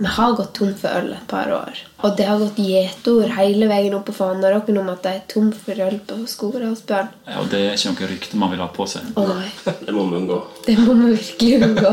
Vi 0.00 0.06
har 0.06 0.32
gått 0.32 0.52
tom 0.54 0.74
for 0.78 0.94
øl 0.94 1.08
et 1.10 1.24
par 1.26 1.48
år. 1.50 1.78
Og 2.06 2.12
det 2.16 2.26
har 2.28 2.38
gått 2.38 2.58
gjetord 2.62 3.32
hele 3.34 3.66
veien 3.66 3.96
opp 3.96 4.04
på 4.06 4.12
Fana 4.14 4.44
dere 4.44 4.60
om 4.78 4.90
at 4.92 5.02
det 5.02 5.10
er 5.10 5.24
tom 5.32 5.48
for 5.50 5.74
øl 5.74 5.96
på 6.06 6.18
Skogerdalsbjørn. 6.30 7.08
Ja, 7.26 7.40
og 7.40 7.48
det 7.50 7.62
er 7.64 7.74
ikke 7.74 7.90
noe 7.96 8.10
rykte 8.12 8.38
man 8.38 8.52
vil 8.54 8.62
ha 8.62 8.68
på 8.70 8.86
seg. 8.86 9.08
Å 9.18 9.24
nei, 9.26 9.48
Det 9.88 9.96
må 9.96 10.06
vi 10.06 10.20
unngå. 10.20 10.38
det 10.68 10.76
må 10.78 10.94
vi 11.00 11.10
virkelig 11.16 11.58
unngå. 11.66 11.92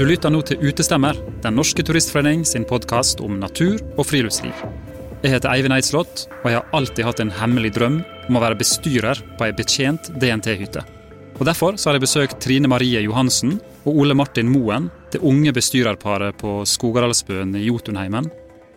Du 0.00 0.04
lytter 0.08 0.32
nå 0.32 0.40
til 0.48 0.64
Utestemmer, 0.64 1.20
Den 1.44 1.60
norske 1.60 1.84
turistforening 1.84 2.48
sin 2.48 2.64
podkast 2.64 3.20
om 3.20 3.36
natur 3.36 3.84
og 3.98 4.06
friluftsliv. 4.08 4.64
Jeg 5.20 5.36
heter 5.36 5.52
Eivind 5.52 5.76
Eidslott, 5.76 6.28
og 6.40 6.50
jeg 6.50 6.62
har 6.62 6.76
alltid 6.76 7.04
hatt 7.04 7.20
en 7.20 7.36
hemmelig 7.36 7.76
drøm 7.76 8.04
om 8.28 8.38
å 8.38 8.42
være 8.42 8.58
bestyrer 8.58 9.22
på 9.38 9.46
ei 9.46 9.54
betjent 9.56 10.10
DNT-hytte. 10.20 10.84
Og 11.36 11.44
Derfor 11.44 11.76
så 11.76 11.90
har 11.90 11.98
jeg 11.98 12.06
besøkt 12.06 12.38
Trine 12.40 12.68
Marie 12.70 13.02
Johansen 13.04 13.58
og 13.84 14.00
Ole 14.02 14.16
Martin 14.16 14.48
Moen, 14.48 14.88
det 15.12 15.20
unge 15.20 15.52
bestyrerparet 15.54 16.38
på 16.40 16.62
Skogaralsbøen 16.66 17.54
i 17.58 17.66
Jotunheimen, 17.66 18.30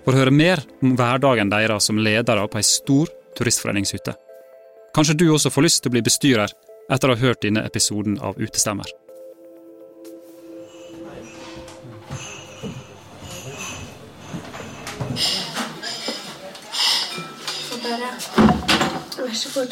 for 0.03 0.13
å 0.13 0.19
høre 0.19 0.33
mer 0.33 0.61
om 0.83 0.95
hverdagen 0.99 1.51
deres 1.51 1.87
som 1.87 1.99
ledere 2.01 2.47
på 2.51 2.59
ei 2.59 2.67
stor 2.67 3.11
turistforeningshytte. 3.39 4.15
Kanskje 4.95 5.15
du 5.15 5.29
også 5.31 5.51
får 5.53 5.65
lyst 5.67 5.83
til 5.83 5.91
å 5.91 5.95
bli 5.95 6.03
bestyrer 6.03 6.51
etter 6.89 7.11
å 7.11 7.15
ha 7.15 7.21
hørt 7.21 7.43
denne 7.45 7.63
episoden 7.67 8.17
av 8.19 8.39
Utestemmer. 8.41 8.89
Så 17.69 17.77
bare 17.83 18.28
Vær 19.29 19.35
så 19.35 19.49
god. 19.53 19.67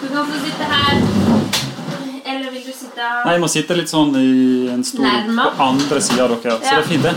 Du 0.00 0.08
kan 0.08 0.26
få 0.26 0.38
sitte 0.44 0.64
her. 0.70 1.02
Eller 2.24 2.50
vil 2.50 2.64
du 2.64 2.72
sitte 2.72 3.10
Nei, 3.24 3.34
jeg 3.34 3.44
må 3.44 3.50
sitte 3.52 3.76
litt 3.76 3.92
sånn 3.92 4.16
i 4.16 4.32
en 4.72 4.80
stol 4.86 5.04
på 5.36 5.66
andre 5.66 6.00
sida 6.00 6.24
av 6.24 6.38
dere. 6.38 6.56
Så 6.56 6.64
det 6.64 6.80
er 6.80 6.88
fint, 6.88 7.04
det. 7.04 7.14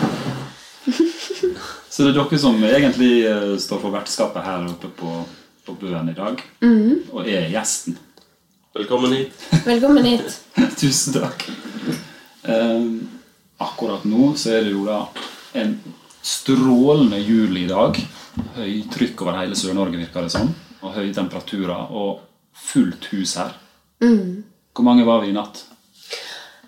Så 1.95 2.03
det 2.03 2.11
er 2.11 2.19
dere 2.19 2.43
som 2.43 2.59
egentlig 2.73 3.11
eh, 3.23 3.49
står 3.69 3.83
for 3.87 3.95
vertskapet 3.95 4.43
her 4.51 4.67
oppe 4.67 4.91
på, 4.99 5.15
på 5.63 5.79
bøen 5.79 6.11
i 6.11 6.19
dag. 6.19 6.43
Mhm. 6.59 7.05
Og 7.15 7.23
er 7.23 7.47
gjesten. 7.55 7.95
Velkommen 8.75 9.15
hit. 9.15 9.51
Velkommen 9.63 10.11
hit. 10.11 10.41
Tusen 10.83 11.21
takk. 11.21 11.47
Eh, 12.43 13.14
akkurat 13.65 14.05
nå 14.07 14.33
så 14.39 14.55
er 14.57 14.65
det 14.67 14.73
jo 14.73 14.85
da 14.87 15.01
en 15.59 15.75
strålende 16.25 17.19
juli 17.21 17.65
i 17.65 17.71
dag. 17.71 17.99
Høytrykk 18.57 19.21
over 19.23 19.39
hele 19.39 19.57
Sør-Norge, 19.57 19.99
virker 20.01 20.25
det 20.25 20.33
som. 20.33 20.51
Og 20.81 20.95
høye 20.95 21.13
temperaturer 21.15 21.91
og 21.95 22.19
fullt 22.55 23.09
hus 23.13 23.35
her. 23.39 23.55
Hvor 24.01 24.83
mange 24.85 25.05
var 25.07 25.23
vi 25.23 25.31
i 25.31 25.35
natt? 25.35 25.63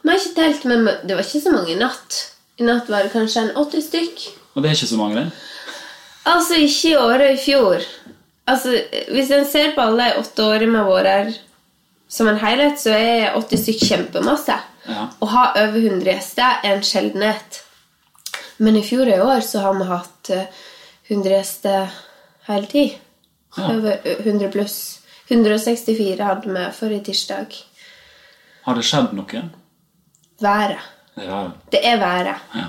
Vi 0.02 0.10
har 0.10 0.20
ikke 0.22 0.38
telt, 0.38 0.66
men 0.70 0.86
det 1.04 1.18
var 1.18 1.26
ikke 1.26 1.44
så 1.44 1.52
mange 1.52 1.74
i 1.74 1.80
natt. 1.80 2.20
I 2.58 2.66
natt 2.66 2.90
var 2.90 3.06
det 3.06 3.14
kanskje 3.14 3.44
en 3.44 3.56
80 3.60 3.84
stykk. 3.90 4.22
Og 4.56 4.64
det 4.64 4.70
er 4.70 4.78
ikke 4.78 4.90
så 4.94 5.00
mange, 5.00 5.20
det. 5.20 5.32
Altså 6.28 6.60
ikke 6.60 6.92
i 6.92 6.96
året 7.00 7.34
i 7.34 7.42
fjor. 7.42 7.84
Altså, 8.48 8.78
Hvis 9.12 9.32
en 9.36 9.46
ser 9.46 9.76
på 9.76 9.84
alle 9.84 10.08
de 10.08 10.22
åtte 10.22 10.46
årene 10.46 10.72
vi 10.72 10.80
har 10.80 10.88
vært 10.90 11.12
her 11.12 11.36
som 12.08 12.30
en 12.32 12.40
helhet, 12.40 12.80
så 12.80 12.96
er 12.96 13.36
80 13.36 13.64
stykk 13.66 13.84
kjempemasse. 13.90 14.56
Ja. 14.88 15.08
Å 15.20 15.30
ha 15.34 15.44
over 15.64 15.80
100 15.80 16.08
gjester 16.08 16.62
er 16.64 16.78
en 16.78 16.86
sjeldenhet. 16.86 17.62
Men 18.64 18.80
i 18.80 18.84
fjor 18.86 19.06
og 19.06 19.14
i 19.14 19.26
år 19.36 19.44
så 19.46 19.62
har 19.66 19.76
vi 19.78 19.90
hatt 19.90 20.32
eh, 20.34 20.62
100 21.10 21.34
gjester 21.36 21.98
hele 22.48 22.72
tid. 22.72 22.96
Ja. 23.58 23.72
Over 23.74 24.00
eh, 24.04 24.24
100 24.26 24.52
pluss. 24.56 24.78
164 25.28 26.24
hadde 26.24 26.54
vi 26.56 26.66
forrige 26.78 27.10
tirsdag. 27.10 27.56
Har 28.68 28.76
det 28.80 28.86
skjedd 28.88 29.14
noe? 29.16 29.44
Været. 30.44 30.90
Det. 31.18 31.28
Det 31.74 31.82
er 31.84 32.00
været. 32.00 32.44
Ja. 32.56 32.68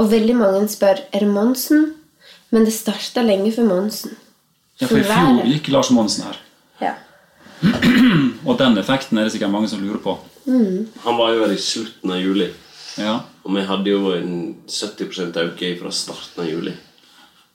Og 0.00 0.10
veldig 0.10 0.36
mange 0.36 0.68
spør 0.72 1.02
er 1.12 1.24
det 1.24 1.28
Monsen. 1.28 1.92
Men 2.52 2.66
det 2.68 2.74
starta 2.76 3.22
lenge 3.24 3.52
før 3.54 3.68
Monsen. 3.68 4.16
Ja, 4.80 4.88
for 4.88 4.98
I 4.98 5.04
fjor 5.06 5.46
gikk 5.46 5.70
Lars 5.72 5.90
Monsen 5.94 6.26
her. 6.26 6.40
Ja. 6.82 6.92
Og 8.48 8.58
den 8.58 8.76
effekten 8.80 9.18
er 9.18 9.28
det 9.28 9.32
sikkert 9.36 9.52
mange 9.52 9.70
som 9.70 9.80
lurer 9.80 10.00
på. 10.02 10.16
Han 10.46 11.18
var 11.18 11.32
jo 11.32 11.44
her 11.44 11.54
i 11.54 11.60
slutten 11.60 12.12
av 12.12 12.20
juli. 12.20 12.48
Ja, 12.98 13.20
Og 13.44 13.54
vi 13.56 13.62
hadde 13.66 13.90
jo 13.90 14.12
en 14.14 14.32
70% 14.68 15.38
økning 15.40 15.78
fra 15.80 15.90
starten 15.94 16.44
av 16.44 16.50
juli. 16.50 16.74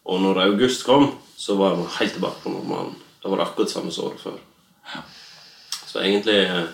Og 0.07 0.21
når 0.23 0.41
august 0.47 0.83
kom, 0.87 1.11
så 1.37 1.55
var 1.59 1.75
han 1.75 1.85
helt 1.99 2.13
tilbake 2.17 2.41
på 2.43 2.51
normalen. 2.51 2.95
Det 3.21 3.31
var 3.31 3.43
akkurat 3.45 3.71
samme 3.71 3.91
som 3.91 4.07
året 4.09 4.23
før. 4.23 4.39
Så 5.87 5.99
egentlig 5.99 6.39
eh, 6.45 6.67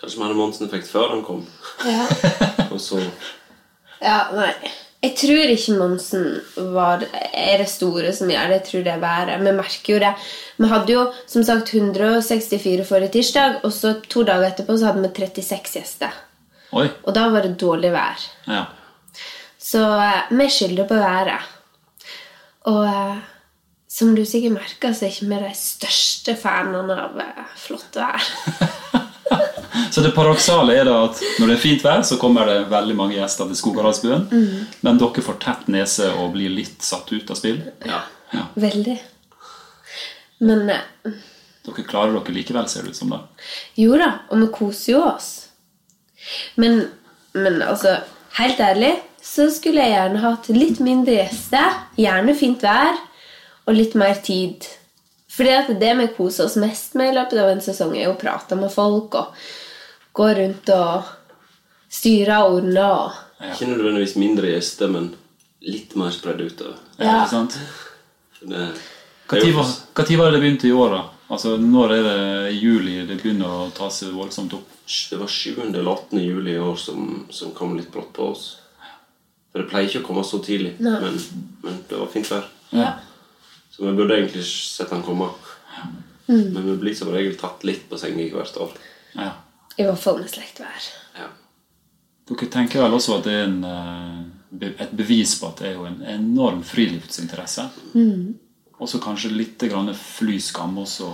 Kanskje 0.00 0.16
vi 0.16 0.24
hadde 0.24 0.38
Monsen-effekt 0.38 0.88
før 0.88 1.10
han 1.12 1.24
kom. 1.24 1.42
Ja. 1.84 2.06
Og 2.72 2.80
så 2.80 3.02
ja, 4.00 4.30
nei. 4.32 4.54
Jeg 5.00 5.14
tror 5.16 5.48
ikke 5.48 5.74
Monsen 5.80 6.24
var, 6.74 7.06
er 7.32 7.62
det 7.62 7.70
store 7.72 8.10
som 8.12 8.28
gjør 8.28 8.50
det. 8.50 8.58
Jeg 8.58 8.66
tror 8.66 8.82
det 8.84 8.92
er 8.92 9.00
været. 9.00 9.38
Vi 9.40 9.54
merker 9.56 9.94
jo 9.94 10.00
det. 10.02 10.10
Vi 10.60 10.68
hadde 10.68 10.92
jo 10.92 11.04
som 11.24 11.44
sagt 11.48 11.72
164 11.72 12.84
forrige 12.88 13.14
tirsdag, 13.14 13.62
og 13.64 13.72
så 13.72 13.94
to 14.12 14.26
dager 14.28 14.50
etterpå 14.50 14.76
så 14.76 14.90
hadde 14.90 15.08
vi 15.08 15.24
36 15.40 15.72
gjester. 15.78 16.20
Oi. 16.76 16.86
Og 17.08 17.16
da 17.16 17.24
var 17.32 17.48
det 17.48 17.56
dårlig 17.60 17.94
vær. 17.94 18.28
Ja. 18.46 18.66
Så 19.58 19.80
eh, 20.04 20.30
vi 20.36 20.50
skylder 20.52 20.88
på 20.88 21.00
været. 21.00 21.48
Og 22.68 22.84
eh, 22.86 23.16
som 23.88 24.14
du 24.14 24.24
sikkert 24.28 24.58
merker, 24.58 24.92
så 24.92 25.06
er 25.06 25.14
ikke 25.14 25.32
vi 25.32 25.40
de 25.46 25.54
største 25.56 26.36
fanene 26.36 27.00
av 27.08 27.20
eh, 27.24 27.44
flott 27.56 27.96
vær. 27.96 28.32
Så 29.90 30.04
det 30.04 30.12
paradoksale 30.14 30.76
er 30.78 30.86
da 30.86 30.96
at 31.08 31.18
når 31.40 31.50
det 31.50 31.56
er 31.56 31.62
fint 31.62 31.84
vær, 31.84 32.02
så 32.06 32.18
kommer 32.20 32.46
det 32.46 32.68
veldig 32.70 32.94
mange 32.98 33.16
gjester 33.18 33.48
til 33.50 33.58
Skogardalsbuen. 33.58 34.28
Men 34.86 35.00
dere 35.00 35.24
får 35.26 35.40
tett 35.42 35.68
nese 35.72 36.12
og 36.14 36.34
blir 36.36 36.52
litt 36.54 36.82
satt 36.86 37.10
ut 37.12 37.30
av 37.30 37.38
spill. 37.38 37.60
Ja. 37.86 38.04
Ja. 38.30 38.46
Veldig. 38.54 38.96
Men 40.46 40.70
eh, 40.70 41.18
Dere 41.66 41.84
klarer 41.84 42.14
dere 42.16 42.34
likevel, 42.34 42.68
ser 42.70 42.86
det 42.86 42.94
ut 42.94 43.00
som. 43.00 43.10
da. 43.12 43.24
jo 43.76 43.98
da, 44.00 44.10
og 44.30 44.40
vi 44.40 44.48
koser 44.54 44.92
jo 44.94 45.02
oss. 45.10 45.30
Men, 46.60 46.84
men 47.36 47.60
altså, 47.64 47.98
helt 48.38 48.60
ærlig 48.62 48.94
så 49.20 49.50
skulle 49.52 49.84
jeg 49.84 49.92
gjerne 49.92 50.22
hatt 50.22 50.48
litt 50.54 50.78
mindre 50.80 51.18
gjester, 51.18 51.74
gjerne 52.00 52.34
fint 52.38 52.62
vær, 52.64 52.96
og 53.68 53.76
litt 53.76 53.96
mer 53.98 54.16
tid. 54.24 54.64
Fordi 55.30 55.52
at 55.54 55.68
det 55.82 55.90
vi 55.98 56.08
koser 56.16 56.48
oss 56.48 56.56
mest 56.60 56.96
med 56.98 57.12
i 57.12 57.16
løpet 57.18 57.42
av 57.42 57.52
en 57.52 57.60
sesong, 57.62 57.92
er 57.98 58.08
å 58.10 58.18
prate 58.18 58.56
med 58.58 58.72
folk 58.72 59.18
og 59.20 59.36
gå 60.12 60.28
rundt 60.36 60.72
og 60.74 61.10
styre 61.90 62.42
og 62.44 62.60
ordne 62.60 62.86
og 62.86 63.52
Ikke 63.52 63.70
nødvendigvis 63.70 64.16
mindre 64.20 64.50
gjester, 64.52 64.90
men 64.92 65.14
litt 65.64 65.94
mer 65.96 66.12
spredd 66.12 66.42
utover. 66.44 66.76
Ja. 66.98 67.22
Ikke 67.22 67.30
sant? 67.32 67.56
Når 68.40 69.54
var, 69.54 69.70
det 69.96 70.32
det 70.34 70.40
begynte 70.40 70.68
i 70.68 70.72
år? 70.72 70.90
da? 70.96 71.02
Altså, 71.30 71.56
Når 71.56 71.92
er 71.94 72.02
det 72.02 72.52
i 72.52 72.58
juli 72.58 72.96
det 73.06 73.20
begynner 73.22 73.48
å 73.48 73.70
ta 73.76 73.90
seg 73.92 74.12
voldsomt 74.16 74.56
opp? 74.58 74.66
det 75.10 75.18
var 75.20 75.28
7. 75.30 75.60
eller 75.68 75.86
18. 75.86 76.18
juli 76.18 76.56
i 76.56 76.58
år 76.58 76.76
som, 76.76 77.26
som 77.30 77.52
kom 77.54 77.76
litt 77.78 77.92
brått 77.92 78.10
på 78.16 78.32
oss. 78.32 78.56
For 79.52 79.62
det 79.62 79.70
pleier 79.70 79.86
ikke 79.86 80.02
å 80.02 80.08
komme 80.08 80.24
så 80.26 80.40
tidlig, 80.42 80.72
men, 80.82 81.18
men 81.62 81.78
det 81.88 81.98
var 81.98 82.10
fint 82.10 82.26
vær. 82.30 82.48
Ja. 82.74 82.88
Så 83.70 83.84
vi 83.86 83.94
burde 83.94 84.16
egentlig 84.18 84.42
sett 84.46 84.90
han 84.90 85.04
komme. 85.06 85.30
Men 86.26 86.66
vi 86.66 86.74
blir 86.82 86.94
som 86.98 87.10
regel 87.14 87.38
tatt 87.38 87.62
litt 87.66 87.86
på 87.90 87.98
senga 87.98 88.26
hvert 88.34 88.58
år. 88.66 88.74
ja. 89.14 89.30
I 89.80 89.86
hvert 89.88 90.02
fall 90.02 90.20
med 90.20 90.28
slektvær. 90.32 90.88
Ja. 91.16 91.30
Dere 92.30 92.48
tenker 92.52 92.84
vel 92.84 92.94
også 92.98 93.16
at 93.18 93.24
det 93.26 93.32
er 93.38 93.48
en, 93.48 93.64
eh, 93.64 94.70
et 94.84 94.92
bevis 94.98 95.32
på 95.40 95.48
at 95.50 95.62
det 95.62 95.70
er 95.70 95.74
jo 95.78 95.86
en 95.88 96.02
enorm 96.14 96.60
friluftsinteresse? 96.66 97.64
Og 98.80 98.88
så 98.88 99.00
kanskje 99.02 99.32
litt 99.34 99.60
grann 99.68 99.90
flyskam 99.96 100.78
også 100.80 101.08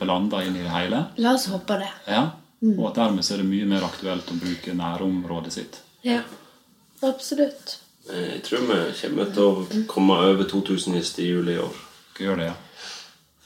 blanda 0.00 0.42
inn 0.44 0.56
i 0.58 0.64
det 0.64 0.72
hele? 0.74 1.04
La 1.22 1.34
oss 1.36 1.46
håpe 1.52 1.78
det. 1.80 1.88
Ja. 2.08 2.26
Og 2.76 2.82
at 2.90 2.98
dermed 2.98 3.24
så 3.24 3.34
er 3.34 3.40
det 3.40 3.48
mye 3.48 3.68
mer 3.68 3.86
aktuelt 3.86 4.28
å 4.28 4.36
bruke 4.40 4.74
nærområdet 4.76 5.52
sitt. 5.54 5.78
Ja, 6.04 6.20
absolutt. 7.02 7.78
Eh, 8.10 8.34
Jeg 8.36 8.42
tror 8.48 8.66
vi 8.68 8.80
kommer 9.00 9.32
til 9.32 9.42
å 9.46 9.86
komme 9.88 10.18
over 10.28 10.44
2000 10.44 10.94
gjester 10.98 11.22
i 11.24 11.30
juli 11.30 11.54
i 11.56 11.62
år. 11.62 11.72
Hva 12.16 12.26
gjør 12.26 12.36
det, 12.42 12.50
ja? 12.50 12.54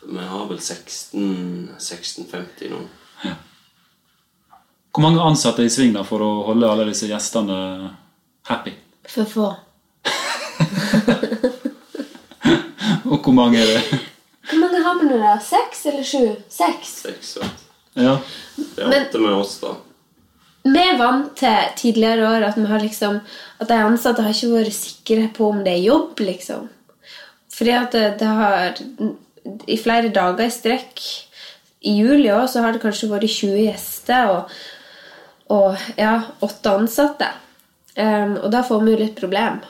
For 0.00 0.06
vi 0.18 0.26
har 0.32 0.46
vel 0.50 0.58
16 0.58 1.70
1650 1.78 2.70
nå. 2.74 2.82
Hvor 4.94 5.02
mange 5.02 5.18
ansatte 5.26 5.64
er 5.64 5.66
i 5.66 5.72
sving 5.74 5.90
da 5.96 6.04
for 6.06 6.22
å 6.22 6.28
holde 6.46 6.68
alle 6.70 6.84
disse 6.86 7.08
gjestene 7.10 7.56
happy? 8.46 8.70
For 9.10 9.26
få. 9.28 9.48
Og 13.10 13.18
hvor 13.24 13.34
mange 13.36 13.60
er 13.60 13.66
det? 13.74 13.98
Hvor 14.50 14.60
mange 14.60 14.80
har 14.84 14.98
vi 15.00 15.08
nå, 15.08 15.18
da? 15.20 15.34
Seks 15.42 15.86
eller 15.90 16.06
sju? 16.06 16.22
Seks. 16.52 16.92
Seks, 17.08 17.34
du. 17.40 17.44
Ja. 18.04 18.16
Det 18.56 18.84
er 18.84 18.88
Men- 18.92 19.06
åtte 19.08 19.20
med 19.22 19.32
oss, 19.34 19.58
da. 19.62 19.74
Vi 20.64 20.80
er 20.80 20.96
vant 20.96 21.34
til 21.36 21.72
tidligere 21.76 22.24
år 22.24 22.46
at, 22.46 22.56
vi 22.56 22.64
har 22.70 22.80
liksom, 22.80 23.18
at 23.60 23.68
de 23.68 23.74
ansatte 23.84 24.22
har 24.24 24.32
ikke 24.32 24.54
vært 24.54 24.72
sikre 24.72 25.26
på 25.36 25.50
om 25.50 25.58
det 25.64 25.74
er 25.74 25.82
jobb, 25.90 26.20
liksom. 26.24 26.70
Fordi 27.52 27.70
at 27.76 27.92
det, 27.92 28.06
det 28.22 28.26
har 28.26 28.72
I 29.68 29.76
flere 29.76 30.08
dager 30.08 30.46
i 30.46 30.50
strekk 30.50 31.02
i 31.84 31.98
juli 31.98 32.30
også, 32.32 32.54
så 32.54 32.62
har 32.64 32.72
det 32.72 32.80
kanskje 32.80 33.10
vært 33.10 33.28
20 33.28 33.58
gjester 33.66 34.30
og, 34.32 34.48
og 35.54 35.88
ja, 36.00 36.18
åtte 36.44 36.74
ansatte. 36.74 37.30
Um, 37.94 38.36
og 38.40 38.50
da 38.50 38.64
får 38.66 38.82
vi 38.82 38.94
jo 38.94 39.00
litt 39.04 39.18
problem. 39.18 39.60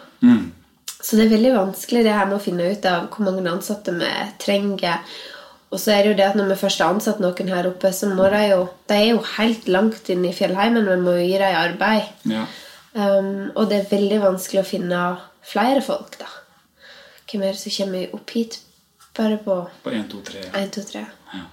Så 1.05 1.19
det 1.19 1.27
er 1.27 1.35
veldig 1.35 1.53
vanskelig 1.53 2.03
det 2.07 2.17
her 2.17 2.29
med 2.31 2.39
å 2.39 2.43
finne 2.43 2.71
ut 2.73 2.87
av 2.89 3.09
hvor 3.13 3.27
mange 3.27 3.45
ansatte 3.51 3.93
vi 3.93 4.11
trenger. 4.41 5.03
Og 5.75 5.81
så 5.83 5.93
er 5.93 6.05
det 6.05 6.13
jo 6.13 6.19
det 6.21 6.29
at 6.31 6.39
når 6.39 6.53
vi 6.53 6.61
først 6.63 6.81
har 6.81 6.95
ansatt 6.95 7.21
noen 7.21 7.51
her 7.53 7.69
oppe, 7.69 7.91
så 7.93 8.09
må 8.09 8.29
de 8.33 8.41
jo 8.47 8.61
De 8.89 8.97
er 8.97 9.09
jo 9.11 9.19
helt 9.35 9.69
langt 9.69 10.09
inn 10.13 10.25
i 10.25 10.33
fjellheimen, 10.33 10.87
men 10.87 11.03
vi 11.03 11.05
må 11.05 11.17
jo 11.19 11.27
gi 11.27 11.41
dem 11.43 11.59
arbeid. 11.59 12.09
Ja. 12.31 12.47
Um, 12.95 13.51
og 13.59 13.69
det 13.69 13.81
er 13.81 13.91
veldig 13.91 14.21
vanskelig 14.23 14.63
å 14.63 14.69
finne 14.69 15.03
flere 15.45 15.83
folk, 15.85 16.17
da. 16.21 16.31
Hvem 17.29 17.43
er 17.43 17.57
det 17.57 17.61
som 17.61 17.75
kommer 17.75 18.15
opp 18.15 18.35
hit 18.37 18.61
bare 19.19 19.37
på 19.43 19.57
På 19.83 19.91
1, 19.91 20.07
2, 20.13 20.21
3. 20.31 20.45
1, 20.55 20.73
2, 20.79 20.85
3? 20.93 21.05
Ja. 21.35 21.45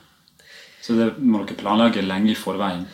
Så 0.81 0.95
det 0.97 1.11
må 1.17 1.41
dere 1.43 1.57
planlegge 1.59 2.05
lenge 2.05 2.31
i 2.31 2.37
forveien. 2.37 2.85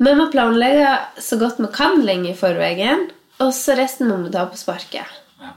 Vi 0.00 0.12
må 0.16 0.30
planlegge 0.32 0.94
så 1.20 1.36
godt 1.40 1.58
vi 1.60 1.68
kan 1.76 2.00
lenge 2.06 2.30
i 2.32 2.36
forveien, 2.38 3.08
og 3.40 3.52
så 3.56 3.76
resten 3.76 4.08
må 4.08 4.16
vi 4.24 4.30
ta 4.32 4.46
på 4.48 4.56
sparket. 4.56 5.04
Ja. 5.40 5.52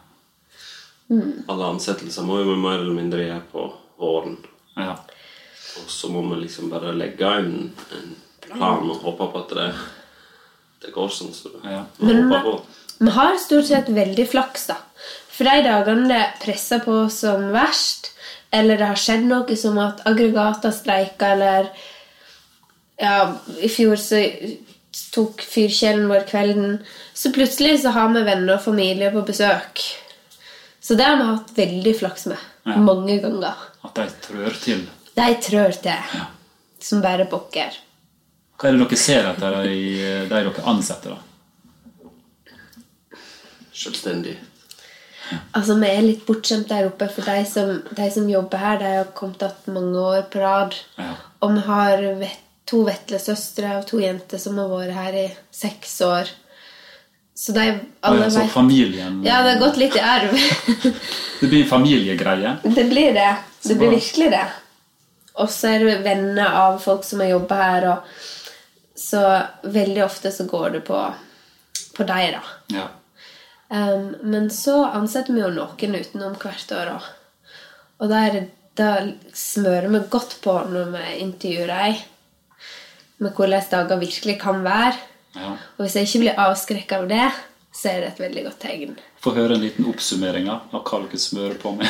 Alle 1.52 1.70
ansettelser 1.72 2.26
må 2.28 2.42
vi 2.44 2.58
mer 2.60 2.82
eller 2.82 2.96
mindre 2.98 3.24
gjøre 3.24 3.44
på 3.54 3.66
våren. 4.04 4.38
Ja. 4.76 4.98
Og 5.80 5.90
så 5.92 6.10
må 6.12 6.22
vi 6.28 6.42
liksom 6.44 6.70
bare 6.72 6.92
legge 6.96 7.30
en, 7.40 7.54
en 7.96 8.16
plan 8.50 8.84
og 8.90 9.04
håpe 9.06 9.30
på 9.34 9.44
at 9.46 9.54
det, 9.58 9.68
det 10.84 10.94
går 10.96 11.12
sånn 11.14 11.32
som 11.36 11.54
så 11.56 11.64
Ja. 11.70 11.84
vi 11.98 12.12
håper 12.14 12.44
på. 12.50 12.56
Vi 13.04 13.12
har 13.16 13.40
stort 13.42 13.68
sett 13.72 13.90
veldig 13.90 14.28
flaks, 14.32 14.68
da. 14.70 14.76
For 15.34 15.48
de 15.50 15.64
dagene 15.66 16.08
det 16.12 16.24
presser 16.44 16.84
på 16.84 17.08
som 17.12 17.48
verst, 17.56 18.12
eller 18.54 18.78
det 18.78 18.92
har 18.92 19.00
skjedd 19.02 19.24
noe 19.26 19.56
som 19.58 19.80
at 19.82 20.04
aggregater 20.08 20.72
streiker, 20.76 21.34
eller 21.40 21.72
ja, 23.02 23.36
I 23.60 23.70
fjor 23.72 24.00
så 24.00 24.22
tok 25.14 25.42
fyrkjelen 25.42 26.08
vår 26.10 26.26
kvelden, 26.30 26.78
så 27.14 27.32
plutselig 27.34 27.82
så 27.82 27.94
har 27.96 28.12
vi 28.14 28.24
venner 28.26 28.58
og 28.58 28.66
familie 28.66 29.12
på 29.14 29.26
besøk. 29.26 29.82
Så 30.84 30.98
det 31.00 31.08
har 31.08 31.18
vi 31.18 31.30
hatt 31.32 31.54
veldig 31.58 31.96
flaks 32.00 32.28
med. 32.30 32.50
Ja. 32.68 32.78
Mange 32.80 33.18
ganger. 33.24 33.66
At 33.84 33.96
de 33.98 34.08
trør 34.24 34.62
til. 34.62 34.86
De 35.16 35.28
trør 35.46 35.76
til 35.84 36.24
som 36.84 37.02
bare 37.04 37.26
pokker. 37.32 37.76
Hva 38.60 38.70
er 38.70 38.78
det 38.78 38.86
dere 38.86 39.00
ser 39.00 39.28
etter 39.30 39.60
i 39.68 39.84
de 40.00 40.32
dere 40.32 40.66
ansetter? 40.70 41.16
da? 41.16 41.22
Selvstendig. 43.74 44.38
Altså, 45.56 45.76
Vi 45.80 45.90
er 45.90 46.04
litt 46.06 46.26
bortskjemt 46.28 46.70
der 46.70 46.88
oppe, 46.90 47.08
for 47.10 47.26
de 47.26 47.46
som, 47.50 47.82
de 47.90 48.10
som 48.12 48.30
jobber 48.30 48.62
her, 48.62 48.80
de 48.80 48.92
har 49.00 49.12
kommet 49.18 49.42
igjen 49.42 49.78
mange 49.78 50.00
år 50.00 50.26
på 50.32 50.44
rad. 50.44 50.76
Ja. 51.00 51.14
Og 51.42 51.56
vi 51.56 51.64
har 51.68 52.04
vet, 52.22 52.43
to 52.70 52.84
vetlesøstre 52.88 53.78
og 53.80 53.88
to 53.90 54.00
jenter 54.04 54.42
som 54.42 54.58
har 54.62 54.72
vært 54.72 54.98
her 54.98 55.20
i 55.20 55.28
seks 55.54 56.00
år. 56.08 56.32
Så 57.36 57.52
de 57.56 57.66
alle 58.06 58.28
vet 58.30 58.52
familien 58.54 59.24
Ja, 59.26 59.40
det 59.42 59.56
har 59.56 59.62
gått 59.64 59.80
litt 59.82 59.96
i 59.98 60.04
arv. 60.06 60.36
Det 61.40 61.48
blir 61.48 61.64
en 61.64 61.70
familiegreie. 61.70 62.58
det 62.64 62.84
blir 62.90 63.14
det. 63.14 63.36
Det 63.64 63.76
blir 63.76 63.90
virkelig 63.96 64.30
det. 64.32 64.46
Og 65.42 65.50
så 65.50 65.74
er 65.74 65.84
det 65.84 65.98
venner 66.06 66.56
av 66.60 66.78
folk 66.80 67.04
som 67.04 67.24
har 67.24 67.34
jobba 67.34 67.58
her, 67.58 67.88
og 67.90 69.00
så 69.00 69.24
veldig 69.64 70.04
ofte 70.06 70.32
så 70.32 70.46
går 70.46 70.76
det 70.78 70.82
på, 70.88 71.00
på 71.98 72.06
deg, 72.08 72.36
da. 72.38 72.44
Ja. 72.76 72.86
Um, 73.74 74.14
men 74.22 74.52
så 74.54 74.84
ansetter 74.86 75.34
vi 75.34 75.42
jo 75.42 75.50
noen 75.56 75.98
utenom 75.98 76.38
hvert 76.38 76.74
år 76.78 76.94
òg. 76.94 77.08
Og 78.04 78.14
da 78.78 78.92
smører 79.34 79.90
vi 79.90 80.04
godt 80.14 80.38
på 80.44 80.54
når 80.70 80.92
vi 80.94 81.16
intervjuer 81.24 81.72
dem, 81.74 82.04
med 83.24 83.34
hvordan 83.38 83.70
dager 83.72 84.02
virkelig 84.02 84.38
kan 84.42 84.64
være. 84.66 84.96
ja. 85.36 85.56
Og 85.78 85.86
hvis 85.86 85.96
jeg 85.98 86.10
ikke 86.10 86.24
blir 86.26 86.42
avskrekka 86.46 87.02
av 87.02 87.10
det, 87.10 87.30
så 87.74 87.90
er 87.90 88.04
det 88.04 88.12
et 88.12 88.22
veldig 88.22 88.44
godt 88.50 88.60
tegn. 88.62 88.98
Få 89.24 89.34
høre 89.34 89.56
en 89.58 89.64
liten 89.64 89.88
oppsummering 89.90 90.50
av 90.52 90.70
hva 90.76 91.00
dere 91.06 91.22
smører 91.22 91.58
på 91.62 91.74
med. 91.78 91.90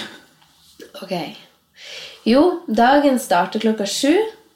Ok. 1.02 1.14
Jo, 2.30 2.44
dagen 2.68 3.20
starter 3.20 3.60
klokka 3.60 3.86
sju, 3.90 4.14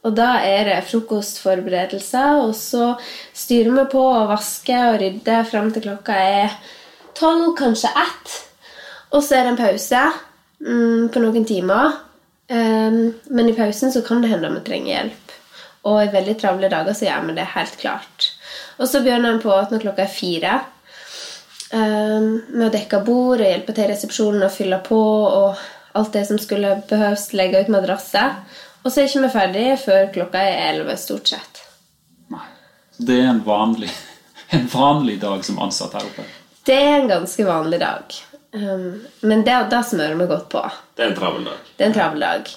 og 0.08 0.16
da 0.16 0.38
er 0.46 0.70
det 0.70 0.78
frokostforberedelser. 0.88 2.40
Og 2.46 2.56
så 2.56 2.94
styrer 3.36 3.74
vi 3.76 3.86
på 3.92 4.04
å 4.08 4.28
vaske 4.30 4.78
og 4.92 5.00
rydde 5.02 5.42
fram 5.52 5.72
til 5.76 5.88
klokka 5.90 6.16
er 6.16 6.56
tolv, 7.18 7.52
kanskje 7.60 7.92
ett. 7.92 8.36
Og 9.12 9.24
så 9.24 9.38
er 9.38 9.48
det 9.48 9.56
en 9.56 9.60
pause 9.60 10.04
mm, 10.64 11.08
på 11.12 11.24
noen 11.24 11.48
timer. 11.48 12.04
Um, 12.48 13.02
men 13.28 13.50
i 13.50 13.56
pausen 13.56 13.92
så 13.92 14.04
kan 14.06 14.22
det 14.24 14.32
hende 14.32 14.54
vi 14.54 14.64
trenger 14.68 14.94
hjelp. 14.94 15.27
Og 15.88 16.02
i 16.04 16.12
veldig 16.12 16.36
travle 16.42 16.70
dager 16.72 16.96
så 16.98 17.08
gjør 17.08 17.30
vi 17.30 17.38
det 17.38 17.48
helt 17.54 17.78
klart. 17.80 18.32
Og 18.78 18.90
så 18.90 19.02
begynner 19.04 19.34
han 19.34 19.44
på 19.44 19.54
at 19.56 19.72
når 19.72 19.86
klokka 19.86 20.04
er 20.04 20.12
fire 20.12 20.54
um, 21.72 22.30
med 22.54 22.68
å 22.68 22.74
dekke 22.74 23.02
bord 23.08 23.42
og 23.42 23.48
hjelpe 23.48 23.76
til 23.76 23.88
i 23.88 23.92
resepsjonen 23.94 24.46
og 24.48 24.54
fylle 24.54 24.80
på 24.86 25.00
og 25.00 25.66
alt 25.98 26.14
det 26.14 26.26
som 26.30 26.40
skulle 26.42 26.76
behøves 26.90 27.32
legge 27.38 27.64
ut 27.64 27.72
madrasser. 27.74 28.36
Og 28.84 28.92
så 28.92 29.02
er 29.02 29.10
ikke 29.10 29.24
vi 29.26 29.34
ferdige 29.34 29.78
før 29.82 30.12
klokka 30.14 30.44
er 30.44 30.60
elleve, 30.70 30.98
stort 31.00 31.32
sett. 31.34 31.64
Nei. 32.34 32.44
Så 32.96 33.08
det 33.08 33.18
er 33.24 33.32
en 33.32 33.44
vanlig, 33.46 33.92
en 34.58 34.68
vanlig 34.74 35.18
dag 35.24 35.46
som 35.46 35.60
ansatt 35.64 35.98
her 35.98 36.08
oppe. 36.08 36.28
Det 36.68 36.76
er 36.76 37.00
en 37.00 37.10
ganske 37.10 37.48
vanlig 37.48 37.80
dag. 37.82 38.20
Um, 38.58 39.06
men 39.28 39.44
det, 39.48 39.58
da 39.72 39.82
smører 39.84 40.16
vi 40.20 40.30
godt 40.30 40.50
på. 40.52 40.64
Det 40.96 41.06
er 41.06 41.12
en 41.12 41.20
travel 41.20 41.48
dag. 41.48 41.68
Det 41.76 41.86
er 41.86 41.92
en 41.92 41.98
travel 41.98 42.26
dag. 42.28 42.54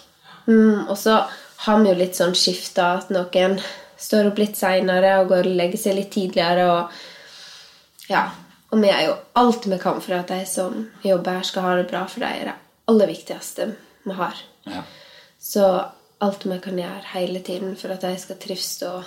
Mm, 0.51 0.89
og 0.89 0.97
så 0.99 1.21
har 1.61 1.81
vi 1.83 1.91
jo 1.91 1.97
litt 1.99 2.17
sånn 2.17 2.37
skifta 2.39 2.87
at 2.99 3.11
noen 3.13 3.59
står 4.01 4.31
opp 4.31 4.39
litt 4.41 4.57
seinere 4.57 5.19
og 5.21 5.29
går 5.33 5.49
og 5.51 5.59
legger 5.59 5.83
seg 5.83 5.99
litt 5.99 6.13
tidligere. 6.15 6.67
Og 6.73 8.09
ja, 8.09 8.25
og 8.71 8.81
vi 8.81 8.91
er 8.93 9.07
jo 9.09 9.17
alt 9.41 9.67
vi 9.69 9.79
kan 9.83 10.01
for 10.01 10.17
at 10.17 10.33
de 10.33 10.41
som 10.49 10.87
jobber 11.05 11.41
her, 11.41 11.47
skal 11.47 11.67
ha 11.67 11.75
det 11.81 11.89
bra, 11.91 12.07
for 12.09 12.25
det 12.25 12.31
er 12.33 12.53
det 12.53 12.59
aller 12.93 13.11
viktigste 13.11 13.73
vi 14.07 14.17
har. 14.17 14.41
Ja. 14.71 14.85
Så 15.41 15.67
alt 16.21 16.47
vi 16.47 16.61
kan 16.65 16.81
gjøre 16.81 17.13
hele 17.13 17.43
tiden 17.45 17.77
for 17.81 17.93
at 17.93 18.07
de 18.07 18.15
skal 18.21 18.41
trives 18.41 18.73
og, 18.89 19.05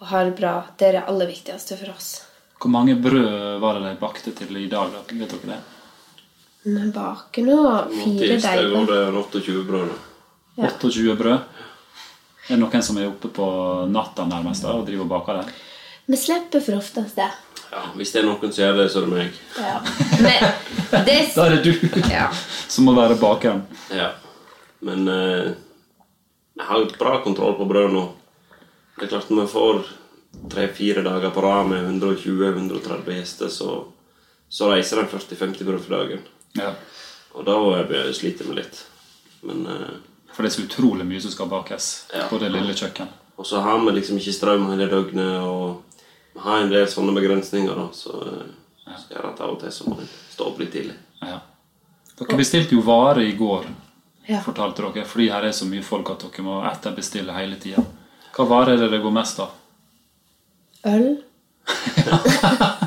og 0.00 0.10
ha 0.10 0.24
det 0.26 0.34
bra, 0.40 0.56
det 0.78 0.88
er 0.88 0.98
det 0.98 1.06
aller 1.12 1.30
viktigste 1.30 1.78
for 1.78 1.94
oss. 1.94 2.10
Hvor 2.56 2.72
mange 2.72 2.96
brød 2.98 3.60
var 3.60 3.78
det 3.78 3.86
de 3.86 3.96
bakte 4.00 4.32
til 4.34 4.56
i 4.56 4.68
dag? 4.72 4.90
da? 4.94 5.04
Vet 5.12 5.34
dere 5.34 5.54
det? 5.54 5.62
Vi 6.66 6.90
baker 6.90 7.44
nå 7.46 7.56
fire 7.92 8.28
går 8.34 8.40
deiger. 8.42 8.86
det 8.90 9.00
en 9.06 9.18
28 9.22 9.64
brød. 9.68 9.90
Ja. 10.56 10.70
28 10.80 11.16
brød. 11.20 11.38
Er 12.46 12.54
det 12.54 12.60
noen 12.62 12.82
som 12.86 12.98
er 13.00 13.08
oppe 13.10 13.28
på 13.34 13.46
natta 13.90 14.24
nærmest 14.28 14.62
da, 14.64 14.72
og 14.78 14.86
driver 14.86 15.04
og 15.06 15.10
baker 15.10 15.40
det? 15.42 15.54
Vi 16.06 16.16
slipper 16.20 16.62
for 16.62 16.78
oftest 16.78 17.16
det. 17.18 17.30
Ja, 17.72 17.80
Hvis 17.98 18.12
det 18.14 18.20
er 18.22 18.28
noen 18.28 18.52
som 18.54 18.62
gjør 18.62 18.76
det, 18.78 18.84
så 18.92 19.00
er 19.02 19.06
det 19.06 19.16
meg. 19.16 19.40
Ja. 19.58 19.80
Men 20.22 21.04
det 21.08 21.16
Da 21.34 21.46
er 21.48 21.56
det 21.56 21.64
du 21.66 22.00
Ja. 22.12 22.28
som 22.68 22.86
må 22.86 22.94
være 22.94 23.18
bakeren. 23.18 23.64
Ja. 23.90 24.12
Men 24.86 25.08
eh, 25.10 25.50
jeg 26.56 26.66
har 26.70 26.86
bra 26.98 27.18
kontroll 27.24 27.56
på 27.58 27.66
brød 27.68 27.90
nå. 27.92 28.04
Det 28.96 29.08
er 29.08 29.12
klart 29.16 29.30
Når 29.30 29.42
vi 29.42 29.52
får 29.52 29.82
tre-fire 30.52 31.02
dager 31.02 31.30
på 31.34 31.42
rad 31.42 31.66
med 31.68 32.00
120-130 32.00 33.12
gjester, 33.18 33.48
så, 33.52 33.84
så 34.48 34.70
reiser 34.70 35.02
den 35.02 35.10
40-50 35.10 35.64
brød 35.66 35.80
for 35.84 35.96
dagen. 35.98 36.22
Ja. 36.56 36.70
Og 37.34 37.44
da 37.44 37.56
sliter 38.14 38.46
vi 38.48 38.60
litt. 38.60 38.84
Men 39.42 39.66
eh, 39.66 39.96
For 40.36 40.44
det 40.44 40.50
er 40.52 40.56
så 40.58 40.66
utrolig 40.66 41.06
mye 41.08 41.20
som 41.24 41.32
skal 41.32 41.48
bakes 41.48 41.86
Ja. 42.12 42.26
på 42.28 42.36
det 42.38 42.50
lille 42.52 42.74
kjøkken. 42.76 43.08
Og 43.40 43.46
så 43.48 43.60
har 43.64 43.78
vi 43.80 43.92
liksom 43.96 44.18
ikke 44.20 44.32
strøm 44.36 44.66
hele 44.70 44.86
døgnet, 44.90 45.40
og 45.40 45.82
vi 46.34 46.40
har 46.44 46.60
en 46.62 46.70
del 46.72 46.86
sånne 46.92 47.14
begrensninger, 47.16 47.74
da, 47.76 47.86
så 47.96 48.12
eh, 48.26 48.92
så 48.96 49.14
gjør 49.14 49.30
at 49.32 49.40
av 49.40 49.50
og 49.54 49.60
til 49.60 49.72
så 49.72 49.88
må 49.88 49.96
vi 49.98 50.06
stå 50.32 50.44
opp 50.50 50.58
litt 50.60 50.72
tidlig. 50.72 50.94
Ja. 51.24 51.38
Dere 52.20 52.36
bestilte 52.38 52.76
jo 52.76 52.80
varer 52.86 53.24
i 53.26 53.32
går, 53.36 53.64
Ja. 54.28 54.40
fortalte 54.44 54.82
dere, 54.92 55.04
fordi 55.06 55.28
her 55.30 55.44
er 55.48 55.52
så 55.56 55.64
mye 55.68 55.82
folk 55.82 56.10
at 56.10 56.18
dere 56.26 56.42
må 56.44 56.60
etterbestille 56.70 57.32
hele 57.36 57.56
tida. 57.56 57.82
Hva 58.36 58.44
varer 58.48 58.72
er 58.74 58.76
det 58.84 58.90
det 58.90 59.02
går 59.02 59.12
mest 59.12 59.40
av? 59.40 59.50
Øl. 60.86 61.16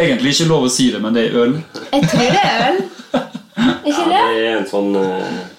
Egentlig 0.00 0.32
ikke 0.34 0.48
lov 0.48 0.64
å 0.66 0.70
si 0.72 0.90
det, 0.92 1.00
men 1.02 1.14
det 1.16 1.26
er 1.28 1.36
øl. 1.44 1.54
Jeg 1.92 2.08
tror 2.10 2.30
det 2.30 2.42
er 2.44 2.66
øl. 2.70 2.80
Ikke 3.90 4.04
det? 4.08 4.16
Ja, 4.16 4.26
det? 4.30 4.44
er 4.46 4.58
en 4.60 4.68
sånn 4.70 4.90
jeg 4.94 5.49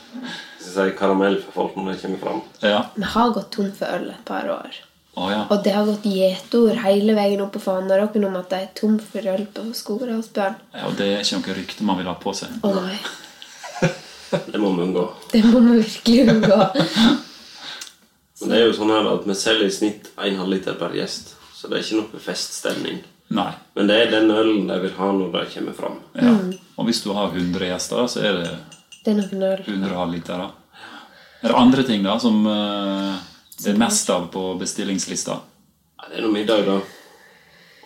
si, 0.73 0.87
karamell 0.97 1.37
for 1.43 1.57
folk 1.59 1.75
når 1.77 1.91
det 1.93 2.01
kommer 2.05 2.21
fram. 2.25 2.41
Ja. 2.63 2.79
Vi 2.95 3.09
har 3.15 3.33
gått 3.35 3.51
tom 3.55 3.71
for 3.77 3.97
øl 3.97 4.09
et 4.13 4.25
par 4.27 4.49
år. 4.49 4.79
Oh, 5.19 5.27
ja. 5.27 5.41
Og 5.51 5.59
det 5.65 5.73
har 5.75 5.85
gått 5.89 6.05
gjetord 6.07 6.77
hele 6.85 7.13
veien 7.17 7.41
opp 7.43 7.51
på 7.57 7.59
Fanaråken 7.59 8.23
om 8.29 8.37
at 8.39 8.47
det 8.53 8.59
er 8.63 8.69
tom 8.79 8.93
for 9.03 9.27
øl 9.27 9.43
på 9.51 9.65
Skogerdalsbjørn. 9.75 10.55
ja. 10.77 10.85
Og 10.87 10.95
det 10.99 11.09
er 11.11 11.25
ikke 11.25 11.41
noe 11.41 11.57
rykte 11.57 11.87
man 11.89 11.99
vil 11.99 12.07
ha 12.07 12.15
på 12.21 12.33
seg. 12.37 12.53
Å 12.63 12.71
nei. 12.77 12.95
Det 14.31 14.59
må 14.63 14.69
vi 14.77 14.85
unngå. 14.85 15.01
Det 15.33 15.41
må 15.43 15.59
vi 15.59 15.73
virkelig 15.81 16.21
unngå. 16.31 16.59
Men 18.41 18.49
det 18.53 18.57
er 18.57 18.63
jo 18.69 18.75
sånn 18.77 18.93
her 18.93 19.09
at 19.11 19.25
vi 19.27 19.35
selger 19.37 19.67
i 19.67 19.73
snitt 19.75 20.07
1,5 20.15 20.47
liter 20.49 20.77
per 20.79 20.95
gjest. 20.95 21.33
Så 21.53 21.67
det 21.69 21.77
er 21.77 21.83
ikke 21.83 21.99
noe 21.99 22.21
feststemning. 22.23 23.01
Nei. 23.35 23.51
Men 23.75 23.91
det 23.91 23.97
er 24.01 24.09
den 24.15 24.31
ølen 24.33 24.65
de 24.71 24.77
vil 24.85 24.95
ha 24.97 25.09
når 25.13 25.35
de 25.35 25.43
kommer 25.53 25.75
fram. 25.77 25.99
Ja. 26.15 26.31
Og 26.79 26.87
hvis 26.87 27.03
du 27.03 27.11
har 27.15 27.29
100 27.35 27.67
gjester, 27.69 28.07
så 28.11 28.23
er 28.23 28.39
det 28.39 28.49
Det 29.03 29.13
er 29.13 29.19
noen 29.19 29.45
øl. 29.51 29.61
100 29.67 29.93
halvliter. 29.99 30.47
Er 31.41 31.49
det 31.49 31.57
andre 31.57 31.83
ting 31.83 32.03
da 32.05 32.17
som 32.21 32.43
uh, 32.45 33.17
det 33.61 33.73
er 33.73 33.79
mest 33.81 34.09
av 34.13 34.27
på 34.33 34.53
bestillingslista? 34.61 35.37
Ja, 35.97 36.09
det 36.09 36.19
er 36.19 36.25
noe 36.25 36.35
middag, 36.35 36.65
da. 36.67 36.79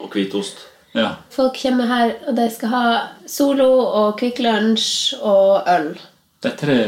Og 0.04 0.12
hvitost. 0.12 0.66
Ja. 0.96 1.18
Folk 1.32 1.58
kommer 1.60 1.88
her, 1.92 2.16
og 2.28 2.36
de 2.38 2.48
skal 2.52 2.72
ha 2.72 2.88
Solo 3.28 3.70
og 3.84 4.18
Kvikk 4.20 4.42
Lunsj 4.44 5.16
og 5.20 5.68
øl. 5.72 5.94
De 6.44 6.52
tre 6.56 6.80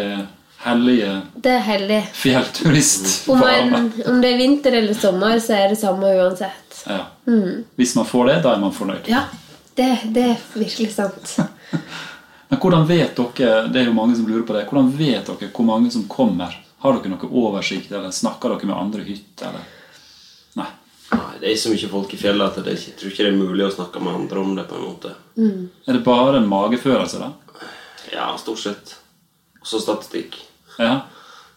hellige 0.63 1.21
Det 1.43 1.51
er 1.51 1.63
heldig. 1.65 2.01
Om, 3.27 3.43
en, 3.43 3.91
om 4.07 4.21
det 4.24 4.31
er 4.31 4.39
vinter 4.39 4.79
eller 4.79 4.95
sommer, 4.95 5.39
så 5.43 5.57
er 5.59 5.74
det 5.74 5.79
samme 5.79 6.12
uansett. 6.19 6.83
Ja. 6.88 7.03
Hvis 7.75 7.95
man 7.95 8.07
får 8.07 8.31
det, 8.31 8.38
da 8.45 8.55
er 8.55 8.63
man 8.63 8.75
fornøyd. 8.75 9.07
Ja, 9.12 9.25
det, 9.77 9.89
det 10.15 10.24
er 10.33 10.45
virkelig 10.55 10.93
sant. 10.95 11.38
Men 12.49 12.59
hvordan 12.63 12.85
vet 12.87 13.17
dere 13.17 13.67
det 13.67 13.81
er 13.81 13.89
jo 13.89 13.95
mange 13.97 14.15
som 14.15 14.27
lurer 14.29 14.45
på 14.47 14.55
det, 14.55 14.65
hvordan 14.69 14.91
vet 14.97 15.27
dere 15.27 15.49
hvor 15.53 15.65
mange 15.67 15.91
som 15.91 16.05
kommer? 16.07 16.53
Har 16.83 16.93
dere 16.97 17.11
noe 17.11 17.29
oversikt, 17.31 17.91
eller 17.91 18.13
snakker 18.13 18.53
dere 18.53 18.69
med 18.69 18.77
andre 18.77 19.03
hytter? 19.07 19.49
eller? 19.49 19.65
Nei. 20.59 20.67
Nei, 21.11 21.33
det 21.41 21.51
er 21.51 21.59
så 21.59 21.71
mye 21.71 21.89
folk 21.91 22.13
i 22.13 22.19
fjellet 22.19 22.57
at 22.61 22.67
jeg 22.71 22.95
tror 22.99 23.11
ikke 23.11 23.25
det 23.25 23.33
er 23.33 23.37
mulig 23.39 23.65
å 23.67 23.73
snakke 23.73 23.99
med 24.03 24.15
andre 24.15 24.39
om 24.43 24.55
det. 24.57 24.65
på 24.69 24.75
en 24.75 24.87
måte. 24.87 25.13
Er 25.87 25.93
det 25.97 26.03
bare 26.05 26.37
en 26.41 26.49
magefølelse, 26.51 27.19
da? 27.23 27.67
Ja, 28.13 28.31
stort 28.39 28.59
sett. 28.63 28.95
Og 29.61 29.67
så 29.67 29.79
statistikk. 29.83 30.35
Ja. 30.79 31.01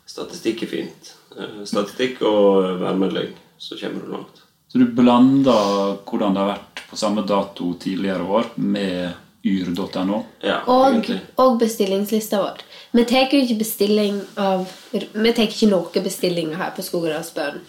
Statistikk 0.06 0.62
er 0.66 0.70
fint. 0.70 1.14
Eh, 1.36 1.62
Statistikk 1.66 2.22
og 2.26 2.80
værmelding, 2.80 3.34
så 3.58 3.78
kommer 3.78 4.06
du 4.06 4.12
langt. 4.14 4.40
Så 4.70 4.78
du 4.78 4.86
blander 4.86 5.98
hvordan 6.06 6.34
det 6.34 6.42
har 6.44 6.52
vært 6.54 6.82
på 6.90 6.98
samme 6.98 7.22
dato 7.26 7.72
tidligere 7.78 8.22
år, 8.26 8.50
med 8.56 9.12
yr.no? 9.46 10.24
Ja, 10.44 10.60
Og, 10.68 11.06
og 11.40 11.58
bestillingslista 11.60 12.42
vår. 12.42 12.64
Vi 12.92 13.04
tar 13.08 13.30
jo 13.30 13.40
ikke 13.44 13.60
bestilling 13.60 14.18
av 14.40 14.66
Vi 14.92 15.32
tar 15.32 15.46
ikke 15.46 15.70
noen 15.70 16.04
bestillinger 16.04 16.58
her 16.60 16.74
på 16.76 16.84
Skogerdalsbøen. 16.84 17.62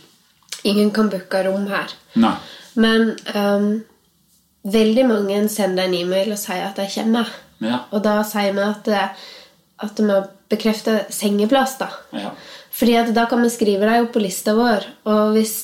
Ingen 0.68 0.92
kan 0.94 1.10
booke 1.10 1.44
rom 1.48 1.68
her. 1.72 1.94
Nei. 2.22 2.36
Men 2.82 3.14
um, 3.36 3.70
veldig 4.64 5.06
mange 5.10 5.40
sender 5.50 5.88
en 5.88 5.96
e-mail 5.98 6.34
og 6.34 6.42
sier 6.42 6.68
at 6.68 6.78
de 6.78 6.88
kommer. 6.92 7.32
Ja. 7.62 7.84
Og 7.92 8.04
da 8.06 8.20
sier 8.28 8.54
vi 8.58 8.66
at, 8.66 8.92
at 9.86 10.02
vi 10.02 10.10
har 10.10 10.30
bekreftet 10.52 11.14
sengeplass. 11.16 11.78
da. 11.82 11.90
Ja. 12.14 12.34
Fordi 12.72 12.98
at 13.00 13.14
da 13.16 13.26
kan 13.30 13.42
vi 13.44 13.50
skrive 13.54 13.88
dem 13.88 14.06
opp 14.06 14.14
på 14.16 14.24
lista 14.24 14.54
vår. 14.58 14.86
Og 15.10 15.34
hvis 15.38 15.56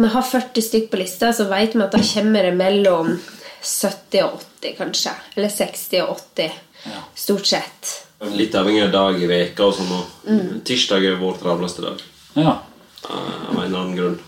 vi 0.00 0.08
har 0.08 0.24
40 0.24 0.64
stykk 0.64 0.90
på 0.92 1.00
lista, 1.02 1.32
så 1.36 1.48
vet 1.50 1.76
vi 1.76 1.84
at 1.84 1.94
da 1.94 2.00
kommer 2.14 2.48
det 2.48 2.56
mellom 2.56 3.14
70 3.62 4.22
og 4.24 4.40
80, 4.60 4.76
kanskje. 4.78 5.12
Eller 5.36 5.48
60 5.48 6.00
og 6.02 6.16
80, 6.16 6.50
Ja. 6.84 7.00
stort 7.14 7.46
sett. 7.46 8.06
Litt 8.36 8.54
avhengig 8.54 8.84
av 8.86 8.92
dag 8.92 9.22
i 9.22 9.26
veka 9.26 9.64
og 9.66 9.74
sånn. 9.74 9.92
og 9.92 10.64
Tirsdag 10.64 11.04
er 11.04 11.16
vår 11.16 11.38
travleste 11.42 11.82
dag. 11.82 12.02
ja. 12.36 12.58
Av 13.10 13.56
en 13.56 13.62
eller 13.64 13.78
annen 13.78 13.96
grunn. 13.96 14.18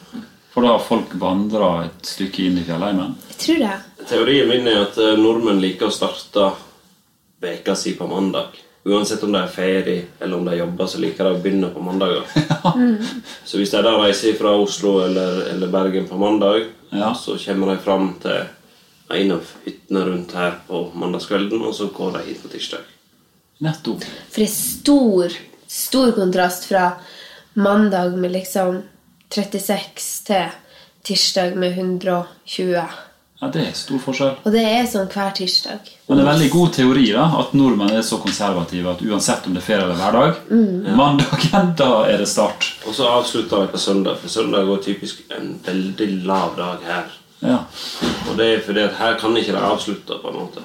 For 0.53 0.63
da 0.63 0.69
har 0.69 0.79
folk 0.85 1.13
vandra 1.21 1.85
et 1.85 2.03
stykke 2.07 2.41
inn 2.47 2.59
i 2.59 2.65
fjellheimen? 2.65 3.15
Jeg 3.29 3.39
tror 3.39 3.59
det. 3.59 4.07
Teorien 4.09 4.49
min 4.49 4.67
er 4.69 4.83
at 4.83 4.97
eh, 4.99 5.17
nordmenn 5.17 5.61
liker 5.61 5.87
å 5.89 5.93
starte 5.93 6.53
veka 7.41 7.75
si 7.77 7.93
på 7.95 8.07
mandag. 8.09 8.49
Uansett 8.85 9.23
om 9.23 9.33
de 9.33 9.39
er 9.39 9.49
ferie 9.53 10.05
eller 10.21 10.37
om 10.37 10.45
de 10.45 10.57
jobber, 10.57 10.87
så 10.91 10.99
liker 10.99 11.25
de 11.25 11.31
å 11.37 11.43
begynne 11.43 11.69
på 11.73 11.81
mandager. 11.85 12.25
Så 13.45 13.59
hvis 13.61 13.71
de 13.71 13.83
da 13.83 13.93
reiser 14.01 14.35
fra 14.39 14.57
Oslo 14.59 15.01
eller, 15.05 15.45
eller 15.53 15.69
Bergen 15.73 16.09
på 16.09 16.19
mandag, 16.19 16.65
Ja. 16.91 17.15
så 17.15 17.37
kommer 17.45 17.67
de 17.73 17.79
fram 17.83 18.15
til 18.21 18.43
en 19.11 19.33
av 19.33 19.53
hyttene 19.65 20.05
rundt 20.07 20.33
her 20.39 20.59
på 20.69 20.85
mandagskvelden, 20.95 21.63
og 21.63 21.75
så 21.75 21.89
går 21.95 22.17
de 22.17 22.25
hit 22.31 22.43
på 22.43 22.51
tirsdag. 22.53 22.87
Nettopp. 23.63 24.05
For 24.31 24.43
det 24.43 24.49
er 24.49 24.55
stor, 24.55 25.39
stor 25.71 26.13
kontrast 26.17 26.67
fra 26.71 26.89
mandag 27.55 28.17
med 28.19 28.35
liksom 28.35 28.83
36 29.33 30.27
til 30.27 30.53
tirsdag 31.03 31.57
med 31.57 31.79
120. 31.79 32.85
Ja, 33.43 33.49
det 33.51 33.63
er 33.67 33.73
stor 33.75 33.99
forskjell. 33.99 34.37
Og 34.47 34.55
det 34.55 34.63
er 34.63 34.85
sånn 34.87 35.09
hver 35.11 35.33
tirsdag. 35.35 35.89
Men 36.07 36.21
det 36.21 36.23
er 36.23 36.29
veldig 36.29 36.51
god 36.53 36.75
teori 36.77 37.07
da, 37.11 37.25
at 37.41 37.57
nordmenn 37.59 37.97
er 37.97 38.05
så 38.07 38.21
konservative 38.23 38.93
at 38.93 39.03
uansett 39.03 39.49
om 39.49 39.57
det 39.57 39.65
er 39.65 39.67
ferie 39.67 39.87
eller 39.89 39.99
hverdag, 39.99 40.39
mandagen, 40.95 41.73
da 41.81 41.91
er 42.07 42.23
det 42.23 42.29
start. 42.31 42.69
Og 42.87 42.95
så 42.95 43.09
avslutter 43.11 43.65
vi 43.65 43.73
på 43.73 43.83
søndag, 43.83 44.21
for 44.23 44.31
søndag 44.31 44.69
går 44.71 44.85
typisk 44.87 45.25
en 45.35 45.57
veldig 45.67 46.09
lav 46.29 46.55
dag 46.61 46.87
her. 46.87 47.11
Ja. 47.43 47.59
Og 48.31 48.37
det 48.39 48.47
er 48.47 48.61
fordi 48.67 48.85
at 48.87 48.97
her 48.99 49.19
kan 49.19 49.37
ikke 49.37 49.53
de 49.53 49.59
avslutte, 49.59 50.19
på 50.23 50.31
en 50.31 50.39
måte. 50.39 50.63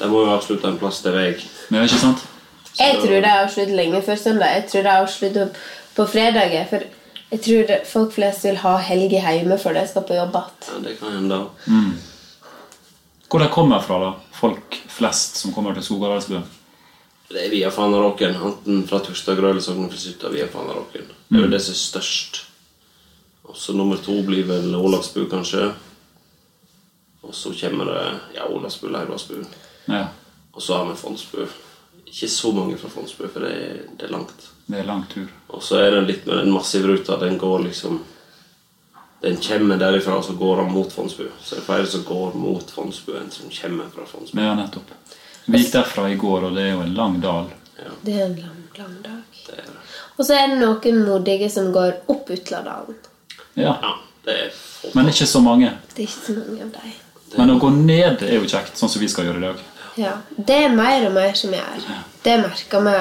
De 0.00 0.08
må 0.10 0.24
jo 0.24 0.32
avslutte 0.34 0.68
en 0.68 0.78
plass 0.80 1.02
til 1.04 1.14
vei. 1.14 1.28
Men 1.70 1.86
ikke 1.86 2.00
sant? 2.00 2.24
Jeg 2.78 2.98
tror 3.02 3.20
det 3.22 3.30
avslutter 3.30 3.76
lenge 3.76 4.02
før 4.02 4.18
søndag. 4.18 4.56
Jeg 4.56 4.66
tror 4.72 4.82
det 4.86 4.94
avslutter 4.94 5.48
på 5.94 6.06
fredager. 6.10 6.66
For 6.70 6.86
jeg 7.30 7.40
tror 7.46 7.76
folk 7.92 8.16
flest 8.16 8.44
vil 8.48 8.58
ha 8.64 8.74
helg 8.88 9.14
hjemme 9.14 9.58
før 9.62 9.78
de 9.78 9.86
skal 9.90 10.06
på 10.08 10.18
jobb 10.18 10.34
igjen. 10.40 10.58
Ja, 10.72 10.82
det 10.88 10.98
kan 10.98 11.14
hende. 11.18 11.40
Hvor 13.30 13.42
de 13.42 13.48
kommer 13.50 13.80
fra, 13.82 14.00
da? 14.02 14.10
Folk 14.34 14.76
flest 14.90 15.38
som 15.40 15.54
kommer 15.54 15.74
til 15.74 15.86
Skogadalsbøen? 15.86 16.44
Det 17.30 17.46
er 17.46 17.50
via 17.50 17.70
Fanaråken. 17.74 18.34
Enten 18.36 18.82
fra 18.88 19.00
Turstadgrø 19.02 19.50
eller 19.50 19.62
Sognefjellshytta 19.64 20.30
via 20.34 20.46
Fanaråken. 20.50 21.08
Det 21.28 21.38
er 21.40 21.46
jo 21.46 21.50
det 21.50 21.62
som 21.64 21.74
er 21.74 21.80
størst. 21.80 22.42
Og 23.44 23.56
så 23.56 23.72
nummer 23.76 23.96
to 23.96 24.16
blir 24.22 24.46
vel 24.48 24.74
Olavsbu, 24.74 25.26
kanskje. 25.30 25.68
Og 27.24 27.34
så 27.34 27.52
kommer 27.60 27.84
det 27.84 28.00
ja, 28.34 28.46
Olavsbu, 28.48 28.88
Leirvassbu. 28.88 29.44
Ja. 29.84 30.06
Og 30.52 30.62
så 30.62 30.76
har 30.76 30.88
vi 30.88 30.96
Fondsbu. 30.96 31.46
Ikke 32.04 32.28
så 32.28 32.52
mange 32.52 32.76
fra 32.78 32.88
Fondsbu, 32.88 33.28
for 33.28 33.44
det 33.44 33.52
er, 33.52 33.78
det 33.98 34.08
er 34.08 34.12
langt. 34.12 34.50
Det 34.66 34.78
er 34.80 34.88
lang 34.88 35.04
tur. 35.10 35.28
Og 35.48 35.62
så 35.62 35.80
er 35.82 35.90
det 35.90 36.02
litt 36.08 36.26
med 36.26 36.36
den 36.36 36.52
massivruta. 36.52 37.16
Den 37.20 37.38
går 37.38 37.58
liksom 37.68 38.02
Den 39.24 39.36
kommer 39.40 39.76
derifra, 39.80 40.18
og 40.18 40.24
så 40.24 40.32
går 40.32 40.56
den 40.56 40.72
mot 40.72 40.92
Fondsbu. 40.92 41.24
Så 41.40 41.54
det 41.54 41.60
er 41.62 41.64
flere 41.64 41.86
som 41.86 42.02
går 42.04 42.34
mot 42.36 42.70
Fondsbu 42.70 43.14
enn 43.16 43.30
som 43.32 43.48
kommer 43.48 43.86
fra 43.94 44.04
Fondsbu. 44.06 44.40
Ja, 44.40 44.52
nettopp. 44.54 44.90
Vi 45.46 45.62
gikk 45.62 45.72
derfra 45.72 46.10
i 46.12 46.18
går, 46.20 46.44
og 46.44 46.58
det 46.58 46.66
er 46.66 46.74
jo 46.74 46.82
en 46.84 46.92
lang 46.94 47.16
dal. 47.22 47.48
Det 48.02 48.12
er 48.12 48.26
en 48.26 48.36
lang, 48.36 48.60
lang 48.76 48.98
dag. 49.06 49.22
Det 49.46 49.56
er 49.56 49.70
det. 49.70 49.80
Og 50.18 50.28
så 50.28 50.36
er 50.36 50.52
det 50.52 50.60
noen 50.60 51.00
modige 51.08 51.48
som 51.50 51.72
går 51.72 52.02
opp 52.12 52.30
Utladalen. 52.36 53.00
Ja. 53.54 53.76
Ja, 53.82 53.94
det 54.24 54.34
er. 54.40 54.52
Men 54.94 55.08
ikke 55.08 55.26
så 55.26 55.40
mange. 55.40 55.70
Det 55.94 56.02
er 56.04 56.08
ikke 56.08 56.26
så 56.26 56.32
mange 56.38 56.62
av 56.62 56.72
dem. 56.78 56.92
Men 57.36 57.50
å 57.50 57.58
gå 57.58 57.70
ned 57.74 58.22
er 58.22 58.34
jo 58.38 58.46
kjekt, 58.46 58.76
sånn 58.78 58.90
som 58.92 59.02
vi 59.02 59.08
skal 59.10 59.24
gjøre 59.28 59.40
i 59.42 59.46
dag. 59.48 59.62
Ja, 59.98 60.12
Det 60.36 60.56
er 60.64 60.74
mer 60.74 61.06
og 61.06 61.12
mer 61.14 61.34
som 61.38 61.52
jeg 61.54 61.62
gjør. 61.62 62.00
Det 62.24 62.36
merka 62.42 62.80
vi 62.86 62.96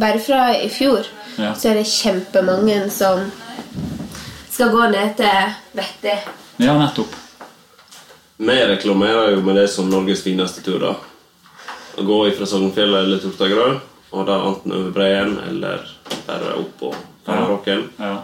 bare 0.00 0.18
fra 0.20 0.42
i 0.56 0.68
fjor. 0.72 1.06
Ja. 1.38 1.54
Så 1.54 1.70
er 1.70 1.74
det 1.80 1.86
kjempemange 1.88 2.90
som 2.92 3.30
skal 4.52 4.70
gå 4.72 4.86
ned 4.92 5.16
til 5.16 5.52
Vetti. 5.76 6.16
Ja, 6.60 6.76
nettopp. 6.78 7.14
Vi 8.36 8.56
reklamerer 8.66 9.30
jo 9.36 9.40
med 9.44 9.56
det 9.56 9.68
som 9.70 9.88
Norges 9.90 10.22
fineste 10.24 10.62
tur. 10.64 10.78
da. 10.80 10.94
Å 11.96 12.04
gå 12.04 12.18
fra 12.36 12.46
Sognefjellet 12.48 13.04
eller 13.04 13.18
Tortagrø 13.20 13.80
og 14.12 14.26
da 14.28 14.38
enten 14.48 14.72
over 14.72 14.90
Breien 14.92 15.38
eller 15.48 15.84
bare 16.26 16.54
opp 16.60 16.72
på 16.80 16.94
Fanaråken. 17.26 17.86
Ja. 17.98 18.22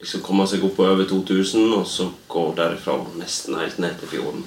Liksom 0.00 0.22
komme 0.24 0.46
seg 0.48 0.64
opp 0.64 0.78
på 0.78 0.86
over 0.88 1.04
2000, 1.04 1.74
og 1.76 1.86
så 1.88 2.08
gå 2.30 2.46
derifra 2.56 2.96
nesten 3.20 3.58
helt 3.60 3.78
ned 3.82 3.98
til 4.00 4.14
fjorden. 4.14 4.46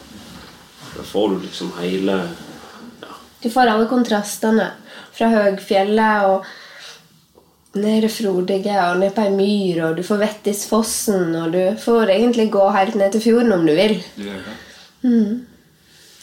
Da 0.96 1.06
får 1.06 1.30
du 1.30 1.40
liksom 1.46 1.72
hele 1.80 2.18
ja, 3.02 3.14
Du 3.42 3.50
får 3.54 3.70
alle 3.70 3.86
kontrastene 3.90 4.72
fra 5.14 5.30
høgfjellet 5.30 6.28
og 6.30 6.46
ned 7.74 8.06
i 8.06 8.10
Frodige 8.10 8.76
og 8.88 9.00
ned 9.02 9.14
på 9.16 9.24
ei 9.26 9.34
myr, 9.34 9.82
og 9.88 9.98
du 9.98 10.04
får 10.06 10.22
Vettisfossen, 10.22 11.34
og 11.38 11.54
du 11.54 11.62
får 11.82 12.14
egentlig 12.14 12.52
gå 12.54 12.68
helt 12.76 12.98
ned 13.00 13.14
til 13.16 13.26
fjorden 13.30 13.54
om 13.56 13.66
du 13.66 13.74
vil. 13.78 13.98
Du 14.18 14.26
gjør 14.28 14.42
det. 14.46 14.58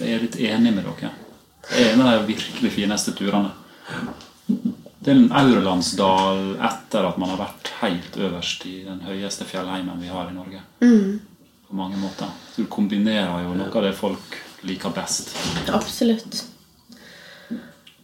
Jeg 0.01 0.15
er 0.15 0.23
litt 0.25 0.39
enig 0.41 0.75
med 0.75 0.87
dere. 0.87 1.11
Det 1.67 1.83
er 1.85 1.93
en 1.93 2.03
av 2.07 2.21
de 2.21 2.33
virkelig 2.33 2.71
fineste 2.73 3.15
turene. 3.19 3.51
Det 5.01 5.15
er 5.15 5.17
en 5.17 5.33
Aurlandsdal 5.33 6.41
etter 6.61 7.07
at 7.09 7.19
man 7.21 7.31
har 7.33 7.39
vært 7.41 7.71
helt 7.81 8.17
øverst 8.21 8.67
i 8.69 8.83
den 8.85 9.01
høyeste 9.07 9.47
fjellheimen 9.49 10.01
vi 10.03 10.11
har 10.13 10.29
i 10.29 10.35
Norge. 10.37 10.61
På 11.71 11.77
mange 11.79 11.97
måter. 11.97 12.29
Så 12.53 12.63
du 12.67 12.69
kombinerer 12.73 13.47
jo 13.47 13.55
noe 13.57 13.71
av 13.73 13.87
det 13.87 13.95
folk 13.97 14.37
liker 14.69 14.93
best. 14.93 15.33
Absolutt. 15.73 16.43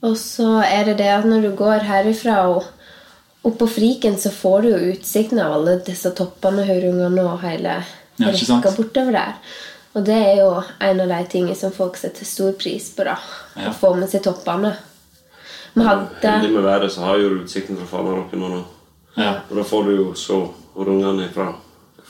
Og 0.06 0.16
så 0.20 0.48
er 0.64 0.88
det 0.88 0.96
det 1.02 1.10
at 1.12 1.28
når 1.28 1.44
du 1.44 1.50
går 1.58 1.84
herifra 1.88 2.38
og 2.54 2.64
opp 3.46 3.58
på 3.60 3.68
Friken, 3.76 4.16
så 4.18 4.32
får 4.32 4.62
du 4.64 4.68
jo 4.72 4.92
utsikten 4.94 5.40
av 5.42 5.58
alle 5.58 5.76
disse 5.86 6.10
toppene, 6.16 6.64
Høyrungene 6.66 7.24
og 7.28 7.40
hele 7.44 7.78
Ja, 8.16 8.30
rekka 8.32 8.72
bortover 8.72 9.12
der. 9.12 9.36
Og 9.96 10.04
det 10.04 10.16
er 10.16 10.40
jo 10.40 10.50
en 10.80 11.00
av 11.04 11.08
de 11.12 11.20
tingene 11.32 11.56
som 11.56 11.72
folk 11.72 11.96
setter 12.00 12.24
stor 12.28 12.52
pris 12.56 12.88
på. 12.96 13.04
da, 13.04 13.18
Ja. 13.56 13.70
Å 13.70 13.74
få 13.76 13.94
med 13.96 14.08
seg 14.10 14.22
toppene. 14.24 14.76
Vi 15.76 15.84
hadde 15.84 16.06
Heldig 16.22 16.54
med 16.54 16.64
været 16.64 16.92
så 16.92 17.04
har 17.04 17.18
jo 17.20 17.34
utsikten 17.42 17.76
fra 17.76 17.86
Fanaråken 17.90 18.40
nå. 18.40 18.62
Ja. 19.16 19.32
Og 19.50 19.58
da 19.58 19.64
får 19.64 19.84
du 19.84 19.90
jo 19.96 20.06
se 20.16 20.38
hvor 20.72 20.88
ungene 20.88 21.26
er 21.26 21.34
fra 21.34 21.50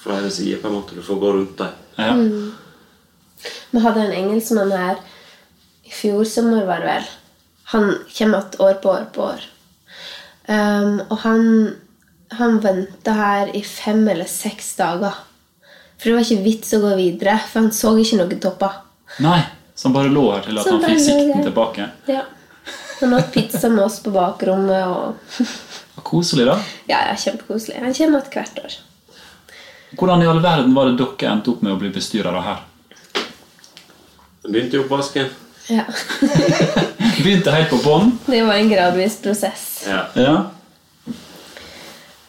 flere 0.03 0.31
sider. 0.31 0.61
på 0.63 0.69
en 0.69 0.75
måte. 0.75 0.95
Du 0.95 1.03
får 1.03 1.19
gå 1.19 1.33
rundt 1.33 1.59
dem. 1.59 1.69
Ja. 1.97 2.15
Vi 3.71 3.83
hadde 3.83 4.05
en 4.05 4.13
engelskmann 4.13 4.71
her 4.73 5.03
i 5.83 5.91
fjor 5.91 6.25
sommer, 6.25 6.67
var 6.67 6.83
det 6.83 6.93
vel. 6.93 7.09
Han 7.73 7.89
kommer 8.19 8.39
igjen 8.39 8.61
år 8.69 8.79
på 8.83 8.91
år 8.91 9.05
på 9.15 9.23
år. 9.23 9.43
Um, 10.47 11.01
og 11.11 11.19
han, 11.25 11.43
han 12.39 12.61
venta 12.63 13.13
her 13.19 13.51
i 13.51 13.65
fem 13.67 14.07
eller 14.09 14.31
seks 14.31 14.77
dager. 14.79 15.19
For 15.97 16.11
det 16.11 16.15
var 16.15 16.27
ikke 16.27 16.45
vits 16.45 16.75
å 16.77 16.83
gå 16.85 16.95
videre, 17.01 17.39
for 17.49 17.65
han 17.65 17.75
så 17.75 17.97
ikke 17.99 18.21
noen 18.21 18.41
topper. 18.43 18.79
Nei, 19.27 19.41
så 19.75 19.89
han 19.89 19.99
bare 19.99 20.15
lå 20.15 20.25
her 20.31 20.47
til 20.47 20.63
at 20.63 20.71
han 20.71 20.87
fikk 20.87 21.03
sikten 21.03 21.47
tilbake. 21.49 21.91
Ja. 22.07 22.23
Han 23.01 23.15
åt 23.15 23.33
pizza 23.35 23.69
med 23.69 23.85
oss 23.85 24.01
på 24.03 24.11
bakrommet. 24.11 24.87
og... 24.87 25.15
Koselig, 26.07 26.47
da. 26.47 26.59
Ja, 26.87 27.01
ja, 27.11 27.17
Kjempekoselig. 27.19 27.77
Han 27.83 27.95
kommer 27.95 28.21
igjen 28.21 28.37
hvert 28.37 28.61
år. 28.65 28.77
Hvordan 29.97 30.23
i 30.23 30.29
all 30.31 30.41
verden 30.45 30.75
var 30.77 30.91
det 30.91 30.99
dere 31.01 31.33
endte 31.33 31.51
opp 31.55 31.63
med 31.65 31.73
å 31.75 31.81
bli 31.81 31.91
bestyrere 31.95 32.43
her? 32.45 32.63
Jeg 34.45 34.53
begynte 34.53 34.77
i 34.79 34.83
oppvasken. 34.83 35.31
Ja. 35.73 35.83
Begynte 37.23 37.51
helt 37.55 37.73
på 37.73 37.81
bånn. 37.83 38.13
Det 38.27 38.43
var 38.47 38.55
en 38.61 38.69
gradvis 38.71 39.17
prosess. 39.25 39.65
Ja. 39.89 40.05
Ja. 40.15 40.35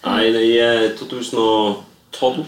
Nei, 0.08 0.24
i 0.32 0.54
eh, 0.64 0.88
2012 0.98 2.46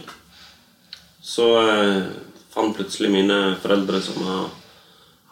så 1.29 1.47
eh, 1.61 2.07
fant 2.53 2.73
plutselig 2.77 3.11
mine 3.13 3.37
foreldre, 3.61 3.99
som 4.01 4.23
har 4.25 4.47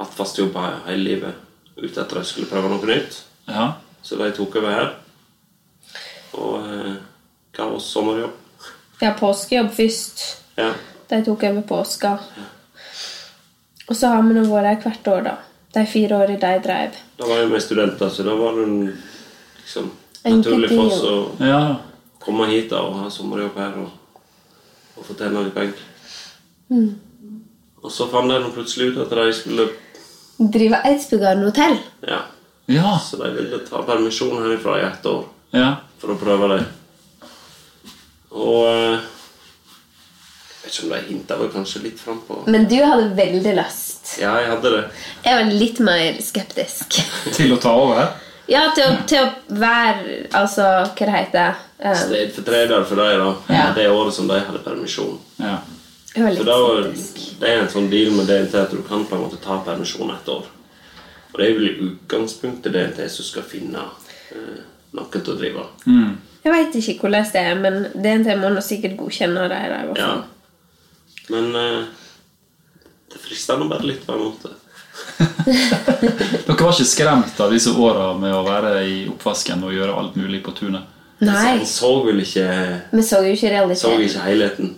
hatt 0.03 0.13
fast 0.17 0.37
jobb 0.37 0.57
he- 0.59 0.83
hele 0.91 1.03
livet, 1.07 1.46
ut 1.77 1.91
etter 1.91 2.17
at 2.17 2.23
jeg 2.23 2.31
skulle 2.31 2.49
prøve 2.51 2.71
noe 2.71 2.89
nytt. 2.89 3.21
ja. 3.49 3.73
Så 4.01 4.15
de 4.15 4.29
tok 4.31 4.55
over 4.55 4.71
her 4.71 4.93
og 6.37 6.67
eh, 6.69 6.93
ga 7.55 7.65
oss 7.75 7.89
sommerjobb. 7.91 8.35
Ja, 9.01 9.13
påskejobb 9.19 9.71
først. 9.73 10.23
Ja. 10.55 10.71
De 11.09 11.19
tok 11.25 11.43
over 11.43 11.65
påska. 11.67 12.17
Og 13.87 13.95
så 13.95 14.11
har 14.11 14.23
vi 14.23 14.35
nå 14.35 14.43
vært 14.49 14.69
her 14.69 14.81
hvert 14.83 15.09
år, 15.13 15.25
da. 15.27 15.35
De 15.75 15.83
fire 15.89 16.17
årene 16.17 16.39
de 16.41 16.63
drev. 16.63 16.97
Da 17.19 17.27
var 17.29 17.41
jeg 17.41 17.51
med 17.51 17.63
studenter, 17.63 18.09
så 18.13 18.25
da 18.25 18.35
var 18.37 18.57
det 18.57 18.67
en, 18.67 18.79
liksom 19.61 19.91
naturlig 20.25 20.71
for 20.73 20.85
oss 20.87 21.03
å 21.07 21.17
ja. 21.45 21.59
komme 22.23 22.47
hit 22.51 22.71
da, 22.73 22.81
og 22.83 23.03
ha 23.03 23.11
sommerjobb 23.13 23.59
her 23.61 23.77
og, 23.83 24.23
og 24.97 25.07
få 25.07 25.17
tjene 25.19 25.45
litt 25.45 25.55
penger. 25.55 25.83
Mm. 26.71 26.89
Og 27.83 27.93
så 27.93 28.09
fant 28.11 28.31
de 28.31 28.51
plutselig 28.55 28.91
ut 28.91 29.03
at 29.05 29.13
de 29.15 29.27
skulle 29.35 29.69
Drive 30.37 30.79
Eidsbugarden 30.85 31.43
hotell. 31.47 31.77
Ja, 32.07 32.19
Ja. 32.67 32.97
så 32.99 33.17
de 33.17 33.31
ville 33.33 33.59
ta 33.65 33.81
permisjon 33.87 34.37
herifra 34.43 34.79
i 34.81 34.85
ett 34.85 35.05
år 35.05 35.23
ja. 35.55 35.75
for 35.99 36.13
å 36.13 36.17
prøve 36.19 36.49
det. 36.55 36.63
Og 38.35 38.67
eh, 38.67 38.99
Jeg 40.67 40.67
vet 40.67 40.73
ikke 40.75 40.83
om 40.85 40.91
de 40.91 41.01
hinta 41.07 41.37
vel 41.39 41.49
kanskje 41.53 41.81
litt 41.85 41.99
frampå. 42.03 42.41
Men 42.51 42.67
du 42.67 42.75
hadde 42.83 43.13
veldig 43.15 43.53
lyst. 43.55 44.17
Ja, 44.19 44.33
jeg 44.41 44.49
hadde 44.51 44.71
det. 44.73 44.81
Jeg 45.23 45.37
var 45.39 45.51
litt 45.63 45.79
mer 45.79 46.19
skeptisk. 46.21 46.97
Til 47.37 47.55
å 47.55 47.59
ta 47.63 47.71
over? 47.79 48.09
Ja, 48.47 48.61
til 48.75 48.85
å, 48.87 48.91
til 49.03 49.25
å 49.25 49.55
være 49.59 50.21
Altså, 50.39 50.63
hva 50.95 51.07
det 51.07 51.15
heter 51.17 51.57
um, 51.83 51.95
Stedfortreder 51.99 52.85
for 52.87 52.95
dem 53.01 53.19
da, 53.19 53.33
Ja. 53.51 53.65
det 53.75 53.89
året 53.91 54.15
som 54.15 54.29
de 54.29 54.37
hadde 54.39 54.61
permisjon. 54.63 55.17
Ja. 55.43 55.57
Så 56.13 56.43
da. 56.43 56.59
Det 57.39 57.49
er 57.49 57.59
en 57.61 57.69
sånn 57.69 57.89
deal 57.91 58.13
med 58.15 58.29
DNT 58.29 58.55
at 58.57 58.71
du 58.73 58.79
kan 58.85 59.03
på 59.05 59.17
en 59.17 59.25
måte 59.27 59.39
ta 59.43 59.59
permisjon 59.65 60.13
et 60.13 60.31
år. 60.31 60.47
Og 61.33 61.37
det 61.37 61.45
er 61.45 61.57
vel 61.57 61.67
i 61.69 61.75
utgangspunktet 61.89 62.73
DNT 62.73 63.03
som 63.13 63.27
skal 63.27 63.45
finne 63.45 63.83
eh, 64.33 64.63
noe 64.97 65.11
til 65.13 65.33
å 65.33 65.37
drive. 65.37 65.65
Mm. 65.85 66.15
Jeg 66.47 66.53
veit 66.53 66.77
ikke 66.79 66.95
hvordan 67.03 67.27
det 67.33 67.43
er, 67.43 67.59
men 67.59 67.79
DNT 67.93 68.37
må 68.39 68.49
nå 68.53 68.63
sikkert 68.65 68.95
godkjenne 68.97 69.45
det. 69.51 69.59
her, 69.61 69.75
i 69.83 69.91
hvert 69.91 70.01
Ja. 70.01 70.13
Men 71.27 71.51
eh, 71.59 71.83
det 73.11 73.21
frister 73.21 73.59
nå 73.59 73.67
bare 73.69 73.85
litt 73.85 74.07
på 74.07 74.15
en 74.15 74.25
måte. 74.29 74.55
Dere 75.47 76.57
var 76.57 76.73
ikke 76.73 76.87
skremt 76.87 77.39
av 77.43 77.53
disse 77.53 77.69
åra 77.69 78.09
med 78.17 78.33
å 78.33 78.41
være 78.47 78.73
i 78.87 78.97
oppvasken 79.11 79.61
og 79.67 79.75
gjøre 79.75 79.93
alt 79.99 80.17
mulig 80.17 80.41
på 80.45 80.55
tunet? 80.57 80.87
Nei, 81.21 81.59
En 81.59 81.69
så 81.69 81.91
vel 82.05 82.21
ikke, 82.21 82.47
vi 82.93 83.03
så 83.05 83.21
jo 83.25 83.33
ikke 83.33 83.77
så 83.77 83.93
ikke 83.97 84.25
helheten 84.25 84.75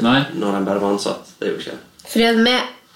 Nei. 0.00 0.22
når 0.34 0.56
en 0.56 0.64
bare 0.64 0.78
var 0.82 0.94
ansatt. 0.96 1.32
Det 1.38 1.48
er 1.48 1.52
jo 1.54 1.60
ikke 1.60 1.78
Fordi 2.12 2.24
at 2.28 2.40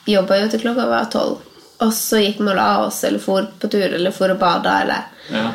vi 0.07 0.13
jobba 0.15 0.41
jo 0.41 0.49
til 0.53 0.61
klokka 0.61 0.87
var 0.91 1.09
tolv. 1.13 1.39
Og 1.85 1.93
så 1.93 2.21
gikk 2.23 2.39
vi 2.41 2.49
og 2.49 2.57
la 2.57 2.69
oss, 2.87 3.03
eller 3.05 3.21
for 3.21 3.49
på 3.61 3.69
tur, 3.69 3.85
eller 3.85 4.11
for 4.15 4.33
å 4.33 4.39
bade, 4.41 4.73
eller 4.83 5.09
Ja. 5.33 5.51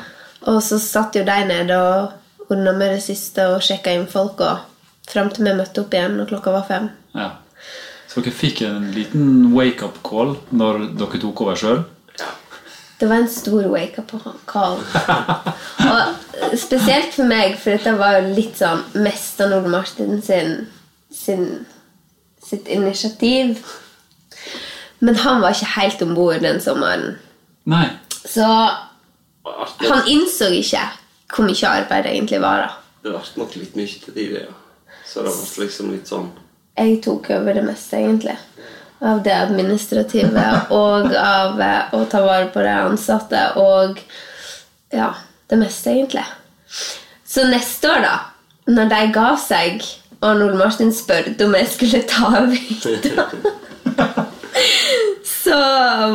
Og 0.50 0.62
så 0.66 0.80
satt 0.82 1.16
jo 1.16 1.24
de 1.24 1.38
nede 1.46 1.78
og 1.78 2.50
ordna 2.52 2.74
med 2.74 2.96
det 2.96 3.04
siste 3.06 3.46
og 3.54 3.62
sjekka 3.62 3.94
inn 3.94 4.08
folk, 4.10 4.42
og 4.42 4.58
fram 5.10 5.30
til 5.30 5.46
vi 5.46 5.54
møtte 5.54 5.82
opp 5.82 5.94
igjen, 5.94 6.20
og 6.22 6.28
klokka 6.30 6.52
var 6.52 6.68
fem. 6.68 6.90
ja. 7.16 7.30
Så 8.12 8.20
dere 8.20 8.34
fikk 8.36 8.62
en 8.68 8.90
liten 8.92 9.54
wake-up 9.56 10.02
call 10.04 10.34
når 10.52 10.82
dere 11.00 11.20
tok 11.22 11.42
over 11.46 11.56
sjøl? 11.56 11.84
ja. 12.20 12.26
Det 13.00 13.08
var 13.08 13.22
en 13.24 13.30
stor 13.32 13.64
wake-up 13.72 14.12
call. 14.46 14.76
og 15.92 16.58
spesielt 16.60 17.14
for 17.16 17.24
meg, 17.30 17.56
for 17.58 17.72
dette 17.72 17.94
var 17.98 18.18
jo 18.20 18.34
litt 18.36 18.60
sånn 18.60 18.84
mest 19.00 19.40
av 19.42 19.50
Nord 19.54 19.70
Martin 19.72 20.20
sin, 20.22 20.68
sin, 21.26 21.66
sitt 22.44 22.68
initiativ. 22.68 23.62
Men 25.00 25.16
han 25.16 25.42
var 25.42 25.56
ikke 25.56 25.74
helt 25.76 26.02
om 26.02 26.16
bord 26.16 26.42
den 26.44 26.62
sommeren. 26.62 27.18
Nei. 27.70 27.88
Så 28.26 28.46
han 29.46 30.08
innså 30.08 30.52
ikke 30.54 30.84
hvor 31.32 31.48
mye 31.48 31.70
arbeid 31.70 32.06
det 32.06 32.14
egentlig 32.16 32.42
var. 32.44 32.66
da. 32.66 32.70
Det 33.02 33.14
ble 33.14 33.42
nok 33.42 33.56
litt 33.58 33.78
mye 33.80 34.02
til 34.04 34.16
de 34.18 34.28
ja. 34.36 34.52
Så 35.08 35.26
det 35.26 35.34
ble 35.34 35.66
liksom 35.66 35.92
litt 35.92 36.08
sånn 36.08 36.30
Jeg 36.78 37.02
tok 37.04 37.32
over 37.36 37.58
det 37.58 37.64
meste, 37.66 37.98
egentlig. 38.00 38.38
Av 39.02 39.24
det 39.26 39.34
administrative 39.34 40.44
og 40.70 41.16
av 41.18 41.62
eh, 41.62 41.96
å 41.98 42.04
ta 42.10 42.22
vare 42.22 42.52
på 42.54 42.62
de 42.62 42.76
ansatte 42.86 43.42
og 43.60 43.98
ja, 44.94 45.10
det 45.50 45.58
meste, 45.60 45.96
egentlig. 45.96 46.24
Så 47.26 47.48
neste 47.50 47.90
år, 47.90 48.06
da, 48.06 48.16
når 48.70 48.92
de 48.92 49.02
ga 49.16 49.32
seg, 49.42 49.84
og 50.22 50.38
når 50.38 50.58
Martin 50.58 50.92
spurte 50.94 51.46
om 51.48 51.56
jeg 51.58 51.70
skulle 51.72 52.02
ta 52.10 52.28
over 52.30 52.54
hytta 52.54 53.26
Så 55.26 55.58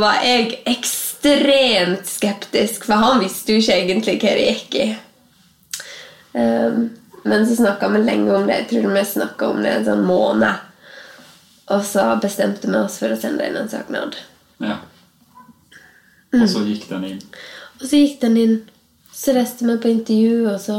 var 0.00 0.20
jeg 0.22 0.60
ekstremt 0.70 2.06
skeptisk, 2.06 2.86
for 2.86 3.02
han 3.02 3.18
visste 3.20 3.56
jo 3.56 3.62
ikke 3.62 3.78
egentlig 3.82 4.14
hva 4.22 4.34
det 4.38 4.44
gikk 4.46 4.76
i. 4.78 4.86
Um, 6.36 6.78
men 7.26 7.46
så 7.48 7.56
snakka 7.58 7.88
vi 7.90 8.04
lenge 8.04 8.36
om 8.36 8.46
det. 8.46 8.60
Jeg 8.60 8.68
tror 8.70 8.94
vi 8.94 9.04
snakka 9.10 9.48
om 9.50 9.58
det 9.64 9.72
en 9.72 9.88
sånn 9.88 10.04
måned. 10.06 10.62
Og 11.74 11.82
så 11.82 12.04
bestemte 12.22 12.70
vi 12.70 12.78
oss 12.78 13.00
for 13.02 13.10
å 13.10 13.18
sende 13.18 13.48
inn 13.48 13.58
en 13.58 13.70
søknad. 13.72 14.14
Ja. 14.62 14.78
Og 16.36 16.46
så 16.52 16.62
gikk 16.68 16.86
den 16.92 17.08
inn. 17.08 17.18
Og 17.80 17.88
så 17.88 18.04
gikk 18.04 18.20
den 18.22 18.38
inn. 18.38 18.54
Så 19.10 19.34
reiste 19.34 19.66
vi 19.66 19.74
på 19.82 19.90
intervju, 19.90 20.46
og 20.52 20.60
så 20.62 20.78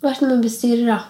ble 0.00 0.14
vi 0.22 0.40
bestyrere. 0.46 1.02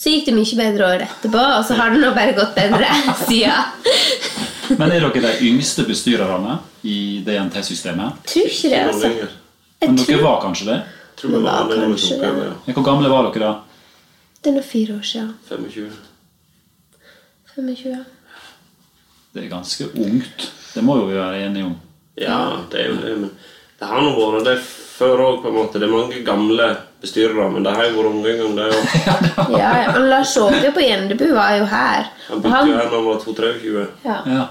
Så 0.00 0.08
gikk 0.14 0.30
det 0.30 0.32
mye 0.36 0.56
bedre 0.56 0.86
året 0.86 1.02
etterpå, 1.10 1.40
og 1.58 1.64
så 1.68 1.76
har 1.76 1.90
det 1.92 2.00
nå 2.00 2.10
bare 2.16 2.32
gått 2.36 2.54
bedre 2.56 2.88
siden. 3.28 4.78
Men 4.78 4.94
er 4.94 5.02
dere 5.04 5.20
de 5.26 5.48
yngste 5.50 5.84
bestyrerne 5.84 6.54
i 6.88 7.20
DNT-systemet? 7.26 8.22
Tror 8.30 8.48
ikke 8.48 8.70
det, 8.72 8.80
altså. 8.86 9.10
Men 9.84 9.98
dere 9.98 10.06
tror 10.08 10.22
var 10.24 10.38
kanskje 10.46 10.68
det? 10.70 10.78
Tror 11.20 11.34
vi 11.34 11.42
var 11.44 11.66
var 11.68 11.82
kanskje 11.84 12.16
det. 12.22 12.30
ja. 12.46 12.52
Ja, 12.70 12.72
Hvor 12.78 12.86
gamle 12.86 13.10
var 13.12 13.28
dere 13.28 13.44
da? 13.44 13.52
det 14.40 14.48
er 14.48 14.56
nå 14.56 14.62
fire 14.64 14.94
år 14.96 15.04
siden. 15.04 15.34
25. 15.50 15.90
25. 17.54 18.04
Det 19.34 19.42
er 19.44 19.50
ganske 19.52 19.88
ungt. 20.00 20.46
Det 20.74 20.84
må 20.86 20.96
jo 20.96 21.08
vi 21.10 21.18
være 21.18 21.42
enige 21.44 21.66
om. 21.68 21.74
Ja, 22.16 22.38
det 22.72 22.80
er 22.80 22.88
jo 22.88 22.96
det, 23.02 23.12
men 23.20 23.34
det 23.80 23.88
har 23.90 24.00
nå 24.06 24.14
vært 24.16 24.46
det 24.48 24.56
før 24.64 25.20
òg, 25.26 25.42
på 25.44 25.50
en 25.52 25.58
måte. 25.60 25.76
Det 25.82 25.88
er 25.88 25.92
mange 25.92 26.22
gamle 26.24 26.70
bestyrere, 27.00 27.46
men 27.52 27.64
det 27.66 27.72
har 27.76 27.88
jo 27.88 27.96
vært 27.98 28.10
omgang 28.10 28.40
om 28.46 28.56
det 28.58 28.68
òg. 28.70 28.94
Ja, 29.60 29.70
ja. 29.82 29.92
Men 29.96 30.08
Lars 30.12 30.36
Åge 30.40 30.70
på 30.76 30.82
Gjendebu 30.84 31.26
var 31.34 31.54
jo 31.58 31.64
her. 31.70 32.08
Han 32.28 32.40
bodde 32.44 32.54
han, 32.54 32.68
jo 32.70 32.76
her 32.78 32.88
da 32.92 32.96
han 33.00 33.06
var 33.08 33.20
22-23. 33.24 33.86
ja. 34.04 34.18
Ja. 34.36 34.46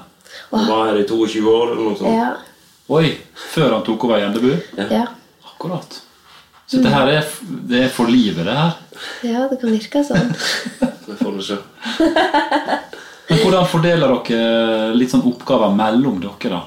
Han 0.52 0.68
var 0.70 0.86
her 0.90 0.98
i 1.02 1.08
22 1.10 1.42
år 1.50 1.72
eller 1.72 1.84
noe 1.86 1.98
sånt. 2.00 2.14
Ja, 2.18 2.30
Oi, 2.90 3.12
før 3.54 3.76
han 3.78 3.84
tok 3.86 4.04
over 4.08 4.22
Gjendebu? 4.24 4.52
ja. 4.90 5.06
Akkurat. 5.46 6.00
Så 6.70 6.78
det 6.86 6.92
her 6.94 7.08
er, 7.10 7.26
det 7.70 7.80
er 7.88 7.90
for 7.94 8.10
livet, 8.10 8.46
det 8.46 8.54
her. 8.54 8.76
ja, 9.26 9.48
det 9.50 9.58
kan 9.62 9.72
virke 9.74 10.04
sånn. 10.06 10.30
Vi 11.10 11.16
får 11.18 11.38
du 11.38 11.42
se. 11.44 11.58
Men 13.30 13.40
hvordan 13.44 13.66
fordeler 13.70 14.14
dere 14.26 14.94
litt 14.98 15.12
sånn 15.14 15.26
oppgaver 15.30 15.74
mellom 15.78 16.20
dere, 16.24 16.50
da? 16.56 16.62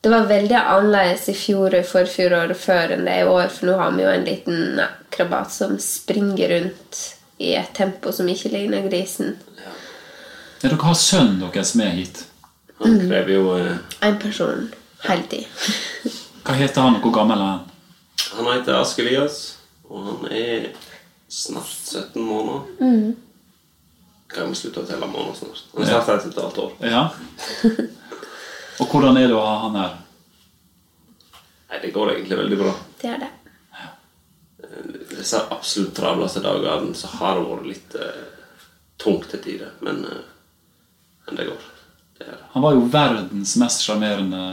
Det 0.00 0.08
var 0.08 0.26
veldig 0.30 0.54
annerledes 0.54 1.28
i 1.28 1.34
fjor 1.34 1.72
og 1.74 1.80
i 1.80 1.86
forfjor 1.86 2.34
og 2.38 2.54
før 2.56 2.94
enn 2.94 3.06
det 3.08 3.16
er 3.16 3.24
i 3.24 3.30
år, 3.32 3.48
for 3.50 3.66
nå 3.66 3.78
har 3.80 3.96
vi 3.96 4.04
jo 4.04 4.12
en 4.12 4.26
liten 4.28 4.82
krabat 5.10 5.50
som 5.52 5.74
springer 5.82 6.52
rundt 6.54 7.00
i 7.42 7.54
et 7.58 7.72
tempo 7.74 8.12
som 8.14 8.28
ikke 8.30 8.52
ligner 8.52 8.86
grisen. 8.86 9.34
Ja, 9.58 9.74
dere 10.62 10.78
har 10.84 10.94
sønnen 10.98 11.42
deres 11.42 11.74
med 11.78 11.98
hit. 11.98 12.22
Han 12.78 13.00
krever 13.00 13.32
jo 13.34 13.56
eh, 13.56 13.74
En 14.06 14.18
person 14.22 14.68
hele 15.02 15.26
tid. 15.30 15.46
Hva 16.46 16.54
heter 16.54 16.86
han, 16.86 17.00
og 17.00 17.02
hvor 17.02 17.16
gammel 17.18 17.42
er 17.42 17.50
han? 17.56 17.64
Han 18.38 18.52
heter 18.52 18.78
Ask 18.78 19.02
Elias, 19.02 19.40
og 19.90 20.06
han 20.06 20.30
er 20.30 20.68
snart 21.28 21.74
17 21.74 22.22
måneder. 22.22 23.10
Kan 24.30 24.52
vi 24.52 24.60
slutte 24.62 24.84
å 24.84 24.86
telle 24.86 25.10
måneder 25.10 25.34
snart? 25.42 25.66
Han 25.74 25.82
er 25.82 25.90
snart 25.90 26.14
ett 26.14 26.28
og 26.28 26.30
et 26.30 26.44
halvt 26.44 26.66
år. 26.68 26.72
Ja. 26.86 27.08
Og 28.78 28.92
hvordan 28.92 29.18
er 29.18 29.26
det 29.28 29.36
å 29.36 29.42
ha 29.44 29.56
han 29.64 29.78
her? 29.78 29.96
Nei, 31.68 31.80
det 31.82 31.92
går 31.94 32.12
egentlig 32.14 32.38
veldig 32.38 32.58
bra. 32.60 32.74
Det 33.00 33.10
er 33.12 33.24
det. 33.24 33.32
Disse 35.10 35.40
absolutt 35.50 35.96
travleste 35.96 36.42
dagene 36.44 36.94
så 36.96 37.10
har 37.18 37.38
det 37.38 37.48
vært 37.48 37.66
litt 37.66 37.96
eh, 37.98 38.22
tungt 39.02 39.26
til 39.32 39.42
tider, 39.42 39.74
men, 39.84 40.04
eh, 40.06 40.22
men 41.26 41.40
det 41.40 41.48
går. 41.50 41.66
Det 42.18 42.26
er 42.28 42.36
det. 42.36 42.46
Han 42.54 42.64
var 42.64 42.76
jo 42.76 42.86
verdens 42.92 43.56
mest 43.60 43.84
sjarmerende 43.84 44.44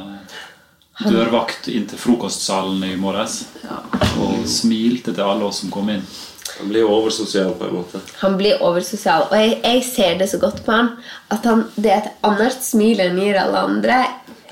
dørvakt 1.04 1.68
inn 1.68 1.88
til 1.90 2.00
frokostsalen 2.00 2.84
i 2.88 2.96
morges. 3.00 3.44
Og 4.22 4.46
smilte 4.50 5.14
til 5.14 5.26
alle 5.26 5.50
oss 5.50 5.62
som 5.64 5.74
kom 5.74 5.92
inn. 5.92 6.04
Han 6.60 6.70
blir 6.70 6.88
oversosial 6.88 7.56
på 7.60 7.68
en 7.68 7.80
måte. 7.80 8.02
Han 8.22 8.38
blir 8.40 8.62
oversosial, 8.64 9.26
og 9.32 9.40
jeg, 9.40 9.58
jeg 9.64 9.82
ser 9.88 10.20
det 10.22 10.30
så 10.32 10.40
godt 10.40 10.62
på 10.66 10.76
han 10.76 10.94
at 11.34 11.48
han, 11.48 11.66
det 11.76 11.92
er 11.92 12.04
et 12.04 12.28
annet 12.28 12.62
smil 12.64 13.02
han 13.02 13.18
gir 13.20 13.40
alle 13.42 13.64
andre, 13.72 13.98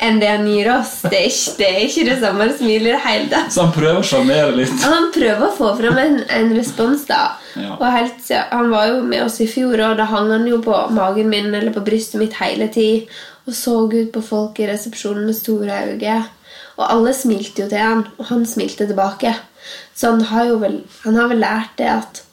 enn 0.04 0.18
det 0.20 0.32
han 0.32 0.48
gir 0.50 0.68
oss. 0.74 0.96
Det 1.06 1.20
er 1.20 1.28
ikke 1.30 1.54
det, 1.60 1.68
er 1.70 1.84
ikke 1.86 2.08
det 2.10 2.18
samme 2.24 2.48
smilet 2.58 2.90
i 2.90 2.92
det 2.92 3.02
hele 3.06 3.30
tatt. 3.32 3.54
Så 3.56 3.68
han 3.68 3.76
prøver 3.76 4.02
å 4.02 4.08
sjarmere 4.10 4.56
litt. 4.58 4.74
Han 4.84 5.12
prøver 5.16 5.46
å 5.48 5.54
få 5.56 5.70
fram 5.80 6.02
en, 6.02 6.18
en 6.40 6.56
respons, 6.58 7.06
da. 7.08 7.22
Ja. 7.54 7.78
Og 7.78 7.86
helt, 7.94 8.34
han 8.50 8.74
var 8.74 8.90
jo 8.90 9.04
med 9.06 9.28
oss 9.28 9.38
i 9.46 9.48
fjor, 9.48 9.78
og 9.86 10.02
da 10.02 10.10
hang 10.10 10.34
han 10.34 10.50
jo 10.50 10.60
på 10.66 10.80
magen 10.98 11.30
min 11.32 11.54
eller 11.54 11.72
på 11.76 11.86
brystet 11.86 12.20
mitt 12.20 12.36
hele 12.42 12.68
tid 12.74 13.14
og 13.44 13.56
så 13.56 13.76
ut 13.92 14.12
på 14.14 14.22
folk 14.24 14.60
i 14.60 14.68
resepsjonen 14.70 15.28
med 15.28 15.36
store 15.38 15.82
øyne. 15.90 16.20
Og 16.80 16.86
alle 16.88 17.14
smilte 17.14 17.66
jo 17.66 17.70
til 17.70 17.82
han, 17.82 18.06
og 18.18 18.30
han 18.32 18.46
smilte 18.50 18.88
tilbake. 18.88 19.34
Så 19.96 20.12
han 20.12 20.22
har 20.30 20.46
jo 20.52 20.60
vel, 20.62 20.80
han 21.04 21.18
har 21.20 21.32
vel 21.32 21.44
lært 21.44 21.76
det 21.78 21.90
at 21.90 22.24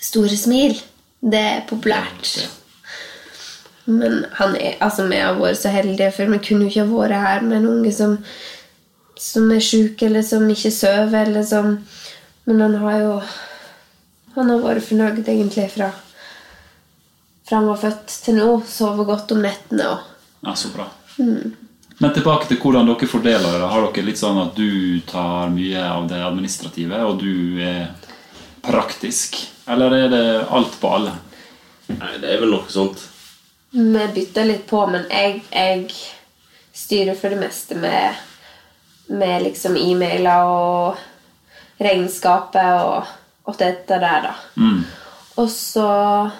store 0.00 0.36
smil, 0.36 0.78
det 1.20 1.40
er 1.40 1.68
populært. 1.68 2.32
Men 3.90 4.24
han 4.38 4.56
er, 4.56 4.76
altså 4.80 5.06
vi 5.10 5.18
har 5.20 5.38
vært 5.38 5.60
så 5.62 5.72
heldige, 5.74 6.12
for 6.14 6.30
vi 6.30 6.40
kunne 6.44 6.66
jo 6.66 6.70
ikke 6.70 6.84
ha 6.84 6.90
vært 6.92 7.24
her 7.24 7.46
med 7.46 7.58
en 7.58 7.70
unge 7.72 7.92
som, 7.94 8.18
som 9.18 9.50
er 9.52 9.64
sjuk, 9.64 10.02
eller 10.06 10.24
som 10.26 10.46
ikke 10.50 10.72
sover, 10.74 11.24
eller 11.26 11.46
som 11.46 11.78
Men 12.48 12.60
han 12.60 12.74
har 12.82 12.98
jo 12.98 13.22
Han 14.34 14.48
har 14.48 14.62
vært 14.62 14.86
fornøyd 14.86 15.28
egentlig 15.28 15.66
fra, 15.74 15.90
fra 17.48 17.56
han 17.56 17.66
var 17.66 17.80
født 17.82 18.14
til 18.24 18.38
nå. 18.38 18.62
Sover 18.66 19.04
godt 19.04 19.32
om 19.34 19.42
nettene 19.42 19.88
og 19.90 20.06
Ja, 20.46 20.54
så 20.54 20.70
bra. 20.72 20.86
Men 22.00 22.14
tilbake 22.16 22.48
til 22.48 22.56
hvordan 22.62 22.88
dere 22.88 23.08
fordeler 23.08 23.58
det. 23.60 23.66
Har 23.68 23.82
dere 23.84 24.06
litt 24.06 24.20
sånn 24.20 24.38
at 24.40 24.54
du 24.56 25.00
tar 25.08 25.50
mye 25.52 25.82
av 25.84 26.06
det 26.08 26.20
administrative, 26.24 27.00
og 27.04 27.20
du 27.20 27.60
er 27.60 27.90
praktisk? 28.64 29.36
Eller 29.68 29.96
er 29.98 30.08
det 30.14 30.24
alt 30.48 30.78
på 30.80 30.94
alle? 30.96 31.12
Nei, 31.90 32.14
det 32.22 32.30
er 32.32 32.40
vel 32.40 32.54
noe 32.54 32.72
sånt. 32.72 33.04
Vi 33.74 34.06
bytter 34.16 34.48
litt 34.48 34.64
på, 34.70 34.80
men 34.88 35.04
jeg, 35.12 35.42
jeg 35.52 35.84
styrer 36.72 37.20
for 37.20 37.36
det 37.36 37.42
meste 37.42 37.76
med, 37.76 38.16
med 39.12 39.44
liksom 39.44 39.76
e-mailer 39.76 40.48
og 40.48 41.84
regnskapet 41.84 42.80
og, 42.80 43.12
og 43.44 43.60
dette 43.60 44.00
der, 44.00 44.30
da. 44.30 44.34
Mm. 44.56 44.80
Og 45.40 45.52
så 45.52 45.90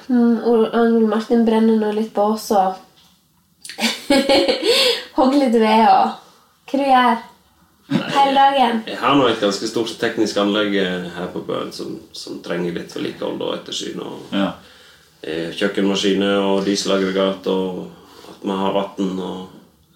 mm, 0.08 1.04
Martin 1.08 1.44
brenner 1.44 1.76
nå 1.76 1.92
litt 2.00 2.14
på 2.16 2.32
oss 2.32 2.48
og 5.14 5.20
hogger 5.20 5.38
litt 5.44 5.58
ved 5.60 5.84
og 5.90 6.16
Hva 6.70 6.78
du 6.78 6.84
gjør 6.86 7.20
hele 7.90 8.34
dagen? 8.36 8.82
Jeg 8.86 8.98
har 9.00 9.16
nå 9.18 9.28
et 9.28 9.40
ganske 9.42 9.66
stort 9.70 9.92
teknisk 9.98 10.36
anlegg 10.38 10.76
eh, 10.78 11.08
her 11.16 11.30
på 11.34 11.42
bøen 11.46 11.72
som, 11.74 11.96
som 12.14 12.38
trenger 12.44 12.76
litt 12.76 12.92
vedlikehold 12.94 13.40
og 13.42 13.56
ettersyn. 13.56 13.98
Og 14.04 14.34
Ja. 14.36 14.52
eh, 15.22 15.50
kjøkkenmaskiner 15.58 16.38
og 16.46 16.62
dieselaggregat 16.68 17.48
og 17.50 17.88
at 18.30 18.44
vi 18.46 18.58
har 18.62 18.76
vann 18.76 19.18
og 19.18 19.48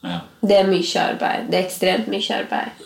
ja. 0.05 0.19
Det 0.43 0.59
er 0.59 0.67
mye 0.69 1.01
arbeid. 1.01 1.47
Det 1.49 1.57
er 1.61 1.65
ekstremt 1.65 2.11
mye 2.13 2.35
arbeid. 2.43 2.83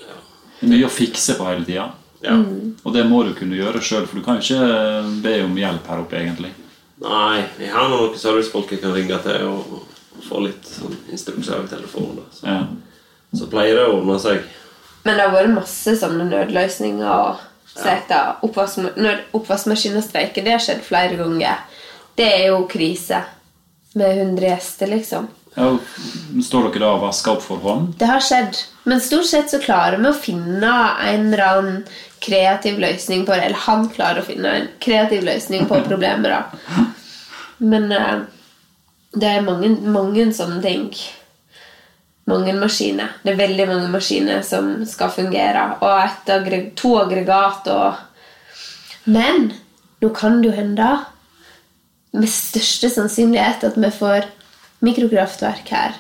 Er 0.62 0.70
mye 0.70 0.86
å 0.86 0.92
fikse 0.92 1.34
på 1.38 1.48
hele 1.48 1.64
tida. 1.66 1.88
Ja. 2.22 2.34
Og 2.84 2.92
det 2.94 3.04
må 3.08 3.24
du 3.26 3.32
kunne 3.34 3.56
gjøre 3.58 3.80
sjøl, 3.82 4.06
for 4.06 4.18
du 4.18 4.24
kan 4.26 4.38
jo 4.38 4.44
ikke 4.44 5.22
be 5.24 5.32
om 5.44 5.56
hjelp 5.58 5.86
her 5.90 6.02
oppe, 6.02 6.18
egentlig. 6.18 6.52
Nei, 7.02 7.44
jeg 7.58 7.70
har 7.72 7.88
noen 7.90 8.14
servicefolk 8.18 8.72
jeg 8.74 8.82
kan 8.82 8.94
ringe 8.94 9.18
til 9.22 9.44
og, 9.46 9.74
og 10.28 10.36
få 10.36 10.44
litt 10.44 10.68
sånn, 10.68 10.96
instrukser 11.12 11.64
i 11.64 11.68
telefonen. 11.70 12.16
Da. 12.16 12.22
Så, 12.32 12.46
Ja. 12.46 12.66
så 13.38 13.48
pleier 13.50 13.76
det 13.76 13.86
å 13.88 13.98
ordne 14.00 14.18
seg. 14.20 14.42
Men 15.04 15.16
det 15.16 15.24
har 15.24 15.32
vært 15.32 15.54
masse 15.54 15.96
sånne 15.96 16.28
nødløsninger. 16.28 17.08
og 17.08 17.36
slik 17.78 18.08
da, 18.08 18.36
oppvask, 18.42 18.78
oppvaskmaskinen 19.32 20.02
streiker, 20.02 20.42
det 20.44 20.50
har 20.56 20.58
skjedd 20.58 20.80
flere 20.82 21.16
ganger. 21.16 21.58
Det 22.16 22.26
er 22.26 22.46
jo 22.48 22.66
krise 22.66 23.22
med 23.94 24.18
100 24.18 24.48
gjester, 24.48 24.86
liksom. 24.88 25.28
Ja, 25.56 25.78
står 26.42 26.68
dere 26.72 26.80
da 26.80 26.90
og 26.94 27.02
vasker 27.02 27.32
opp 27.32 27.42
for 27.42 27.56
hånd? 27.62 27.94
Det 27.98 28.06
har 28.06 28.20
skjedd. 28.20 28.58
Men 28.84 29.00
stort 29.00 29.26
sett 29.26 29.50
så 29.50 29.58
klarer 29.62 29.98
vi 29.98 30.10
å 30.10 30.14
finne 30.14 30.72
en 31.06 31.32
eller 31.32 31.44
annen 31.44 31.84
kreativ 32.20 32.78
løsning 32.78 33.24
på 33.26 33.34
det. 33.34 33.44
Eller 33.48 33.62
han 33.66 33.88
klarer 33.88 34.22
å 34.22 34.26
finne 34.26 34.48
en 34.48 34.68
kreativ 34.82 35.22
løsning 35.24 35.66
på 35.70 35.80
problemet, 35.86 36.30
da. 36.30 36.84
Men 37.58 37.90
eh, 37.92 38.18
det 39.14 39.28
er 39.28 39.44
mange, 39.46 39.70
mange 39.80 40.26
sånne 40.36 40.60
ting. 40.62 40.88
Mange 42.28 42.52
maskiner. 42.52 43.14
Det 43.24 43.32
er 43.32 43.38
veldig 43.40 43.66
mange 43.70 43.88
maskiner 43.92 44.42
som 44.44 44.84
skal 44.86 45.08
fungere. 45.14 45.62
Og 45.80 45.94
et 46.02 46.32
aggreg 46.34 46.74
to 46.76 46.90
aggregat 47.00 47.70
og 47.72 48.04
Men 49.08 49.52
nå 50.02 50.10
kan 50.14 50.42
det 50.42 50.50
jo 50.50 50.56
hende, 50.58 50.88
med 52.12 52.28
største 52.28 52.90
sannsynlighet, 52.92 53.64
at 53.64 53.76
vi 53.80 53.88
får 53.90 54.26
mikrokraftverk 54.84 55.68
her 55.72 55.94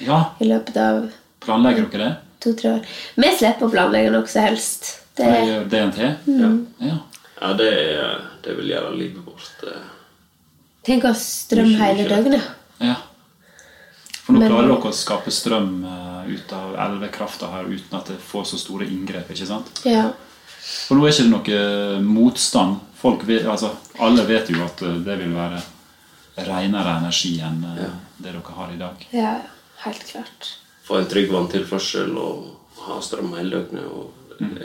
Ja. 0.00 0.22
i 0.40 0.44
løpet 0.48 0.76
av 0.80 1.10
Planlegger 1.44 1.86
dere 1.92 2.04
det? 2.08 2.16
to-tre 2.40 2.70
år. 2.78 2.86
Vi 3.16 3.30
slipper 3.36 3.66
å 3.66 3.70
planlegge 3.72 4.10
noe 4.12 4.26
som 4.26 4.42
helst. 4.42 4.88
Det, 5.16 5.24
er 5.28 5.64
DNT? 5.70 5.98
Ja. 6.26 6.96
Ja, 7.40 7.52
det, 7.52 7.68
er- 7.72 8.24
det 8.42 8.56
vil 8.56 8.72
gjøre 8.72 8.96
livet 8.96 9.24
vårt 9.26 9.62
eh, 9.68 9.84
tenk 10.86 11.04
å 11.04 11.12
ha 11.12 11.18
strøm 11.18 11.74
hele 11.80 12.06
døgnet. 12.10 12.54
ja. 12.82 13.00
For 14.24 14.32
nå 14.32 14.46
klarer 14.48 14.70
dere 14.70 14.88
å 14.88 14.96
skape 14.96 15.32
strøm 15.34 15.82
eh, 15.84 16.30
ut 16.32 16.52
av 16.56 16.78
elvekrafta 16.86 17.50
her 17.52 17.66
uten 17.68 17.98
at 17.98 18.08
det 18.08 18.16
får 18.24 18.46
så 18.48 18.60
store 18.60 18.86
inngrep, 18.88 19.28
ikke 19.34 19.48
sant? 19.50 19.68
Ja. 19.84 20.06
For 20.86 20.96
nå 20.96 21.04
er 21.04 21.12
ikke 21.12 21.26
det 21.26 21.34
noe 21.34 21.98
motstand. 22.08 22.78
Folk 22.96 23.26
vet, 23.28 23.44
altså, 23.44 23.74
alle 24.00 24.24
vet 24.24 24.48
jo 24.48 24.64
at 24.64 24.80
eh, 24.80 24.96
det 25.04 25.18
vil 25.20 25.36
være 25.36 25.60
renere 26.48 26.96
energi 27.02 27.34
enn 27.44 27.60
ja. 27.76 27.90
det 28.16 28.32
dere 28.32 28.56
har 28.56 28.72
i 28.72 28.80
dag. 28.80 29.06
ja, 29.12 29.36
helt 29.84 30.08
klart. 30.08 30.54
Få 30.88 31.02
en 31.02 31.08
trygg 31.08 31.28
vanntilførsel 31.32 32.16
og 32.16 32.80
ha 32.88 32.96
strøm 33.04 33.36
hele 33.36 33.60
døgnet. 33.60 33.88
Og 33.92 34.24
Mm. 34.40 34.58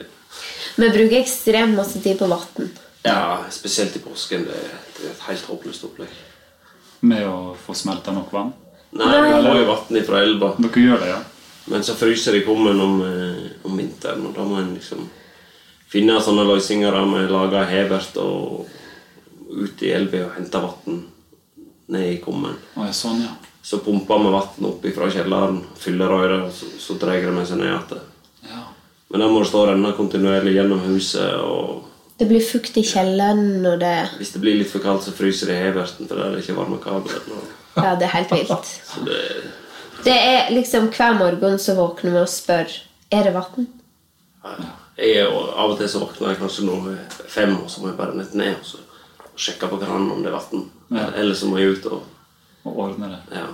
Vi 0.75 0.89
bruker 0.89 1.19
ekstremt 1.19 1.75
masse 1.77 1.99
tid 2.01 2.17
på 2.19 2.27
vann. 2.27 2.69
Ja, 3.03 3.45
spesielt 3.51 3.95
i 3.95 3.99
påsken. 3.99 4.45
Det, 4.47 4.63
det 4.97 5.07
er 5.07 5.13
et 5.13 5.27
helt 5.27 5.51
håpløst 5.51 5.85
opplegg. 5.87 6.15
Med 7.07 7.27
å 7.27 7.53
få 7.55 7.75
smelta 7.77 8.11
nok 8.15 8.33
vann. 8.35 8.53
Nei, 8.99 9.13
vi 9.23 9.35
får 9.45 9.61
jo 9.61 9.67
vann 9.69 10.01
fra 10.07 10.23
elva. 10.25 10.53
Dere 10.57 10.85
gjør 10.87 11.03
det, 11.03 11.11
ja? 11.13 11.19
Men 11.69 11.83
så 11.85 11.93
fryser 11.95 12.33
det 12.33 12.41
i 12.41 12.45
kummen 12.47 12.81
om, 12.81 13.01
eh, 13.05 13.51
om 13.63 13.77
vinteren, 13.77 14.25
og 14.25 14.33
da 14.33 14.45
må 14.47 14.57
en 14.57 14.73
liksom 14.73 15.05
finne 15.89 16.17
sånne 16.21 16.45
løsninger 16.47 16.93
der 16.93 17.07
vi 17.11 17.27
lager 17.29 17.69
hevert 17.69 18.17
og 18.21 18.67
ut 19.49 19.83
i 19.85 19.91
elva 19.93 20.25
og 20.25 20.35
hente 20.37 20.61
vann 20.63 21.03
ned 21.89 22.13
i 22.13 22.17
kummen. 22.23 22.57
Sånn, 22.93 23.21
ja. 23.25 23.35
Så 23.61 23.81
pumper 23.85 24.21
vi 24.23 24.33
vann 24.33 24.67
opp 24.69 24.85
fra 24.95 25.09
kjelleren, 25.13 25.61
fyller 25.77 26.09
røret, 26.09 26.47
og 26.47 26.53
så, 26.53 26.69
så 26.81 26.97
drar 27.01 27.21
det 27.21 27.33
med 27.35 27.47
seg 27.47 27.61
ned 27.61 27.69
igjen. 27.69 28.03
ja. 28.49 28.65
Men 29.09 29.23
da 29.23 29.29
må 29.29 29.41
det 29.41 29.49
stå 29.49 29.63
og 29.63 29.69
renne 29.71 29.93
kontinuerlig 29.97 30.55
gjennom 30.55 30.81
huset, 30.85 31.35
og 31.41 31.88
Det 32.19 32.27
blir 32.27 32.43
fukt 32.43 32.75
i 32.77 32.83
kjelleren, 32.83 33.65
og 33.65 33.79
det 33.79 33.93
hvis 34.19 34.33
det 34.33 34.41
blir 34.43 34.57
litt 34.59 34.71
for 34.71 34.83
kaldt, 34.83 35.05
så 35.07 35.13
fryser 35.15 35.47
det 35.47 35.55
i 35.55 35.63
heverten, 35.69 36.07
for 36.07 36.15
der 36.19 36.25
er 36.25 36.35
det 36.35 36.43
ikke 36.43 36.57
varmekabler. 36.57 37.21
og- 37.31 37.55
Ja, 37.83 37.93
det 37.95 38.03
er 38.09 38.13
helt 38.17 38.31
vilt. 38.31 38.65
Så 38.91 39.05
det, 39.05 39.19
Det 40.03 40.13
er 40.15 40.49
liksom 40.51 40.89
Hver 40.91 41.13
morgen 41.19 41.57
så 41.59 41.75
våkner 41.75 42.11
vi 42.11 42.17
og 42.17 42.27
spør 42.27 42.67
Er 43.11 43.23
det 43.23 43.33
vann. 43.33 43.67
jeg 44.97 45.15
er, 45.17 45.27
av 45.27 45.71
og 45.71 45.77
til 45.79 45.87
så 45.89 45.99
våkner 45.99 46.27
jeg 46.33 46.37
kanskje 46.41 46.65
nå 46.67 46.97
fem, 47.27 47.55
og 47.63 47.69
så 47.71 47.81
må 47.81 47.87
jeg 47.87 47.97
bare 47.97 48.15
nett 48.15 48.33
ned 48.35 48.55
og, 48.55 48.65
så, 48.65 48.77
sjekke 49.39 49.69
på 49.71 49.79
kranen 49.79 50.11
om 50.11 50.23
det 50.23 50.31
er 50.33 50.35
vann. 50.37 50.65
Ja. 50.91 51.05
Eller 51.15 51.35
så 51.35 51.47
må 51.47 51.57
jeg 51.59 51.77
ut 51.77 51.85
og 51.91 52.03
Og 52.65 52.75
ordne 52.77 53.07
det. 53.09 53.37
Ja, 53.37 53.45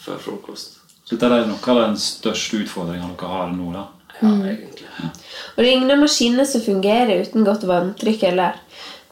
før 0.00 0.16
frokost. 0.18 0.78
Så 1.04 1.16
dette 1.18 1.26
er 1.26 1.46
noe 1.46 1.68
av 1.68 1.80
den 1.82 1.96
største 2.00 2.62
utfordringen 2.64 3.12
dere 3.18 3.28
har 3.28 3.50
nå, 3.52 3.72
da. 3.74 3.82
Ja, 4.20 4.32
egentlig. 4.52 4.88
Og 5.52 5.60
det 5.60 5.66
er 5.68 5.72
ingen 5.72 5.94
av 5.94 6.00
maskinene 6.02 6.46
som 6.48 6.64
fungerer 6.64 7.24
uten 7.26 7.44
godt 7.46 7.66
vanntrykk 7.68 8.28
heller. 8.28 8.60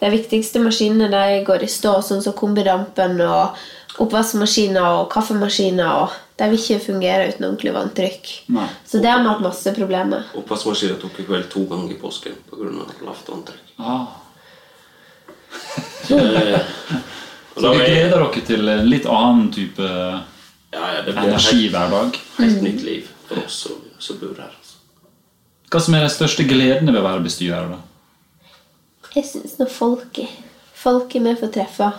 De 0.01 0.09
viktigste 0.13 0.63
maskinene 0.65 1.11
de 1.13 1.43
går 1.45 1.67
i 1.67 1.69
stå, 1.69 1.99
sånn 2.05 2.23
som 2.25 2.37
kombidampen 2.37 3.19
og 3.25 3.59
oppvaskmaskiner 4.01 5.01
og 5.01 5.11
kaffemaskiner. 5.13 6.05
og 6.05 6.15
De 6.41 6.49
vil 6.49 6.63
ikke 6.63 6.87
fungere 6.87 7.29
uten 7.29 7.45
ordentlig 7.51 7.75
vanntrykk. 7.77 8.33
Nei. 8.57 8.69
Så 8.89 9.03
det 9.03 9.13
har 9.13 9.21
vi 9.21 9.29
hatt 9.29 9.45
masse 9.45 9.75
problemer 9.77 10.15
med. 10.15 10.33
Oppvaskmaskinen 10.41 11.01
tok 11.03 11.21
i 11.21 11.27
kveld 11.29 11.51
to 11.53 11.67
ganger 11.69 11.93
i 11.93 12.01
påsken 12.01 12.39
pga. 12.49 12.73
lavt 13.05 13.29
vanntrykk. 13.29 13.77
Ah. 13.77 14.07
Så, 16.07 16.17
og 17.55 17.63
Så 17.63 17.71
vi 17.75 17.81
er, 17.83 17.87
gleder 17.91 18.23
dere 18.23 18.43
til 18.47 18.69
en 18.73 18.87
litt 18.89 19.07
annen 19.11 19.51
type 19.53 19.83
ja, 19.85 20.81
ja, 20.95 21.03
det 21.05 21.13
blir 21.13 21.27
helt, 21.27 21.35
energihverdag? 21.35 22.19
helt 22.39 22.63
nytt 22.63 22.85
liv 22.87 23.09
for 23.27 23.43
oss 23.43 23.59
som, 23.67 23.83
som 23.99 24.21
bor 24.23 24.39
her. 24.39 24.55
Hva 25.71 25.81
som 25.81 25.95
er 25.95 26.03
de 26.03 26.11
største 26.11 26.45
gledene 26.51 26.91
ved 26.91 27.01
å 27.01 27.07
være 27.07 27.25
bestyrer? 27.25 27.71
da? 27.71 27.79
Jeg 29.15 29.27
syns 29.27 29.59
nå 29.59 29.67
folket 29.71 30.31
Folket 30.81 31.21
vi 31.23 31.35
får 31.37 31.51
treffe. 31.53 31.91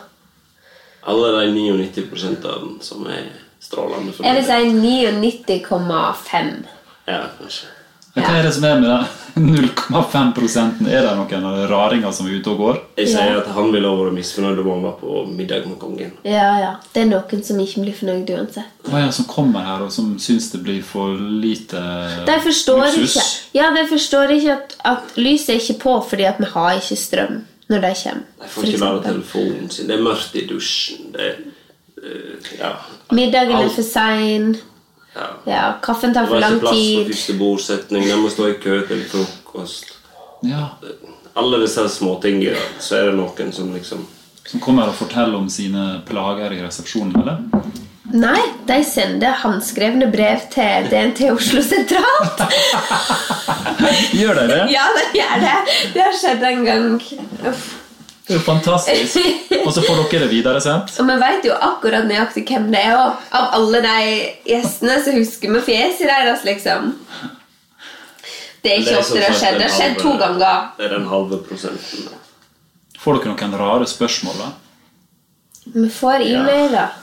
Alle 1.12 1.27
de 1.38 1.51
99 1.53 2.81
som 2.81 3.05
er 3.10 3.27
strålende 3.62 4.13
Jeg 4.25 4.38
vil 4.39 4.47
si 4.47 5.45
99,5. 5.45 6.49
Ja, 7.07 7.27
kanskje. 7.38 7.69
Hva 8.15 8.32
er 8.36 8.43
det 8.43 8.54
som 8.54 8.63
er 8.67 8.80
med 8.82 8.89
den 8.89 9.06
0,5 9.91 10.32
prosenten? 10.36 10.88
Er 10.91 11.06
det 11.06 11.12
noen 11.15 11.45
av 11.47 11.54
de 11.56 11.67
raringer 11.71 12.12
som 12.12 12.28
er 12.28 12.34
ute 12.41 12.52
og 12.52 12.58
går? 12.60 12.80
Jeg 13.00 13.08
sier 13.13 13.30
Ja. 13.32 13.38
at 13.39 13.47
han 13.56 13.69
ville 13.71 13.88
vært 13.88 14.13
misfornøyd 14.17 14.60
om 14.60 14.67
han 14.74 14.82
var 14.84 14.97
på 15.00 15.21
middag 15.32 15.67
med 15.69 15.78
kongen. 15.80 16.12
Ja, 16.28 16.50
ja. 16.60 16.71
Det 16.93 17.06
er 17.06 17.08
noen 17.13 17.43
som 17.47 17.62
ikke 17.63 17.86
blir 17.86 17.95
fornøyd 17.95 18.34
uansett. 18.36 18.67
Hva 18.89 19.00
er 19.00 19.06
det 19.08 19.15
som 19.15 19.26
kommer 19.32 19.63
her 19.63 19.86
og 19.86 19.91
som 19.95 20.10
syns 20.19 20.50
det 20.52 20.60
blir 20.65 20.82
for 20.84 21.15
lite 21.15 21.80
De 22.28 22.36
forstår 22.43 22.84
luksus? 22.97 23.15
ikke 23.15 23.62
Ja, 23.62 23.69
de 23.78 23.86
forstår 23.93 24.36
ikke 24.36 24.58
at, 24.58 24.76
at 24.91 25.15
lyset 25.17 25.50
er 25.56 25.62
ikke 25.63 25.80
på 25.86 25.95
fordi 26.10 26.28
at 26.28 26.39
vi 26.43 26.50
har 26.52 26.76
ikke 26.82 26.97
strøm 27.00 27.39
når 27.71 27.86
de 27.88 27.93
kommer. 28.04 28.28
De 28.43 28.50
får 28.52 28.63
ikke 28.67 28.82
være 28.84 29.04
telefonen 29.08 29.69
sin. 29.71 29.88
Det 29.88 29.95
er 29.95 30.04
mørkt 30.04 30.36
i 30.36 30.43
dusjen. 30.52 31.13
Det 31.15 31.21
er 31.30 31.39
eh, 32.04 32.60
Ja. 32.60 32.74
Middagen 33.15 33.56
er 33.63 33.69
for 33.71 33.84
sein. 33.88 34.58
Ja. 35.15 35.28
Ja, 35.45 35.63
kaffen 35.84 36.13
tar 36.13 36.21
Det 36.21 36.30
for 36.30 36.36
var 36.39 36.41
lang 36.45 36.54
ikke 36.58 36.62
plass 36.65 36.71
på 36.71 36.82
tid. 36.82 37.08
første 37.13 37.34
bordsetning. 37.39 38.06
De 38.08 38.15
må 38.21 38.30
stå 38.32 38.47
i 38.50 38.58
kø 38.63 38.82
til 38.88 39.04
frokost. 39.12 39.86
Ja, 40.43 40.67
Alle 41.36 41.60
disse 41.62 41.84
småtingene. 41.89 42.58
Så 42.80 42.95
er 42.97 43.06
det 43.12 43.15
noen 43.19 43.54
som 43.54 43.74
liksom 43.74 44.06
Som 44.45 44.60
kommer 44.60 44.88
og 44.89 44.95
forteller 44.97 45.36
om 45.38 45.47
sine 45.50 46.02
plager 46.08 46.52
i 46.52 46.62
resepsjonen? 46.63 47.13
eller? 47.21 47.38
Nei, 48.12 48.41
de 48.67 48.84
sender 48.84 49.38
håndskrevne 49.43 50.10
brev 50.12 50.41
til 50.52 50.89
DNT 50.91 51.21
Oslo 51.32 51.62
sentralt. 51.63 52.41
Gjør 54.12 54.36
de 54.41 54.47
det? 54.50 54.58
Ja, 54.74 54.84
de 54.97 55.06
gjør 55.19 55.38
det. 55.45 55.54
Det 55.93 56.02
har 56.04 56.17
skjedd 56.19 56.43
en 56.50 56.65
gang. 56.65 56.89
Uff. 57.47 57.69
Det 58.27 58.36
er 58.36 58.38
jo 58.38 58.45
fantastisk. 58.45 59.17
Og 59.65 59.73
så 59.73 59.84
får 59.84 60.01
dere 60.12 60.25
det 60.25 60.31
videresendt? 60.31 60.93
Og 61.01 61.07
vi 61.10 61.17
vet 61.23 61.45
jo 61.49 61.57
akkurat 61.67 62.07
nøyaktig 62.07 62.45
hvem 62.49 62.69
det 62.73 62.81
er. 62.86 62.95
òg. 62.97 63.21
av 63.38 63.47
alle 63.57 63.81
de 63.86 63.95
gjestene 64.53 64.97
så 65.03 65.15
husker 65.15 65.55
vi 65.55 65.63
fjeset 65.67 66.10
deres, 66.10 66.45
liksom. 66.47 66.91
Det 68.62 68.71
er 68.71 68.84
ikke 68.84 68.99
ofte 68.99 69.17
det 69.17 69.25
har 69.25 69.38
skjedd. 69.39 69.57
Det 69.57 69.67
har 69.67 69.77
skjedd 69.77 69.95
to 70.01 70.12
ganger. 70.21 70.67
Det 70.77 70.86
er 70.86 70.93
den 70.95 71.07
halve 71.10 71.41
prosenten. 71.47 72.12
Får 73.01 73.17
dere 73.17 73.34
noen 73.34 73.57
rare 73.57 73.88
spørsmål? 73.89 74.43
da? 74.43 74.51
Vi 75.73 75.88
får 75.93 76.25
e-mailer 76.27 76.93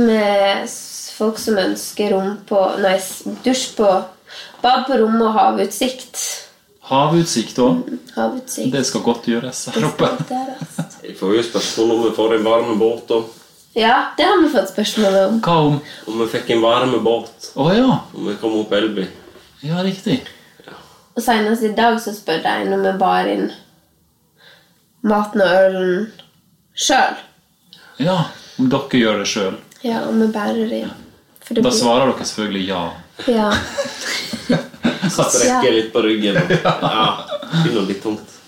med 0.00 0.72
folk 1.12 1.38
som 1.40 1.60
ønsker 1.60 2.14
rom 2.14 2.38
på 2.48 2.62
Nei, 2.80 2.96
dusj 3.44 3.68
på 3.76 3.90
Bad 4.62 4.86
på 4.86 4.96
rommet 4.96 5.26
og 5.26 5.34
havutsikt. 5.36 6.16
Havutsikt 6.92 7.58
òg. 7.64 7.78
Havutsikt. 8.16 8.72
Det 8.74 8.82
skal 8.86 9.00
godt 9.06 9.26
gjøres 9.30 9.62
her 9.72 9.86
oppe. 9.88 10.08
Jeg 11.02 11.16
får 11.18 11.34
jo 11.38 11.42
spørsmål 11.46 11.94
om 11.96 12.02
vi 12.04 12.10
får 12.18 12.34
en 12.38 12.44
varmebåt, 12.44 13.10
og 13.16 13.38
Ja, 13.74 13.94
det 14.18 14.26
har 14.28 14.36
vi 14.42 14.50
fått 14.52 14.68
spørsmål 14.74 15.14
om. 15.22 15.40
Hva 15.40 15.54
om 15.70 15.78
om 16.12 16.18
vi 16.20 16.26
fikk 16.34 16.50
en 16.52 16.60
varmebåt. 16.60 17.50
Å 17.56 17.70
ja. 17.72 17.94
Om 18.14 18.26
vi 18.28 18.34
kom 18.42 18.58
opp 18.60 18.72
Elby. 18.76 19.06
Ja, 19.64 19.80
riktig. 19.86 20.18
Og 21.16 21.22
senest 21.24 21.62
i 21.64 21.72
dag 21.76 21.96
så 22.00 22.12
spør 22.16 22.42
jeg 22.44 22.68
om 22.72 22.82
vi 22.84 22.92
bar 23.00 23.26
inn 23.28 23.48
maten 25.04 25.42
og 25.44 25.54
ølen 25.56 26.06
sjøl. 26.74 27.16
Ja, 28.00 28.18
om 28.58 28.68
dere 28.72 29.00
gjør 29.00 29.18
det 29.22 29.28
sjøl. 29.32 29.56
Ja, 29.84 30.04
om 30.08 30.20
vi 30.22 30.28
bærer 30.32 30.68
det 30.70 30.84
Da 31.48 31.60
blir- 31.60 31.72
svarer 31.74 32.12
dere 32.12 32.24
selvfølgelig 32.24 32.66
ja. 32.68 32.82
Ja. 33.28 33.50
Strekker 35.32 35.72
litt 35.76 35.92
på 35.94 36.02
ryggen. 36.04 36.38
Ja, 36.64 37.04
det 37.52 37.62
blir 37.62 37.76
noe 37.76 37.88
litt 37.88 38.02
tungt. 38.02 38.38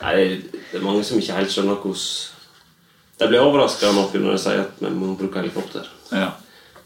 Nei, 0.00 0.42
det 0.70 0.78
er 0.78 0.84
mange 0.84 1.04
som 1.04 1.18
ikke 1.18 1.36
helt 1.40 1.52
skjønner 1.52 1.80
hvordan 1.82 3.18
De 3.18 3.26
blir 3.32 3.42
overraska 3.42 3.90
når 3.92 4.12
de 4.14 4.36
sier 4.38 4.60
at 4.62 4.76
vi 4.78 4.90
må 4.94 5.14
bruke 5.18 5.40
helikopter. 5.42 5.88
Ja. 6.14 6.28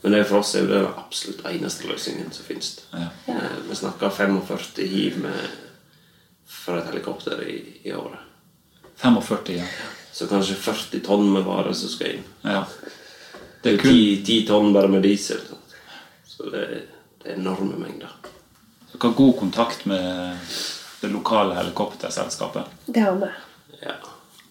Men 0.03 0.15
det 0.15 0.21
er 0.23 0.29
for 0.31 0.41
oss 0.41 0.55
er 0.57 0.65
jo 0.65 0.71
det 0.71 0.79
den 0.81 0.95
absolutt 0.99 1.45
eneste 1.47 1.87
løsningen 1.87 2.33
som 2.35 2.47
finnes. 2.49 2.71
ja. 2.91 3.11
Eh, 3.31 3.59
Vi 3.69 3.77
snakker 3.79 4.11
45 4.11 4.87
hiv 4.89 5.19
med, 5.23 5.51
for 6.49 6.79
et 6.81 6.89
helikopter 6.91 7.43
i, 7.47 7.59
i 7.85 7.93
året. 7.95 8.19
45, 9.03 9.53
ja. 9.61 9.67
Så 10.13 10.27
kanskje 10.27 10.55
40 10.59 11.05
tonn 11.07 11.29
med 11.33 11.45
varer 11.47 11.73
som 11.73 11.89
skal 11.89 12.17
inn. 12.19 12.25
ja. 12.43 12.65
Det 13.63 13.71
er 13.71 13.75
er 13.77 13.83
kun 13.83 13.93
10, 13.95 14.25
10 14.27 14.47
tonn 14.49 14.73
bare 14.75 14.89
med 14.91 15.05
diesel. 15.07 15.39
Så 16.27 16.49
det 16.51 16.63
er, 16.65 16.81
det 17.23 17.31
er 17.31 17.37
enorme 17.39 17.77
mengder. 17.79 18.11
Dere 18.93 19.09
har 19.09 19.15
god 19.19 19.39
kontakt 19.39 19.85
med 19.89 20.37
det 21.01 21.09
lokale 21.11 21.55
helikopterselskapet. 21.55 22.63
Det 22.87 23.01
har 23.01 23.15
vi. 23.23 23.31
Ja. 23.83 23.95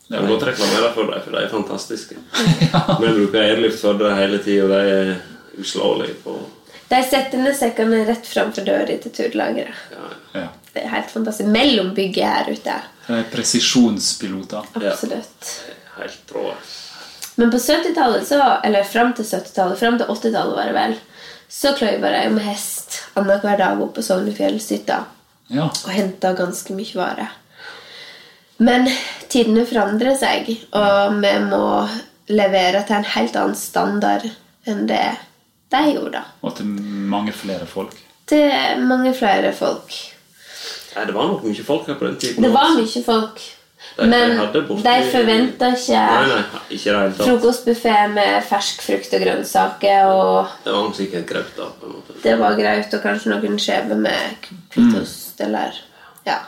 Det 0.08 0.18
er 0.20 0.28
godt 0.28 0.44
å 0.44 0.48
reklamere 0.50 0.90
for 0.96 1.08
dem, 1.08 1.22
for 1.24 1.32
de 1.38 1.44
er 1.46 1.52
fantastiske. 1.52 2.18
Vi 3.02 3.12
bruker 3.16 3.40
airlift 3.46 3.80
for 3.80 3.96
det 4.02 4.10
hele 4.18 4.42
tida, 4.44 4.66
og 4.66 4.74
de 4.74 4.96
er 4.96 5.12
uslåelige 5.62 6.18
på 6.26 6.34
De 6.92 7.00
setter 7.08 7.40
ned 7.40 7.56
sekkene 7.56 8.02
rett 8.10 8.28
framfor 8.28 8.66
døra 8.68 8.98
til 9.06 9.14
turlageret. 9.16 9.86
ja, 9.94 10.10
Ja. 10.42 10.48
Det 10.74 10.84
er 10.84 10.92
helt 10.98 11.10
fantastisk. 11.12 11.50
Mellom 11.52 11.94
bygget 11.96 12.28
her 12.28 12.50
ute. 12.52 12.76
Det 13.08 13.16
er 13.22 13.26
presisjonspiloter. 13.32 14.68
Absolutt. 14.80 15.48
Ja. 15.68 15.78
Helt 16.02 16.32
rå. 16.36 16.44
Men 17.36 17.52
på 17.52 17.58
70-tallet, 17.58 18.32
eller 18.66 18.84
fram 18.84 19.14
til 19.18 19.26
70-tallet, 19.26 19.80
fram 19.80 19.98
til 20.00 20.10
80-tallet 20.12 20.58
var 20.58 20.68
det 20.72 20.76
vel, 20.76 20.96
så 21.52 21.74
kløyva 21.78 22.12
jeg 22.14 22.32
med 22.36 22.44
hest 22.46 23.00
annenhver 23.20 23.58
dag 23.60 23.80
oppe 23.82 24.00
på 24.00 24.06
Sognefjellshytta 24.08 25.00
Ja. 25.52 25.66
og 25.68 25.90
henta 25.92 26.34
ganske 26.38 26.76
mye 26.76 26.96
vare. 26.96 27.28
Men 28.62 28.86
tidene 29.32 29.66
forandrer 29.66 30.16
seg, 30.20 30.52
og 30.78 31.18
vi 31.24 31.32
må 31.48 31.64
levere 32.32 32.84
til 32.88 33.00
en 33.00 33.08
helt 33.16 33.36
annen 33.40 33.58
standard 33.58 34.28
enn 34.70 34.86
det 34.88 35.04
de 35.74 35.82
gjorde. 35.96 36.22
Og 36.44 36.56
til 36.60 36.68
mange 37.12 37.34
flere 37.36 37.66
folk. 37.68 37.96
Til 38.30 38.52
mange 38.88 39.14
flere 39.18 39.52
folk. 39.56 39.92
Nei, 40.96 41.06
det 41.08 41.16
var 41.16 41.28
nok 41.32 41.44
mye 41.48 41.64
folk 41.66 41.88
her 41.88 41.98
på 42.00 42.08
den 42.10 42.20
tiden. 42.22 42.44
Det 42.44 42.52
var 42.54 42.76
mye 42.78 43.04
folk. 43.06 43.42
Men 43.98 44.38
de 44.84 44.94
forventa 45.12 45.72
ikke 45.76 46.00
nei, 46.00 46.42
ikke 46.74 46.96
frokostbuffé 47.20 47.96
med 48.14 48.46
fersk 48.48 48.82
frukt 48.86 49.14
og 49.18 49.24
grønnsaker. 49.26 50.10
Og 50.10 50.54
Det 50.64 50.74
var 50.74 50.94
sikkert 50.96 51.28
greit, 51.30 51.54
da. 51.58 51.68
på 51.80 51.90
en 51.90 51.98
måte. 51.98 52.18
det 52.24 52.36
var 52.40 52.58
graut 52.60 52.98
og 52.98 53.04
kanskje 53.04 53.34
noen 53.34 53.60
skjever 53.60 54.00
med 54.00 54.50
hvitost. 54.74 55.42
Eller 55.44 55.78
ja. 56.26 56.40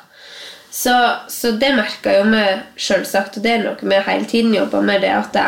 Så, 0.72 0.96
så 1.30 1.54
det 1.60 1.76
merka 1.76 2.17
jo 2.17 2.26
vi 2.32 2.43
sjølsagt, 2.80 3.38
og 3.38 3.46
det 3.46 3.58
er 3.58 3.65
noe 3.67 3.78
vi 3.93 4.04
hele 4.08 4.30
tiden 4.30 4.56
jobber 4.56 4.82
med. 4.82 5.02
det 5.04 5.13
at 5.13 5.34
det, 5.36 5.48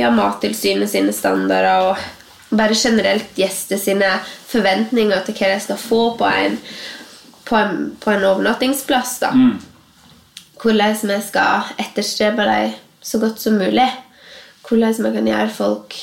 ja, 0.00 0.10
Mattilsynet 0.14 0.90
sine 0.90 1.12
standarder 1.12 1.90
og 1.90 2.06
bare 2.48 2.74
generelt 2.74 3.36
gjester 3.36 3.76
sine 3.76 4.14
forventninger 4.48 5.26
til 5.26 5.36
hva 5.36 5.52
de 5.52 5.60
skal 5.60 5.76
få 5.76 6.02
på 6.16 6.24
en, 6.30 6.56
på 7.44 7.56
en, 7.56 7.90
på 8.00 8.14
en 8.14 8.30
overnattingsplass. 8.32 9.18
da 9.26 9.34
hvordan 10.62 10.96
vi 11.10 11.18
skal 11.22 11.72
etterstrebe 11.78 12.46
dem 12.48 12.76
så 13.00 13.18
godt 13.22 13.40
som 13.40 13.58
mulig. 13.58 13.88
Hvordan 14.68 14.96
vi 15.04 15.12
kan 15.14 15.28
gjøre 15.30 15.54
folk 15.54 15.96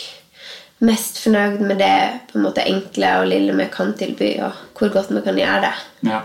mest 0.85 1.19
fornøyd 1.23 1.61
med 1.63 1.79
det 1.79 1.97
på 2.31 2.39
en 2.39 2.45
måte 2.45 2.63
enkle 2.67 3.11
og 3.21 3.29
lille 3.31 3.55
vi 3.55 3.67
kan 3.71 3.93
tilby, 3.97 4.35
og 4.43 4.55
hvor 4.77 4.91
godt 4.93 5.13
vi 5.13 5.21
kan 5.23 5.37
gjøre 5.39 5.61
det. 5.67 5.75
Ja. 6.09 6.23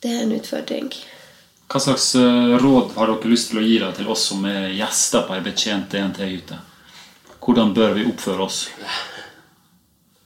Det 0.00 0.12
er 0.12 0.22
en 0.24 0.36
utfordring. 0.36 0.92
Hva 1.70 1.80
slags 1.82 2.14
eh, 2.18 2.54
råd 2.58 2.94
har 2.96 3.10
dere 3.12 3.30
lyst 3.30 3.50
til 3.50 3.60
å 3.60 3.64
gi 3.64 3.76
deg 3.78 3.94
til 3.98 4.08
oss 4.10 4.26
som 4.30 4.46
er 4.48 4.72
gjester 4.74 5.26
på 5.26 5.36
ei 5.36 5.42
betjent 5.44 5.92
DNT-hytte? 5.92 6.58
Hvordan 7.40 7.74
bør 7.76 7.94
vi 7.96 8.06
oppføre 8.10 8.46
oss? 8.46 8.64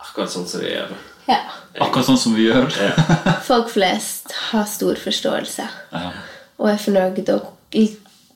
Akkurat 0.00 0.32
sånn 0.32 0.48
som 0.48 0.62
vi 0.64 0.72
gjør. 0.72 0.94
Ja. 1.28 1.40
Akkurat 1.84 2.08
sånn 2.08 2.20
som 2.20 2.36
vi 2.36 2.46
gjør. 2.46 2.70
Folk 3.50 3.68
flest 3.72 4.32
har 4.50 4.64
stor 4.70 4.98
forståelse 5.00 5.68
Ja. 5.92 6.08
Og 6.58 6.70
er 6.70 6.78
fornøyd 6.80 7.28
og 7.34 7.50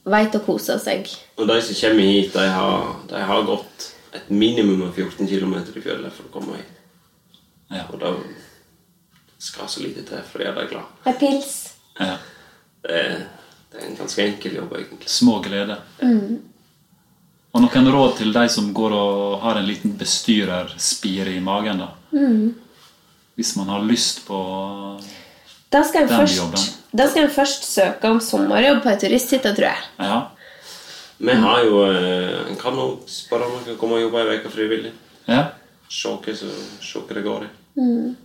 veit 0.08 0.34
å 0.34 0.42
kose 0.44 0.78
seg. 0.82 1.08
Og 1.38 1.46
de 1.48 1.60
som 1.62 1.78
kommer 1.82 2.10
hit, 2.10 2.32
de 2.34 2.46
har, 2.48 2.90
de 3.10 3.22
har 3.30 3.46
gått 3.46 3.88
et 4.16 4.30
minimum 4.32 4.82
av 4.88 4.96
14 4.96 5.28
km 5.28 5.54
i 5.60 5.82
fjellet 5.84 6.14
for 6.14 6.28
å 6.28 6.32
komme 6.38 6.58
hit. 6.58 6.74
Ja. 7.70 7.84
Og 7.92 8.00
da 8.00 8.14
skal 9.38 9.68
så 9.70 9.82
lite 9.84 10.02
til 10.08 10.22
for 10.26 10.40
å 10.40 10.46
gjøre 10.48 10.62
deg 10.62 10.70
glad. 10.72 10.94
Med 11.04 11.18
pils. 11.20 11.54
ja. 12.00 12.16
Det 12.82 12.94
er, 12.94 13.16
det 13.72 13.80
er 13.80 13.88
en 13.88 13.96
ganske 13.98 14.22
enkel 14.22 14.54
jobb, 14.54 14.72
egentlig. 14.78 15.08
Små 15.10 15.40
gleder. 15.44 15.80
Og 15.98 17.58
Og 17.58 17.64
noen 17.64 17.88
råd 17.92 18.16
til 18.20 18.32
de 18.32 18.44
som 18.52 18.68
går 18.74 18.94
og 18.94 19.40
har 19.42 19.58
en 19.58 19.66
liten 19.66 19.96
bestyrerspire 19.98 21.34
i 21.34 21.40
magen? 21.42 21.82
da? 21.82 21.88
Mm. 22.12 22.54
Hvis 23.34 23.56
man 23.56 23.68
har 23.72 23.82
lyst 23.82 24.24
på 24.26 24.38
Da 25.72 25.82
skal 25.84 26.02
en 26.02 26.08
Den 26.08 26.20
først, 26.20 26.36
jobben. 26.38 26.60
Da 26.92 27.04
skal 27.08 27.26
en 27.26 27.32
først 27.32 27.66
søke 27.68 28.08
om 28.08 28.20
sommerjobb 28.20 28.82
på 28.84 28.92
ei 28.92 29.00
turisthytte, 29.02 29.52
tror 29.56 29.68
jeg. 29.68 29.88
Ja, 29.98 30.18
Vi 31.18 31.34
har 31.34 31.64
jo 31.66 31.82
eh, 31.90 32.46
En 32.48 32.56
kan 32.56 32.76
jo 32.78 33.00
spørre 33.10 33.48
om 33.48 33.56
man 33.56 33.64
kan 33.66 33.76
komme 33.76 33.98
og 33.98 34.04
jobbe 34.06 34.22
ei 34.22 34.38
uke 34.38 34.50
frivillig. 34.52 34.92
ja, 35.26 35.44
Se 35.88 36.08
hva 36.08 37.14
det 37.14 37.24
går 37.24 37.44
i. 37.44 37.48
Mm. 37.80 38.16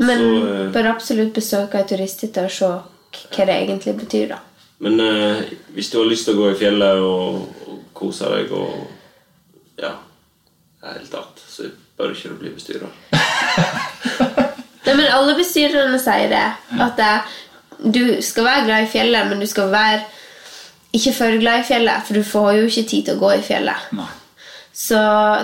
Men 0.00 0.18
så, 0.18 0.28
eh, 0.48 0.70
bør 0.72 0.90
absolutt 0.94 1.32
besøke 1.34 1.78
ei 1.78 1.84
turisthytte 1.88 2.44
og 2.44 2.50
se 2.50 2.66
hva 2.68 3.46
det 3.46 3.56
egentlig 3.56 3.96
betyr, 3.98 4.28
da. 4.28 4.38
Men 4.78 5.00
eh, 5.00 5.42
hvis 5.74 5.90
du 5.90 5.98
har 5.98 6.06
lyst 6.06 6.28
til 6.28 6.36
å 6.36 6.42
gå 6.42 6.50
i 6.52 6.58
fjellet 6.58 7.02
og, 7.02 7.48
og 7.66 7.78
kose 7.94 8.28
deg 8.34 8.52
og 8.52 8.86
Ja, 9.78 9.94
i 9.94 10.86
det 10.86 10.94
hele 10.96 11.10
tatt, 11.12 11.42
så 11.46 11.68
bør 11.98 12.14
ikke 12.14 12.32
du 12.32 12.40
bli 12.40 12.50
bestyrer. 12.50 12.90
Nei, 14.88 14.94
men 14.96 15.10
alle 15.12 15.34
bestyrerne 15.36 15.98
sier 16.00 16.30
det. 16.32 16.46
At 16.80 16.96
det, 16.96 17.10
du 17.78 18.22
skal 18.22 18.46
være 18.48 18.64
glad 18.66 18.86
i 18.86 18.90
fjellet, 18.92 19.28
men 19.30 19.42
du 19.42 19.46
skal 19.46 19.70
være 19.72 20.02
ikke 20.96 21.12
for 21.14 21.38
glad 21.40 21.62
i 21.62 21.66
fjellet, 21.68 22.06
for 22.06 22.18
du 22.18 22.24
får 22.24 22.52
jo 22.56 22.68
ikke 22.68 22.88
tid 22.90 23.06
til 23.06 23.18
å 23.18 23.22
gå 23.22 23.32
i 23.36 23.44
fjellet. 23.44 23.90
nei. 23.98 24.08
Så 24.78 24.98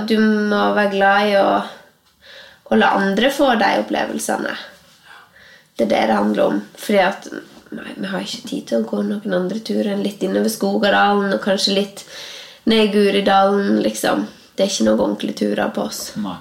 du 0.06 0.14
må 0.20 0.60
være 0.76 0.92
glad 0.92 1.28
i 1.28 1.32
å, 1.40 1.48
å 2.70 2.76
la 2.78 2.92
andre 3.00 3.32
få 3.34 3.48
de 3.58 3.70
opplevelsene. 3.80 4.52
Det 5.74 5.88
er 5.88 5.90
det 5.90 6.02
det 6.10 6.18
handler 6.20 6.44
om. 6.44 6.60
Fordi 6.78 7.00
at 7.02 7.26
nei, 7.74 7.96
vi 7.96 8.12
har 8.12 8.22
ikke 8.22 8.48
tid 8.52 8.68
til 8.68 8.78
å 8.78 8.86
gå 8.86 9.02
noen 9.02 9.34
andre 9.34 9.58
turer 9.58 9.90
enn 9.90 10.04
litt 10.06 10.22
innover 10.22 10.52
Skogadalen 10.54 11.34
og 11.34 11.42
kanskje 11.42 11.74
litt 11.80 12.04
ned 12.70 12.84
i 12.84 12.92
Guridalen, 12.94 13.80
liksom. 13.82 14.28
Det 14.54 14.64
er 14.64 14.70
ikke 14.70 14.86
noen 14.86 15.02
ordentlige 15.02 15.40
turer 15.42 15.74
på 15.74 15.88
oss. 15.88 16.04
nei. 16.14 16.38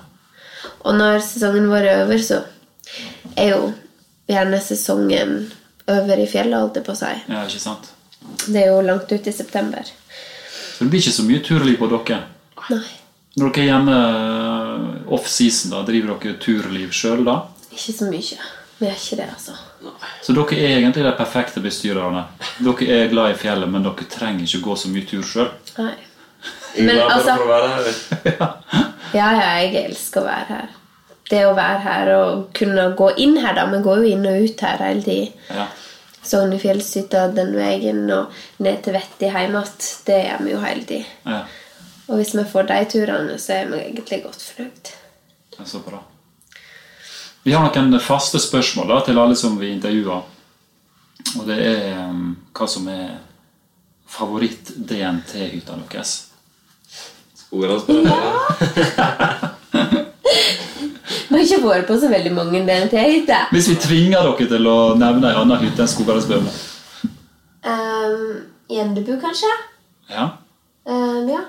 Og 0.83 0.93
når 0.95 1.17
sesongen 1.25 1.69
vår 1.71 1.89
er 1.89 2.03
over, 2.03 2.21
så 2.21 2.43
er 3.39 3.55
jo 3.55 3.73
gjerne 4.29 4.59
sesongen 4.61 5.37
over 5.91 6.19
i 6.23 6.27
fjellet, 6.29 6.59
holdt 6.59 6.79
jeg 6.79 6.85
på 6.87 6.93
å 6.95 6.99
si. 6.99 7.11
Ja, 7.29 7.43
ikke 7.47 7.59
sant? 7.63 7.89
Det 8.47 8.61
er 8.61 8.69
jo 8.71 8.81
langt 8.85 9.11
ut 9.11 9.27
i 9.27 9.33
september. 9.35 9.83
Så 9.83 10.83
det 10.85 10.89
blir 10.93 11.03
ikke 11.03 11.15
så 11.17 11.25
mye 11.27 11.43
turliv 11.43 11.79
på 11.81 11.89
dere. 11.91 12.21
Nei, 12.71 12.83
Når 13.35 13.49
dere 13.51 13.63
er 13.63 13.69
hjemme 13.71 13.97
eh, 13.97 15.13
off-season, 15.17 15.73
da, 15.73 15.81
driver 15.87 16.15
dere 16.21 16.37
turliv 16.41 16.93
sjøl 16.95 17.25
da? 17.27 17.39
ikke 17.73 17.93
så 17.97 18.05
mye. 18.05 18.37
Vi 18.77 18.87
er 18.89 18.97
ikke 18.97 19.17
det, 19.17 19.27
altså. 19.33 19.55
Så 20.23 20.33
dere 20.35 20.57
er 20.59 20.77
egentlig 20.77 21.03
de 21.05 21.13
perfekte 21.17 21.61
bestyrerne. 21.63 22.25
Dere 22.59 22.87
er 22.99 23.11
glad 23.11 23.33
i 23.33 23.37
fjellet, 23.39 23.69
men 23.69 23.85
dere 23.85 24.07
trenger 24.11 24.45
ikke 24.47 24.63
gå 24.67 24.75
så 24.79 24.91
mye 24.93 25.07
tur 25.09 25.23
sjøl. 25.25 25.49
Men 26.77 27.03
altså-. 27.07 27.37
Ja, 29.13 29.27
ja, 29.37 29.49
jeg 29.61 29.75
elsker 29.91 30.23
å 30.23 30.25
være 30.25 30.47
her. 30.49 30.69
Det 31.29 31.45
å 31.47 31.55
være 31.55 31.79
her 31.85 32.11
og 32.17 32.43
kunne 32.57 32.89
gå 32.99 33.09
inn 33.23 33.37
her, 33.39 33.55
da. 33.55 33.65
Vi 33.71 33.79
går 33.85 34.03
jo 34.03 34.11
inn 34.11 34.27
og 34.27 34.43
ut 34.43 34.63
her 34.65 34.83
hele 34.83 35.03
tiden. 35.05 35.33
Ja. 35.49 35.67
Sognefjellshytta 36.23 37.27
den 37.35 37.51
veien 37.55 38.05
og 38.15 38.31
ned 38.63 38.83
til 38.83 38.95
Vetti 38.95 39.31
hjem 39.31 39.57
igjen. 39.57 39.75
Det 40.07 40.19
gjør 40.19 40.43
vi 40.43 40.55
jo 40.55 40.63
hele 40.63 40.87
tiden. 40.93 41.11
ja. 41.27 41.43
Og 42.07 42.19
hvis 42.19 42.33
vi 42.35 42.43
får 42.43 42.65
de 42.67 42.79
turene, 42.91 43.37
så 43.39 43.53
er 43.53 43.69
vi 43.71 43.77
egentlig 43.79 44.23
godt 44.25 44.41
fornøyd. 44.43 44.89
Det 45.53 45.59
er 45.63 45.69
så 45.69 45.79
bra. 45.85 46.01
Vi 47.43 47.53
har 47.55 47.63
noen 47.63 47.99
faste 48.03 48.39
spørsmål 48.39 48.89
da, 48.91 48.99
til 49.07 49.19
alle 49.19 49.37
som 49.39 49.55
vi 49.59 49.71
intervjuer. 49.71 50.21
Og 51.39 51.47
det 51.47 51.57
er 51.63 51.97
um, 52.09 52.35
hva 52.55 52.67
som 52.67 52.87
er 52.91 53.15
favoritt-DNT-hytta 54.13 55.79
deres. 55.79 56.13
Skogadalsbrønn. 57.45 58.07
Vi 58.75 58.87
har 58.97 59.52
ikke 61.63 61.71
vært 61.71 61.87
på 61.87 61.97
så 62.01 62.11
veldig 62.11 62.31
mange 62.35 62.61
DNT-hytter. 62.67 63.49
Hvis 63.55 63.69
vi 63.71 63.79
tvinger 63.79 64.27
dere 64.27 64.47
til 64.51 64.67
å 64.67 64.77
nevne 64.99 65.31
en 65.31 65.41
annen 65.43 65.61
hytte 65.63 65.85
enn 65.85 65.91
Skogadalsbømle. 65.91 66.53
Um, 67.63 68.23
Gjendebu, 68.71 69.13
kanskje? 69.21 69.51
Ja. 70.11 70.29
Um, 70.83 71.29
ja. 71.31 71.45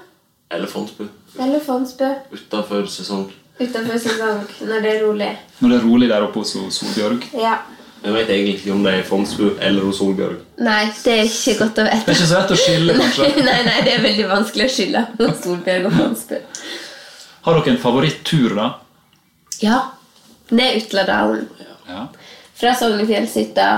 Eller 0.55 0.71
Fondsbø. 0.71 2.11
Utafor 2.31 2.87
sesong. 2.91 3.27
Utenfor 3.59 3.99
sesong, 3.99 4.45
når 4.69 4.85
det 4.85 4.93
er 4.93 5.01
rolig. 5.03 5.31
Når 5.61 5.73
det 5.73 5.79
er 5.81 5.89
rolig 5.89 6.11
der 6.13 6.27
oppe 6.27 6.45
hos 6.45 6.55
Solbjørg. 6.55 7.27
Ja. 7.39 7.59
Jeg 8.05 8.13
vet 8.13 8.31
egentlig 8.31 8.55
ikke 8.59 8.73
om 8.75 8.83
det 8.85 8.93
er 8.99 9.05
Fondsbu 9.09 9.45
eller 9.65 9.87
hos 9.89 9.99
Solbjørg. 9.99 10.41
Nei, 10.63 10.83
det 11.03 11.13
er 11.15 11.23
ikke 11.25 11.55
godt 11.63 11.79
å 11.81 11.87
vite. 11.89 12.01
Det 12.05 12.13
er 12.13 12.19
ikke 12.19 12.29
så 12.29 12.41
lett 12.41 12.53
å 12.55 12.59
skille, 12.61 12.97
kanskje. 13.01 13.29
nei, 13.49 13.59
nei, 13.65 13.77
det 13.87 13.95
er 13.97 14.05
veldig 14.05 14.27
vanskelig 14.31 14.67
å 14.69 14.73
skille 14.77 15.05
på 15.17 15.31
Solbjørg 15.41 15.89
og 15.89 15.97
Fondsbu. 15.99 16.35
Har 17.47 17.59
dere 17.59 17.75
en 17.75 17.81
favoritt-tur, 17.81 18.55
da? 18.59 18.69
Ja. 19.65 19.79
Ned 20.49 20.77
Utladalen. 20.77 21.49
Ja. 21.89 22.09
Fra 22.55 22.75
Sognefjellshytta 22.75 23.69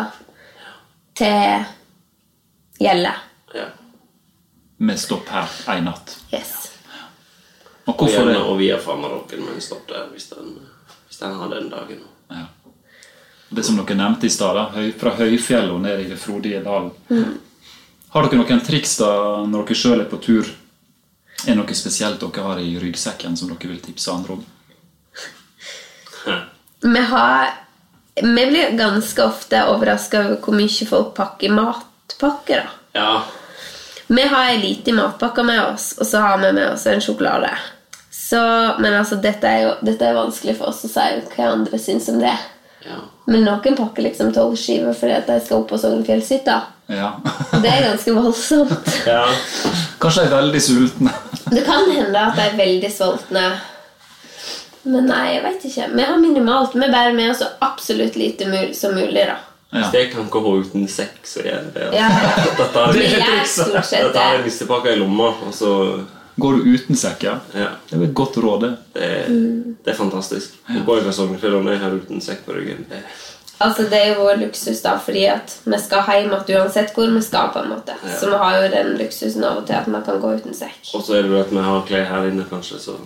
til 1.17 1.65
Gjelle. 2.79 3.13
Ja. 3.55 3.67
Med 4.77 4.99
stopp 5.01 5.29
her 5.33 5.49
en 5.77 5.85
natt. 5.89 6.17
Yes. 6.35 6.55
Og 7.87 7.95
Og 7.95 7.99
hvorfor 8.03 8.27
det? 8.27 8.37
og 8.37 8.59
via 8.59 8.77
Fanarocken 8.83 9.45
med 9.45 9.55
en 9.55 9.61
stopp 9.63 9.87
der 9.89 10.09
hvis 10.13 10.29
den, 10.35 10.57
hvis 11.07 11.19
den 11.23 11.35
har 11.39 11.49
den 11.49 11.69
dagen. 11.71 12.03
Ja. 12.31 12.47
Det 13.49 13.65
som 13.65 13.77
dere 13.79 13.95
nevnte 13.97 14.27
i 14.27 14.31
stad, 14.31 14.59
fra 14.99 15.11
Høyfjellet 15.15 15.71
og 15.71 15.81
ned 15.81 16.01
i 16.11 16.17
frodige 16.19 16.65
dalen. 16.65 16.91
Har 18.11 18.27
dere 18.27 18.41
noen 18.43 18.61
triks 18.67 18.97
da 18.99 19.11
når 19.47 19.69
dere 19.69 19.79
sjøl 19.79 20.01
er 20.03 20.11
på 20.11 20.19
tur? 20.19 20.51
Er 21.47 21.53
det 21.55 21.57
noe 21.61 21.75
spesielt 21.79 22.21
dere 22.21 22.43
har 22.49 22.59
i 22.59 22.75
ryggsekken 22.83 23.37
som 23.39 23.49
dere 23.55 23.71
vil 23.71 23.81
tipse 23.85 24.11
andre 24.11 24.33
om? 24.41 24.45
Vi 26.83 27.01
har 27.01 27.47
Vi 28.15 28.47
blir 28.47 28.71
ganske 28.79 29.23
ofte 29.23 29.61
overraska 29.69 30.21
over 30.21 30.37
hvor 30.41 30.55
mye 30.57 30.87
folk 30.89 31.15
pakker 31.15 31.51
matpakker. 31.53 32.63
da. 32.65 33.01
Ja. 33.01 33.23
Vi 34.07 34.23
har 34.23 34.45
ei 34.45 34.59
lita 34.63 34.93
matpakke 34.97 35.43
med 35.43 35.61
oss, 35.67 35.95
og 36.01 36.07
så 36.07 36.19
har 36.23 36.39
vi 36.39 36.53
med 36.53 36.71
oss 36.73 36.87
en 36.87 37.01
sjokolade. 37.01 37.51
Så, 38.11 38.41
men 38.79 38.95
altså, 38.95 39.17
dette 39.17 39.47
er 39.47 39.63
jo 39.63 39.75
dette 39.87 40.07
er 40.07 40.17
vanskelig 40.17 40.57
for 40.59 40.71
oss 40.73 40.85
å 40.87 40.89
si 40.89 41.09
hva 41.37 41.51
andre 41.53 41.79
syns 41.79 42.09
om 42.09 42.19
det. 42.23 42.33
ja. 42.87 43.03
Men 43.27 43.43
noen 43.45 43.75
pakker 43.77 44.03
liksom 44.07 44.33
tolv 44.33 44.55
skiver 44.57 44.95
fordi 44.95 45.13
at 45.17 45.27
de 45.27 45.41
skal 45.43 45.61
opp 45.61 45.69
på 45.73 45.79
Sognefjellshytta. 45.83 46.61
Ja. 46.95 47.09
Det 47.63 47.69
er 47.69 47.89
ganske 47.91 48.13
voldsomt. 48.15 48.91
ja. 49.07 49.25
Kanskje 49.99 50.23
de 50.23 50.29
er 50.29 50.37
veldig 50.37 50.61
sultne. 50.63 51.15
Det 51.51 51.65
kan 51.67 51.91
hende 51.91 52.21
at 52.21 52.39
de 52.39 52.45
er 52.47 52.57
veldig 52.61 52.91
sultne. 52.95 53.49
Men 54.87 55.09
nei, 55.11 55.35
jeg 55.35 55.43
vet 55.43 55.65
ikke. 55.71 55.91
Vi 55.99 56.07
har 56.09 56.19
minimalt. 56.23 56.75
Vi 56.75 56.89
bærer 56.93 57.15
med 57.17 57.33
oss 57.33 57.43
så 57.43 57.51
absolutt 57.67 58.17
lite 58.17 58.47
mul 58.51 58.75
som 58.75 58.95
mulig. 58.95 59.27
da. 59.27 59.37
Ja. 59.73 59.81
Hvis 59.83 59.95
jeg 59.99 60.13
kan 60.13 60.29
gå 60.31 60.43
uten 60.61 60.87
sekk, 60.89 61.17
så 61.27 61.43
gjør 61.43 61.57
jeg 61.57 61.73
det. 61.75 61.89
Ja, 61.99 62.07
ja. 62.07 62.67
Tar 62.75 62.93
Vi 62.95 63.03
jeg, 63.03 63.19
gjør 63.19 63.49
stort 63.51 63.89
sett 63.89 64.13
tar 64.15 64.37
jeg 64.37 64.45
nissepakka 64.47 64.93
i 64.95 65.01
lomma, 65.01 65.33
og 65.47 65.55
så 65.55 65.73
Går 66.37 66.53
du 66.53 66.67
uten 66.77 66.99
sekk, 67.01 67.23
ja? 67.25 67.39
Ja. 67.57 67.71
Det 67.89 67.97
er 67.97 68.03
et 68.05 68.13
godt 68.15 68.35
råd, 68.45 68.61
det. 68.61 68.69
Det 68.93 69.07
er, 69.09 69.31
det 69.85 69.93
er 69.95 69.97
fantastisk. 69.97 70.59
Du 70.69 70.83
går 70.85 71.01
fra 71.07 71.15
Sognefjell 71.17 71.57
og 71.57 71.65
ned 71.65 71.79
her 71.81 71.95
uten 71.97 72.21
sekk 72.21 72.43
på 72.45 72.53
ryggen. 72.53 72.83
Altså, 73.57 73.87
Det 73.89 73.97
er 73.97 74.11
jo 74.11 74.27
vår 74.27 74.43
luksus, 74.43 74.83
da, 74.85 74.99
fordi 75.01 75.23
at 75.33 75.55
vi 75.65 75.79
skal 75.81 76.05
hjem 76.05 76.35
igjen 76.37 76.61
uansett 76.61 76.93
hvor 76.93 77.09
vi 77.09 77.23
skal. 77.25 77.49
på 77.55 77.63
en 77.65 77.71
måte. 77.73 77.97
Ja. 78.05 78.19
Så 78.21 78.29
vi 78.29 78.41
har 78.43 78.59
jo 78.61 78.69
den 78.75 78.93
luksusen 79.01 79.45
av 79.49 79.63
og 79.63 79.67
til 79.71 79.79
at 79.79 79.89
vi 79.89 80.03
kan 80.11 80.21
gå 80.21 80.35
uten 80.37 80.59
sekk. 80.61 80.93
og 80.93 81.07
så 81.07 81.17
er 81.17 81.23
det 81.25 81.33
jo 81.33 81.41
at 81.41 81.55
vi 81.57 81.65
har 81.71 81.87
klær 81.89 82.05
her 82.13 82.29
inne, 82.29 82.45
kanskje. 82.51 82.83
Så. 82.85 82.99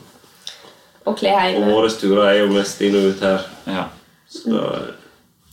Og 1.06 1.16
kle 1.18 1.32
Og 1.56 1.68
årets 1.78 1.96
turer 2.00 2.26
er 2.28 2.38
jo 2.42 2.50
mest 2.52 2.80
inn 2.84 2.96
og 2.98 3.06
ut 3.14 3.20
her. 3.24 3.46
Ja. 3.66 3.84
Så 4.28 4.50
da 4.52 4.64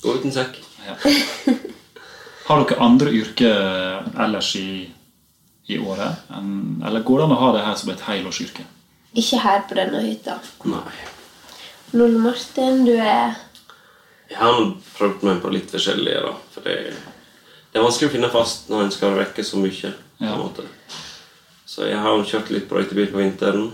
gå 0.03 0.15
uten 0.19 0.31
sekk. 0.35 0.59
ja. 0.85 0.95
Har 2.47 2.63
dere 2.63 2.79
andre 2.83 3.11
yrker 3.11 4.03
ellers 4.23 4.53
i, 4.55 4.87
i 5.67 5.77
året? 5.79 6.21
En, 6.31 6.81
Eller 6.85 7.03
går 7.03 7.17
det 7.19 7.25
an 7.25 7.35
å 7.35 7.39
ha 7.41 7.49
det 7.57 7.63
her 7.65 7.75
som 7.75 7.89
et 7.91 8.03
helårsyrke? 8.07 8.63
Ikke 9.17 9.39
her 9.43 9.63
på 9.67 9.75
denne 9.75 9.99
hytta. 10.05 10.37
Nei. 10.67 10.83
Lolle 11.95 12.19
Martin, 12.19 12.85
du 12.85 12.93
er 12.99 13.35
Jeg 14.29 14.37
har 14.39 14.61
prøvd 14.97 15.23
meg 15.23 15.41
på 15.43 15.51
litt 15.51 15.71
forskjellige, 15.71 16.21
da. 16.27 16.33
For 16.53 16.61
det, 16.67 16.77
det 17.71 17.79
er 17.79 17.85
vanskelig 17.87 18.09
å 18.09 18.15
finne 18.15 18.29
fast 18.31 18.69
når 18.71 18.83
en 18.85 18.91
skal 18.95 19.15
rekke 19.19 19.43
så 19.47 19.59
mye. 19.63 19.91
på 20.17 20.23
en 20.23 20.27
Ja. 20.31 20.35
måte. 20.37 20.63
Så 21.67 21.87
jeg 21.87 21.97
har 21.99 22.23
kjørt 22.23 22.49
litt 22.51 22.69
brøytebil 22.69 23.11
på 23.11 23.19
vinteren. 23.21 23.71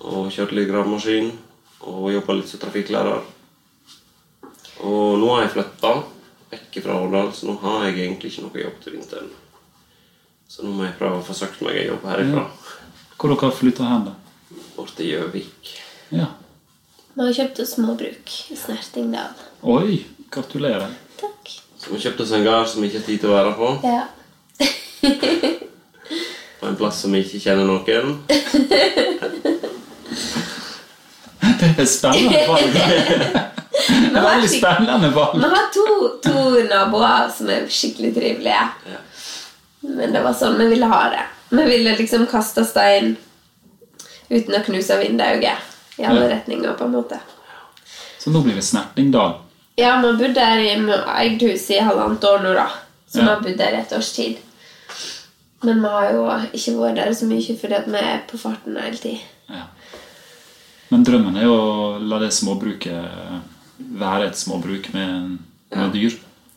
Og 0.00 0.30
kjørt 0.32 0.54
litt 0.56 0.70
gravemaskin. 0.70 1.30
Og 1.90 2.10
jobba 2.12 2.36
litt 2.38 2.48
som 2.50 2.60
trafikklærer. 2.62 3.20
Og 4.86 5.20
nå 5.20 5.28
har 5.34 5.44
jeg 5.44 5.54
flytta 5.56 5.92
vekk 6.50 6.80
fra 6.84 6.96
Årdal, 6.98 7.30
så 7.36 7.46
nå 7.46 7.56
har 7.62 7.86
jeg 7.86 7.98
egentlig 8.00 8.32
ikke 8.32 8.44
noe 8.46 8.62
jobb 8.64 8.78
til 8.82 8.96
vinteren. 8.96 9.30
Så 10.50 10.64
nå 10.64 10.72
må 10.74 10.86
jeg 10.86 10.96
prøve 10.98 11.20
å 11.20 11.24
få 11.26 11.36
søkt 11.36 11.60
meg 11.62 11.78
en 11.78 11.90
jobb 11.92 12.06
herifra. 12.10 12.46
Hvor 13.14 13.30
dere 13.30 13.44
har 13.44 13.54
flytta 13.54 13.86
hen, 13.86 14.06
da? 14.08 14.14
Bort 14.74 14.94
til 14.98 15.12
Gjøvik. 15.12 15.74
Ja. 16.16 16.30
Vi 17.14 17.26
har 17.26 17.36
kjøpt 17.36 17.60
oss 17.62 17.74
småbruk 17.76 18.34
i 18.50 18.56
Snertingdal. 18.58 19.36
Oi, 19.68 20.00
gratulerer. 20.32 20.90
Takk. 21.20 21.52
Så 21.80 21.92
vi 21.92 22.00
kjøpte 22.02 22.24
oss 22.24 22.34
en 22.36 22.46
gard 22.46 22.68
som 22.70 22.82
vi 22.82 22.90
ikke 22.90 23.02
har 23.02 23.06
tid 23.06 23.22
til 23.22 23.30
å 23.30 23.36
være 23.36 23.52
på. 23.60 23.68
Ja. 23.86 24.04
På 26.60 26.68
en 26.68 26.78
plass 26.80 27.04
som 27.04 27.14
vi 27.14 27.22
ikke 27.24 27.42
kjenner 27.44 27.68
noen. 27.68 28.18
Det 31.60 31.70
er 31.78 31.86
spennende 31.88 32.42
valg. 32.48 32.74
Det 33.80 34.18
er 34.18 34.24
veldig 34.24 34.48
spennende 34.52 35.08
valg. 35.14 35.36
Vi 35.40 35.48
har 35.54 35.68
to, 35.74 35.84
to 36.24 36.42
naboer 36.68 37.30
som 37.32 37.48
er 37.52 37.66
skikkelig 37.72 38.10
trivelige. 38.16 38.64
Ja. 38.90 39.00
Men 39.96 40.12
det 40.14 40.20
var 40.24 40.34
sånn 40.36 40.58
vi 40.60 40.66
ville 40.74 40.88
ha 40.90 41.02
det. 41.12 41.22
Vi 41.56 41.64
ville 41.66 41.94
liksom 41.98 42.26
kaste 42.30 42.64
stein 42.68 43.14
uten 44.30 44.54
å 44.58 44.62
knuse 44.66 44.98
vinduet 45.00 45.46
i 45.98 46.04
alle 46.04 46.26
Ja. 46.26 46.34
retninger. 46.36 46.74
på 46.78 46.84
en 46.84 46.92
måte. 46.94 47.18
Så 48.20 48.30
nå 48.30 48.42
blir 48.44 48.54
det 48.54 48.62
Snertingdal. 48.66 49.38
Ja, 49.80 49.96
vi 50.00 50.06
har 50.10 50.18
bodd 50.20 50.34
der 50.36 50.60
i 50.60 50.68
eget 50.76 51.42
hus 51.48 51.70
i 51.70 51.80
halvannet 51.80 52.24
år 52.28 52.42
nå, 52.44 52.54
da. 52.54 52.68
Så 53.08 53.18
vi 53.20 53.24
Ja. 53.26 53.34
har 53.34 53.40
bodd 53.42 53.56
der 53.58 53.72
i 53.78 53.80
et 53.80 53.92
års 53.96 54.12
tid. 54.12 54.36
Men 55.62 55.80
vi 55.82 55.88
har 55.88 56.12
jo 56.12 56.24
ikke 56.52 56.76
vært 56.76 56.94
der 57.00 57.14
så 57.14 57.24
mye 57.26 57.56
fordi 57.60 57.80
vi 57.90 57.98
er 57.98 58.20
på 58.28 58.38
farten 58.38 58.76
hele 58.76 58.96
tiden. 58.96 59.20
Ja. 60.90 60.96
Men 60.96 61.06
drømmen 61.06 61.38
er 61.38 61.46
jo 61.46 61.54
å 61.54 61.98
la 62.02 62.18
det 62.18 62.32
småbruket 62.34 63.46
være 64.00 64.28
et 64.28 64.38
småbruk 64.38 64.90
med, 64.94 65.38
med 65.70 65.94
dyr. 65.94 66.16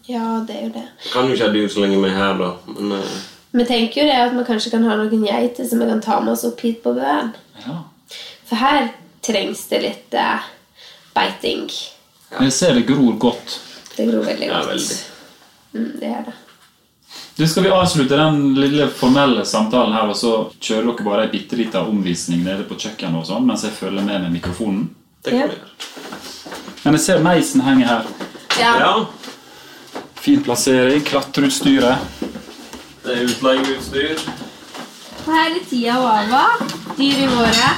Ja, 0.09 0.41
det 0.47 0.57
er 0.57 0.65
jo 0.67 0.73
det. 0.75 0.87
Kan 1.13 1.29
jo 1.29 1.37
ikke 1.37 1.47
ha 1.47 1.53
dyr 1.53 1.69
så 1.71 1.83
lenge 1.83 2.01
vi 2.01 2.09
er 2.09 2.17
her, 2.17 2.35
da. 2.39 2.49
Men 2.73 2.97
uh... 2.97 3.13
Vi 3.53 3.65
tenker 3.69 4.01
jo 4.01 4.09
det 4.09 4.17
at 4.17 4.33
vi 4.33 4.43
kanskje 4.47 4.73
kan 4.73 4.85
ha 4.89 4.97
noen 4.97 5.25
geiter 5.27 5.67
som 5.69 5.81
vi 5.81 5.87
kan 5.87 6.01
ta 6.01 6.17
med 6.23 6.33
oss 6.33 6.45
opp 6.47 6.61
hit 6.65 6.81
på 6.83 6.95
bøen. 6.97 7.31
Ja. 7.63 7.79
For 8.49 8.59
her 8.59 8.89
trengs 9.23 9.67
det 9.69 9.83
litt 9.85 10.17
uh, 10.17 10.43
beiting. 11.15 11.67
Men 12.33 12.49
jeg 12.49 12.57
ser 12.57 12.73
det 12.79 12.87
gror 12.89 13.13
godt. 13.21 13.59
Det 13.93 14.09
gror 14.09 14.25
veldig 14.25 14.49
godt. 14.49 14.57
Ja, 14.57 14.71
veldig. 14.73 14.97
Mm, 15.73 15.91
det 16.01 16.09
er 16.09 16.25
det. 16.27 16.35
Du, 17.37 17.47
Skal 17.47 17.63
vi 17.63 17.69
avslutte 17.69 18.17
den 18.17 18.53
lille 18.53 18.87
formelle 18.93 19.45
samtalen 19.45 19.93
her, 19.95 20.09
og 20.11 20.15
så 20.17 20.33
kjører 20.61 20.91
dere 20.91 21.05
bare 21.07 21.23
ei 21.25 21.31
bitte 21.31 21.57
lita 21.57 21.81
omvisning 21.81 22.43
nede 22.45 22.65
på 22.69 22.77
kjøkkenet 22.77 23.23
og 23.23 23.25
sånn, 23.25 23.47
mens 23.47 23.63
jeg 23.65 23.73
følger 23.73 24.05
med 24.05 24.21
med 24.27 24.35
mikrofonen? 24.35 24.89
det 25.25 25.31
kan 25.31 25.49
vi 25.49 25.55
gjøre. 25.55 25.69
Men 26.83 26.97
jeg 26.97 27.01
ser 27.05 27.23
meisen 27.23 27.61
henger 27.63 27.87
her. 27.87 28.07
Ja. 28.59 28.73
Ja, 28.79 28.93
Fin 30.23 30.43
plassering. 30.43 31.01
Klatreutstyret. 31.03 31.97
det 33.03 33.15
er 33.17 33.23
utleieutstyr. 33.27 34.19
Her 35.25 35.49
er 35.57 35.65
Tia 35.69 35.97
og 35.99 36.09
Ava. 36.11 36.43
Dyr 36.97 37.23
i 37.23 37.27
våre. 37.31 37.71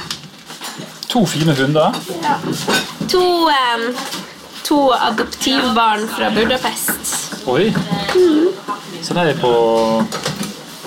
To 1.08 1.24
fine 1.26 1.54
hunder. 1.58 1.94
Ja. 2.22 2.36
To, 3.08 3.24
um, 3.46 3.86
to 4.64 4.80
adoptivbarn 4.92 6.08
fra 6.08 6.30
Budapest. 6.34 7.35
Oi. 7.46 7.74
Så 9.02 9.14
de 9.14 9.20
er 9.20 9.36
på 9.40 9.50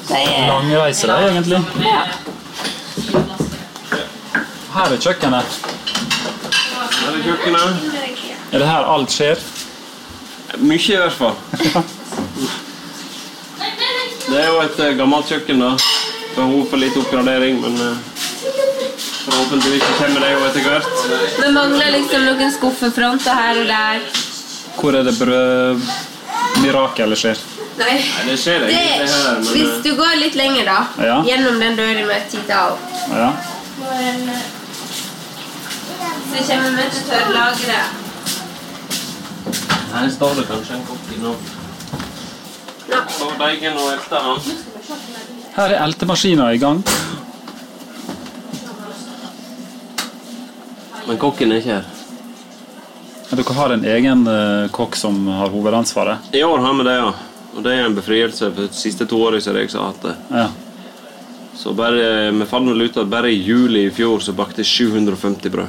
De 0.09 0.23
langreise, 0.47 1.07
de, 1.07 1.13
egentlig. 1.29 1.59
ja. 1.85 2.01
Her 4.73 4.93
er 4.95 4.99
kjøkkenet. 5.01 5.55
Her 6.99 7.13
er 7.13 7.21
kjøkkenet. 7.25 7.85
Er 8.51 8.59
det 8.63 8.67
her 8.67 8.89
alt 8.95 9.13
skjer? 9.13 9.41
Mye, 10.59 10.81
i 10.81 10.97
hvert 10.99 11.15
fall. 11.15 11.35
Det 14.29 14.37
er 14.37 14.47
jo 14.49 14.59
et 14.61 14.79
eh, 14.83 14.93
gammelt 14.99 15.29
kjøkken, 15.31 15.61
da. 15.63 15.71
Behov 16.35 16.67
for 16.69 16.81
litt 16.81 16.97
oppgradering, 16.99 17.61
men 17.63 17.79
eh, 17.81 17.95
forhåpentligvis 19.23 19.87
kommer 20.01 20.25
det 20.25 20.33
jo 20.35 20.43
etter 20.49 20.67
hvert. 20.67 21.07
Det 21.39 21.49
mangler 21.55 21.95
liksom 21.97 22.27
noen 22.27 22.53
skuffefronter 22.53 23.39
her 23.41 23.63
og 23.63 23.71
der. 23.73 24.05
Hvor 24.79 24.99
er 24.99 25.07
det 25.07 25.15
brød... 25.21 25.89
Mirakelet 26.61 27.17
skjer? 27.17 27.37
Nei. 27.79 27.93
Nei, 27.95 28.23
det 28.27 28.35
skjer 28.41 28.59
Det, 28.65 28.73
egentlig 28.75 29.07
her, 29.13 29.37
men 29.39 29.53
hvis 29.53 29.69
eh, 29.69 29.83
du 29.85 29.91
går 29.95 30.17
litt 30.19 30.35
lenger, 30.35 30.65
da, 30.67 30.79
Ja. 31.05 31.17
gjennom 31.27 31.59
den 31.59 31.75
døren 31.79 32.07
med 32.07 32.29
Tidal 32.31 32.75
Ja. 33.13 33.29
så 36.29 36.43
kommer 36.47 36.71
vi 36.75 36.89
til 36.91 37.03
tørrlageret. 37.09 37.95
her 39.93 40.09
står 40.09 40.35
det 40.35 40.47
kanskje 40.47 40.73
en 40.75 40.83
kopp 40.85 41.11
innom. 41.15 41.35
Ja. 42.89 42.99
Her 45.55 45.69
er 45.69 45.83
eltemaskina 45.83 46.51
i 46.53 46.57
gang. 46.57 46.83
Men 51.07 51.17
kokken 51.17 51.51
er 51.51 51.55
ikke 51.61 51.73
her. 51.79 51.98
Dere 53.29 53.53
har 53.53 53.69
en 53.69 53.85
egen 53.85 54.27
eh, 54.27 54.69
kokk 54.73 54.95
som 54.95 55.27
har 55.27 55.51
hovedansvaret. 55.53 56.17
I 56.33 56.43
år 56.43 56.57
har 56.57 56.73
vi 56.73 56.83
det, 56.87 56.95
ja. 56.97 57.11
Og 57.55 57.63
det 57.63 57.75
er 57.75 57.85
en 57.85 57.95
befrielse. 57.95 58.49
For 58.55 58.65
de 58.65 58.73
siste 58.73 59.05
to 59.09 59.19
årene 59.21 59.41
så 59.43 59.53
er 59.53 59.61
jeg 59.61 59.75
har 59.75 59.91
hatt 59.91 60.07
det. 60.07 60.15
Ja. 60.33 60.47
Så 61.59 61.73
bare, 61.77 62.31
Vi 62.31 62.45
fant 62.49 62.71
vel 62.71 62.87
ut 62.87 62.97
at 62.97 63.11
bare 63.11 63.29
i 63.29 63.37
juli 63.43 63.85
i 63.85 63.91
fjor 63.93 64.23
så 64.23 64.33
bakte 64.33 64.63
jeg 64.63 64.89
750 64.89 65.53
brød. 65.53 65.67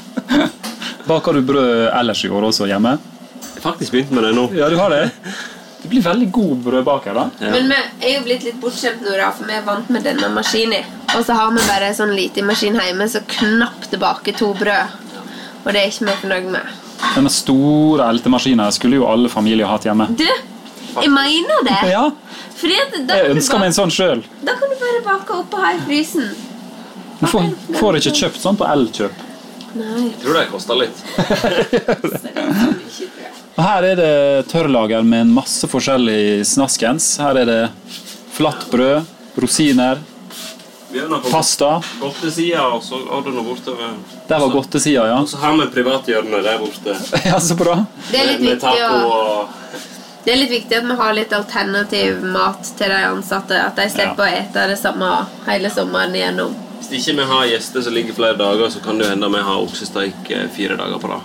Baker 1.10 1.36
du 1.36 1.42
brød 1.42 1.90
ellers 1.90 2.24
i 2.24 2.30
år 2.30 2.48
også 2.48 2.68
hjemme? 2.70 2.96
Jeg 3.40 3.56
har 3.58 3.66
faktisk 3.72 3.92
begynt 3.92 4.14
med 4.14 4.24
det 4.24 4.34
nå. 4.38 4.46
Ja, 4.56 4.68
du 4.72 4.78
har 4.80 4.92
det? 4.94 5.08
Du 5.80 5.88
blir 5.88 6.02
veldig 6.04 6.26
god 6.28 6.56
brødbaker, 6.60 7.14
da. 7.16 7.22
Ja. 7.40 7.50
Men 7.54 7.70
vi 7.70 8.08
er 8.10 8.18
jo 8.18 8.24
blitt 8.26 8.42
litt 8.44 8.58
bortskjemt 8.60 9.00
nå, 9.00 9.14
da, 9.16 9.30
for 9.32 9.48
vi 9.48 9.54
er 9.56 9.62
vant 9.64 9.88
med 9.88 10.04
denne 10.04 10.28
maskinen. 10.34 10.84
Og 11.16 11.22
så 11.24 11.32
har 11.32 11.54
vi 11.56 11.62
bare 11.64 11.88
en 11.88 11.96
sånn 11.96 12.12
liten 12.12 12.44
maskin 12.44 12.76
hjemme 12.76 13.06
som 13.08 13.24
knapt 13.32 13.96
baker 14.02 14.36
to 14.36 14.50
brød. 14.60 14.98
Og 15.64 15.68
det 15.72 15.78
er 15.82 15.86
ikke 15.90 16.06
vi 16.08 16.14
fornøyd 16.22 16.48
med. 16.54 16.64
Denne 17.16 17.32
store 17.32 18.02
eltemaskinen 18.12 18.72
skulle 18.76 18.96
jo 19.00 19.06
alle 19.08 19.28
familier 19.32 19.66
hatt 19.70 19.84
hjemme. 19.88 20.06
Du, 20.16 20.26
jeg 20.26 21.10
mener 21.12 21.58
det! 21.66 21.78
Ja, 21.92 22.04
Fordi 22.60 22.76
at 22.82 22.90
da, 23.08 23.12
Jeg 23.20 23.30
ønsker 23.36 23.56
meg 23.60 23.66
en 23.70 23.76
sånn 23.78 23.92
sjøl. 23.94 24.20
da 24.44 24.52
kan 24.58 24.66
du 24.72 24.76
bare 24.80 25.00
bake 25.06 25.30
opp 25.40 25.50
og 25.56 25.60
ha 25.64 25.68
i 25.76 25.78
frysen. 25.86 26.26
Du 27.20 27.26
får, 27.28 27.42
får 27.76 27.92
ikke 28.00 28.14
kjøpt 28.22 28.40
sånn 28.40 28.56
på 28.60 28.64
Elkjøp. 28.68 29.16
Nei. 29.76 30.00
Jeg 30.08 30.16
tror 30.24 30.34
det 30.38 30.44
koster 30.50 30.74
litt. 30.80 30.96
Og 33.60 33.64
Her 33.66 33.82
er 33.90 33.96
det 33.98 34.46
tørrlager 34.50 35.02
med 35.04 35.20
en 35.26 35.32
masse 35.36 35.66
forskjellig 35.68 36.46
snaskens. 36.48 37.04
Her 37.20 37.34
er 37.42 37.46
det 37.48 37.62
flatt 38.32 38.62
brød, 38.72 39.04
rosiner, 39.40 39.96
er 40.00 40.04
pasta. 41.30 41.82
godtesida, 42.00 42.66
og 42.68 42.82
så 42.82 42.98
har 43.10 43.22
det 43.22 43.34
noe 43.34 43.44
bortover. 43.44 43.92
Der 44.28 44.38
var 44.42 44.48
godtesida, 44.48 45.06
ja. 45.06 45.18
Og 45.20 45.28
så 45.28 45.36
har 45.42 45.56
vi 45.58 45.66
privathjørnet 45.74 46.44
der 46.44 46.58
borte. 46.58 46.96
Ja, 47.30 47.40
Så 47.40 47.54
bra. 47.54 47.84
Det 48.10 48.18
er 48.20 48.26
litt 48.32 48.40
Med 48.40 48.56
viktig 48.56 48.60
taco 48.60 48.96
å 48.96 49.20
og 49.20 49.48
Det 50.24 50.32
er 50.34 50.36
litt 50.42 50.50
viktig 50.52 50.76
at 50.76 50.84
vi 50.84 50.96
har 50.98 51.14
litt 51.16 51.32
alternativ 51.32 52.24
mat 52.34 52.72
til 52.76 52.90
de 52.92 52.98
ansatte. 53.08 53.56
At 53.56 53.76
de 53.78 53.86
slipper 53.88 54.26
å 54.26 54.32
ete 54.40 54.66
det 54.68 54.76
samme 54.78 55.08
hele 55.46 55.70
sommeren 55.72 56.14
igjennom. 56.14 56.52
Hvis 56.80 56.90
ikke 56.98 57.14
vi 57.20 57.28
har 57.30 57.46
gjester 57.46 57.82
som 57.86 57.94
ligger 57.94 58.16
flere 58.16 58.36
dager, 58.36 58.68
så 58.72 58.82
kan 58.84 58.98
det 58.98 59.08
hende 59.08 59.28
vi 59.32 59.40
har 59.46 59.62
oksesteik 59.64 60.30
eh, 60.30 60.48
fire 60.52 60.76
dager 60.80 60.98
på 61.00 61.08
rad. 61.12 61.24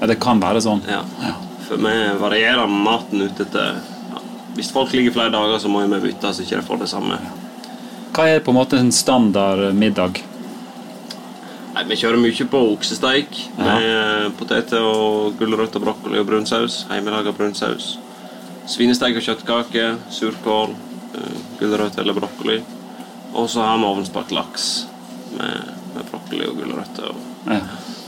Ja, 0.00 0.06
Det 0.06 0.18
kan 0.20 0.40
være 0.42 0.60
sånn. 0.62 0.82
Ja. 0.90 1.02
For 1.66 1.80
vi 1.82 1.94
varierer 2.20 2.66
maten 2.70 3.22
ut 3.26 3.40
etter 3.42 3.80
ja. 4.12 4.22
Hvis 4.54 4.70
folk 4.74 4.92
ligger 4.94 5.14
flere 5.16 5.32
dager, 5.34 5.58
så 5.58 5.68
må 5.72 5.82
vi 5.86 6.00
bytte 6.08 6.30
så 6.34 6.44
ikke 6.44 6.60
de 6.60 6.66
får 6.68 6.84
det 6.84 6.88
samme. 6.92 7.18
Hva 8.14 8.28
er 8.30 8.40
på 8.40 8.52
en 8.52 8.58
måte 8.58 8.78
en 8.80 8.92
standard 8.92 9.74
middag? 9.74 10.22
Nei, 11.76 11.84
Vi 11.90 11.98
kjører 12.00 12.16
mye 12.20 12.46
på 12.48 12.60
oksesteik 12.72 13.36
med 13.58 14.32
poteter 14.38 14.80
og 14.80 15.34
gulrøtter, 15.36 15.82
brokkoli 15.82 16.18
og 16.22 16.26
brun 16.30 16.46
saus. 16.48 16.84
Hjemmelaga 16.88 17.34
brun 17.36 17.54
saus. 17.54 17.96
Svinesteik 18.66 19.18
og 19.20 19.22
kjøttkake, 19.26 19.90
surkål, 20.10 20.72
eh, 21.14 21.36
gulrøtter 21.60 22.00
eller 22.02 22.16
brokkoli. 22.16 22.62
Og 23.34 23.50
så 23.52 23.60
har 23.60 23.76
vi 23.78 23.84
ovnsbakt 23.84 24.32
laks 24.32 24.86
med, 25.36 25.68
med 25.94 26.08
brokkoli 26.10 26.48
og 26.48 26.56
gulrøtter. 26.62 27.12
Ja. 27.46 27.60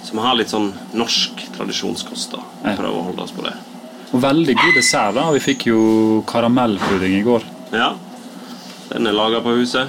Så 0.02 0.16
vi 0.16 0.24
har 0.24 0.34
litt 0.38 0.48
sånn 0.48 0.72
norsk 0.96 1.44
tradisjonskost. 1.58 2.32
da. 2.32 2.40
Ja. 2.64 2.76
Prøver 2.80 2.96
å 2.96 3.06
holde 3.10 3.26
oss 3.26 3.36
på 3.36 3.44
det. 3.44 3.52
Og 4.16 4.22
veldig 4.24 4.54
god 4.56 4.74
dessert. 4.80 5.14
da. 5.14 5.30
Vi 5.36 5.44
fikk 5.44 5.66
jo 5.68 5.80
karamellpudding 6.26 7.18
i 7.18 7.24
går. 7.26 7.44
Ja, 7.76 7.92
Den 8.88 9.06
er 9.06 9.12
laga 9.12 9.40
på 9.44 9.52
huset. 9.58 9.88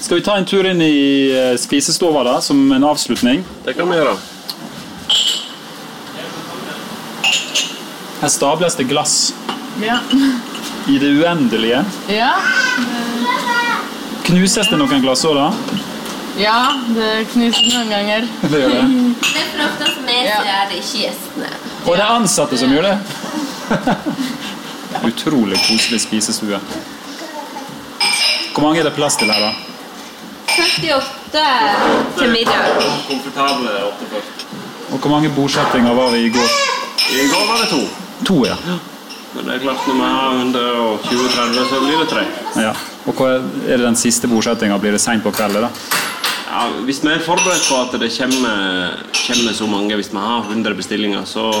Skal 0.00 0.18
vi 0.18 0.24
ta 0.26 0.34
en 0.36 0.44
tur 0.48 0.66
inn 0.68 0.80
i 0.84 1.30
eh, 1.32 1.54
spisestova 1.58 2.22
da, 2.26 2.34
som 2.44 2.58
en 2.72 2.84
avslutning? 2.84 3.44
Det 3.64 3.74
kan 3.78 3.88
vi 3.90 3.96
gjøre. 3.96 4.16
Her 8.20 8.28
stables 8.32 8.76
det 8.76 8.84
glass 8.88 9.34
Ja. 9.80 9.98
i 10.88 10.98
det 10.98 11.10
uendelige. 11.20 11.82
Ja. 12.08 12.32
Knuses 14.26 14.68
det 14.70 14.78
noen 14.80 15.02
glass 15.04 15.24
òg, 15.28 15.36
da? 15.36 15.50
ja, 16.40 16.56
det 16.96 17.26
knuses 17.32 17.72
noen 17.72 17.88
ganger. 17.92 18.26
Det 18.52 18.60
gjør 18.60 18.74
det. 18.74 18.82
Det 19.22 19.40
er 19.40 19.46
for 19.52 19.64
ofte 19.68 19.92
som 19.94 20.08
jeg 20.12 20.26
så 20.28 20.42
ser 20.42 20.50
er 20.56 20.66
det 20.70 20.80
ikke 20.82 21.00
gjestene. 21.04 21.52
Og 21.86 21.92
det 21.96 22.02
er 22.04 22.12
ansatte 22.16 22.58
som 22.60 22.72
gjør 22.74 22.88
det. 22.90 22.96
Utrolig 25.10 25.60
koselig 25.68 26.00
spisestue. 26.04 26.60
Hvor 28.56 28.64
mange 28.64 28.80
er 28.80 28.86
det 28.88 28.94
plass 28.96 29.18
til 29.20 29.28
her, 29.28 29.40
da? 29.40 29.50
48 30.48 31.40
til 32.16 32.30
middag. 32.32 32.62
Komfortable 33.08 33.72
48. 33.84 34.20
Og 34.92 34.98
hvor 34.98 35.10
mange 35.12 35.28
bordsettinger 35.36 35.92
var 35.94 36.14
det 36.14 36.22
i 36.24 36.30
går? 36.32 36.52
I 37.12 37.26
går 37.32 37.42
var 37.50 37.58
det 37.62 37.68
to. 37.74 37.80
To, 38.30 38.36
ja. 38.48 38.56
Men 39.34 39.44
det 39.44 39.58
er 39.58 39.64
klart 39.66 39.82
når 39.88 39.98
vi 39.98 40.06
har 40.08 40.38
120-30, 40.40 41.68
så 41.68 41.80
blir 41.84 41.98
det 42.00 42.08
tre. 42.14 42.22
ja. 42.62 42.72
Og 43.06 43.12
hva 43.14 43.26
er 43.36 43.76
det 43.76 43.84
den 43.84 43.98
siste 44.00 44.26
bosettinga? 44.26 44.78
Blir 44.82 44.96
det 44.96 45.00
seint 45.04 45.22
på 45.22 45.30
kvelden? 45.36 45.68
da? 45.68 45.68
Ja, 46.46 46.62
hvis 46.88 47.02
vi 47.04 47.12
er 47.12 47.20
forberedt 47.22 47.68
på 47.68 47.76
at 47.82 47.92
det 48.00 48.08
kommer, 48.16 48.96
kommer 49.12 49.52
så 49.54 49.68
mange, 49.70 49.94
hvis 50.00 50.10
vi 50.14 50.18
har 50.24 50.48
100 50.48 50.74
bestillinger, 50.74 51.28
så, 51.28 51.52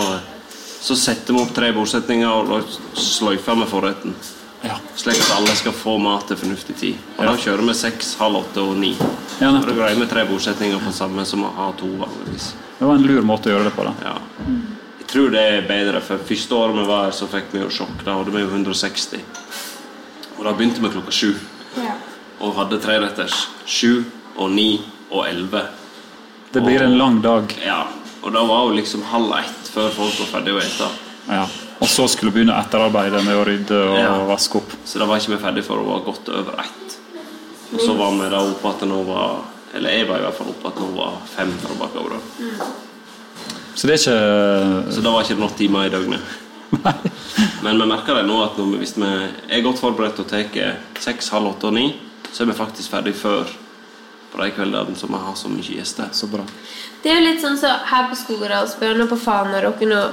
så 0.80 0.96
setter 0.96 1.36
vi 1.36 1.44
opp 1.44 1.52
tre 1.54 1.68
bordsetninger 1.76 2.26
og 2.56 2.64
sløyfer 2.96 3.60
med 3.60 3.68
forretten. 3.70 4.16
Ja. 4.66 4.76
Slik 4.98 5.20
at 5.22 5.32
alle 5.36 5.54
skal 5.58 5.72
få 5.72 5.96
mat 6.02 6.26
til 6.28 6.36
fornuftig 6.40 6.76
tid. 6.80 6.94
Og 7.18 7.24
Ja. 7.24 7.30
Da 7.32 7.36
kjører 7.36 7.66
vi 7.66 7.74
seks, 7.74 8.14
halv 8.18 8.36
åtte 8.42 8.62
og 8.62 8.76
ni. 8.76 8.92
Ja, 8.98 9.06
Da 9.40 9.52
nettopp. 9.58 9.76
greier 9.76 10.00
vi 10.00 10.06
tre 10.06 10.24
bosetninger 10.26 10.78
på 10.84 10.92
samme 10.92 11.24
som 11.24 11.40
vi 11.44 11.50
har 11.56 11.72
to 11.78 11.86
vanligvis. 11.86 12.52
Det 12.78 12.86
var 12.86 12.94
en 12.94 13.02
lur 13.06 13.22
måte 13.22 13.46
å 13.50 13.54
gjøre 13.56 13.64
det 13.64 13.76
på. 13.76 13.84
da. 13.84 13.94
Ja. 14.02 14.18
Jeg 14.98 15.06
tror 15.08 15.30
det 15.30 15.40
er 15.40 15.62
bedre, 15.68 16.00
for 16.02 16.18
første 16.18 16.50
året 16.52 16.74
vi 16.76 16.84
var 16.86 17.04
her, 17.04 17.12
så 17.12 17.26
fikk 17.28 17.52
vi 17.52 17.60
jo 17.60 17.68
sjokk. 17.70 18.04
Da 18.04 18.14
hadde 18.18 18.32
vi 18.32 18.40
jo 18.40 18.48
160. 18.50 19.20
Og 20.38 20.44
da 20.44 20.52
begynte 20.52 20.80
vi 20.82 20.88
klokka 20.88 21.12
sju. 21.12 21.34
Og 22.40 22.54
hadde 22.56 22.80
treretters. 22.82 23.46
Sju 23.66 24.04
og 24.36 24.50
ni 24.50 24.82
og 25.10 25.26
elleve. 25.26 25.68
Det 26.52 26.62
blir 26.62 26.82
en 26.82 26.98
lang 26.98 27.20
dag. 27.22 27.54
Ja. 27.64 27.86
Og 28.22 28.32
da 28.32 28.42
var 28.44 28.66
jo 28.68 28.74
liksom 28.76 29.02
halv 29.04 29.32
ett 29.38 29.70
før 29.72 29.90
folk 29.90 30.18
var 30.18 30.40
ferdige 30.40 30.58
å 30.58 30.60
ete. 30.60 30.88
Ja. 31.28 31.46
Og 31.80 31.88
så 31.88 32.06
skulle 32.08 32.32
du 32.32 32.38
begynne 32.38 32.56
etterarbeidet 32.56 33.20
med 33.24 33.36
å 33.36 33.44
rydde 33.44 33.76
og 33.90 33.98
Ja. 33.98 34.12
vaske 34.26 34.56
opp. 34.62 34.72
Så 34.84 34.98
da 34.98 35.04
var 35.06 35.18
ikke 35.20 35.34
vi 35.36 35.42
ferdige 35.42 35.64
før 35.66 35.82
hun 35.82 35.90
var 35.92 36.00
godt 36.06 36.28
over 36.28 36.60
ett. 36.62 36.96
Og 37.74 37.80
så 37.80 37.96
var 37.98 38.10
vi 38.12 38.30
da 38.30 38.40
oppe 38.40 38.68
at 38.70 38.80
det 38.80 38.88
nå 38.88 39.02
var 39.04 39.36
Eller 39.74 39.90
jeg 39.90 40.06
var 40.08 40.18
i 40.18 40.22
hvert 40.22 40.34
fall 40.38 40.48
oppe 40.48 40.68
at 40.68 40.76
nå 40.80 40.86
var 40.96 41.16
fem 41.36 41.50
fra 41.60 41.74
bakover. 41.74 42.20
Så 43.74 43.86
det 43.86 43.94
er 43.94 44.00
ikke 44.00 44.92
Så 44.94 45.02
da 45.02 45.10
var 45.12 45.22
ikke 45.22 45.34
det 45.36 45.42
nok 45.44 45.56
timer 45.58 45.84
i 45.86 45.90
døgnet. 45.90 46.20
Men 47.62 47.78
vi 47.80 47.86
merker 47.86 48.14
det 48.14 48.24
nå 48.26 48.38
at 48.44 48.56
når 48.56 48.70
vi, 48.72 48.78
hvis 48.78 48.94
vi 48.96 49.10
er 49.50 49.62
godt 49.62 49.78
forberedt 49.82 50.18
og 50.22 50.26
tar 50.30 50.48
seks, 50.98 51.28
halv 51.34 51.50
åtte 51.52 51.68
og 51.68 51.74
ni, 51.74 51.90
så 52.32 52.42
er 52.42 52.46
vi 52.50 52.56
faktisk 52.58 52.90
ferdig 52.90 53.14
før 53.14 53.44
på 54.32 54.40
de 54.42 54.50
kveldene 54.56 54.96
som 54.98 55.12
vi 55.12 55.20
har 55.26 55.34
så 55.38 55.48
mye 55.52 55.76
gjester. 55.76 56.08
så 56.12 56.26
bra. 56.30 56.42
Det 57.02 57.10
er 57.12 57.20
jo 57.20 57.26
litt 57.28 57.42
sånn 57.44 57.58
så 57.60 57.68
her 57.90 58.08
på 58.10 58.16
Skogeralsbøen 58.16 59.02
og 59.04 59.08
på 59.12 59.18
Fanaråken 59.20 59.92
og 59.92 60.12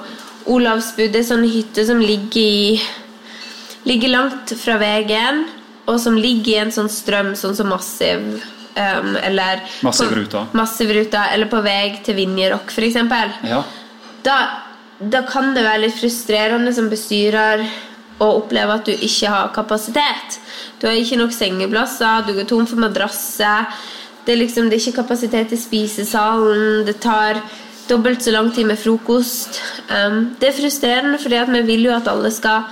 Olavsbu. 0.49 1.07
Det 1.11 1.21
er 1.21 1.27
sånn 1.29 1.45
hytte 1.49 1.85
som 1.87 1.99
ligger 2.03 2.41
i 2.41 2.81
Ligger 3.85 4.09
langt 4.13 4.53
fra 4.55 4.77
veien, 4.79 5.41
og 5.91 5.97
som 5.99 6.15
ligger 6.15 6.53
i 6.53 6.59
en 6.61 6.69
sånn 6.71 6.87
strøm, 6.87 7.33
sånn 7.35 7.55
som 7.57 7.67
Massiv. 7.67 8.21
Um, 8.77 9.17
eller 9.19 9.59
Massivruta. 9.83 10.45
på- 10.47 10.57
Massivruta, 10.57 11.25
eller 11.33 11.45
på 11.51 11.59
vei 11.61 11.99
til 12.03 12.15
Vinjerock, 12.15 12.71
f.eks. 12.71 12.95
Ja. 13.43 13.59
Da, 14.23 14.37
da 14.99 15.21
kan 15.27 15.51
det 15.53 15.65
være 15.65 15.81
litt 15.83 15.97
frustrerende 15.99 16.71
som 16.73 16.87
bestyrer 16.89 17.65
å 18.23 18.29
oppleve 18.39 18.73
at 18.79 18.85
du 18.87 18.93
ikke 18.93 19.27
har 19.29 19.51
kapasitet. 19.53 20.39
Du 20.79 20.87
har 20.87 20.95
ikke 20.95 21.17
nok 21.19 21.35
sengeplasser, 21.35 22.23
du 22.25 22.33
går 22.39 22.47
tom 22.47 22.65
for 22.65 22.77
madrasser. 22.77 23.67
Det 24.25 24.31
er, 24.37 24.39
liksom, 24.45 24.69
det 24.71 24.79
er 24.79 24.85
ikke 24.87 25.01
kapasitet 25.03 25.51
i 25.51 25.59
spisesalen. 25.59 26.85
Det 26.87 27.01
tar 27.03 27.41
dobbelt 27.89 28.23
så 28.23 28.31
lang 28.31 28.51
tid 28.55 28.67
med 28.69 28.79
frokost. 28.79 29.61
Um, 29.89 30.33
det 30.39 30.49
er 30.49 30.57
frustrerende, 30.57 31.19
fordi 31.21 31.43
vi 31.51 31.61
vil 31.67 31.89
jo 31.89 31.95
at 31.95 32.07
alle 32.11 32.31
skal 32.31 32.63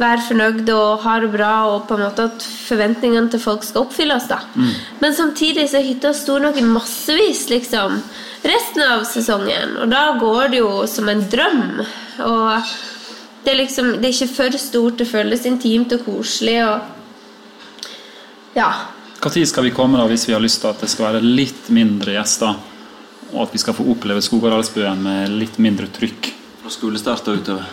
være 0.00 0.24
fornøyd 0.24 0.70
og 0.72 1.02
ha 1.04 1.18
det 1.20 1.30
bra, 1.34 1.52
og 1.72 1.86
på 1.88 1.96
en 1.96 2.04
måte 2.06 2.26
at 2.30 2.46
forventningene 2.66 3.30
til 3.30 3.42
folk 3.42 3.64
skal 3.66 3.84
oppfylles. 3.84 4.28
da. 4.30 4.38
Men 5.00 5.14
samtidig 5.14 5.68
så 5.70 5.78
er 5.80 5.88
hytta 5.88 6.12
stor 6.16 6.40
nok 6.40 6.56
i 6.56 6.64
massevis 6.64 7.48
liksom, 7.52 8.00
resten 8.42 8.82
av 8.86 9.04
sesongen, 9.08 9.76
og 9.82 9.92
da 9.92 10.06
går 10.20 10.54
det 10.54 10.62
jo 10.62 10.86
som 10.90 11.08
en 11.12 11.22
drøm. 11.34 11.82
Og 12.24 12.72
det 13.44 13.52
er 13.52 13.60
liksom, 13.60 13.92
det 14.00 14.08
er 14.08 14.16
ikke 14.16 14.34
for 14.34 14.58
stort, 14.58 14.98
det 14.98 15.08
føles 15.10 15.46
intimt 15.46 15.92
og 15.92 16.04
koselig. 16.06 16.58
og 16.64 16.80
ja, 18.56 18.72
Når 19.22 19.44
skal 19.46 19.64
vi 19.64 19.70
komme 19.70 19.98
da 19.98 20.06
hvis 20.06 20.28
vi 20.28 20.32
har 20.32 20.40
lyst 20.40 20.60
til 20.60 20.68
at 20.68 20.80
det 20.80 20.90
skal 20.90 21.12
være 21.12 21.22
litt 21.22 21.70
mindre 21.70 22.16
gjester? 22.16 22.71
Og 23.32 23.42
at 23.46 23.52
vi 23.54 23.58
skal 23.62 23.74
få 23.74 23.86
oppleve 23.94 24.22
Skogadalsbøen 24.24 25.00
med 25.02 25.32
litt 25.40 25.58
mindre 25.62 25.86
trykk? 25.88 26.32
Og 26.64 26.70
skolestart 26.70 27.26
utover 27.28 27.64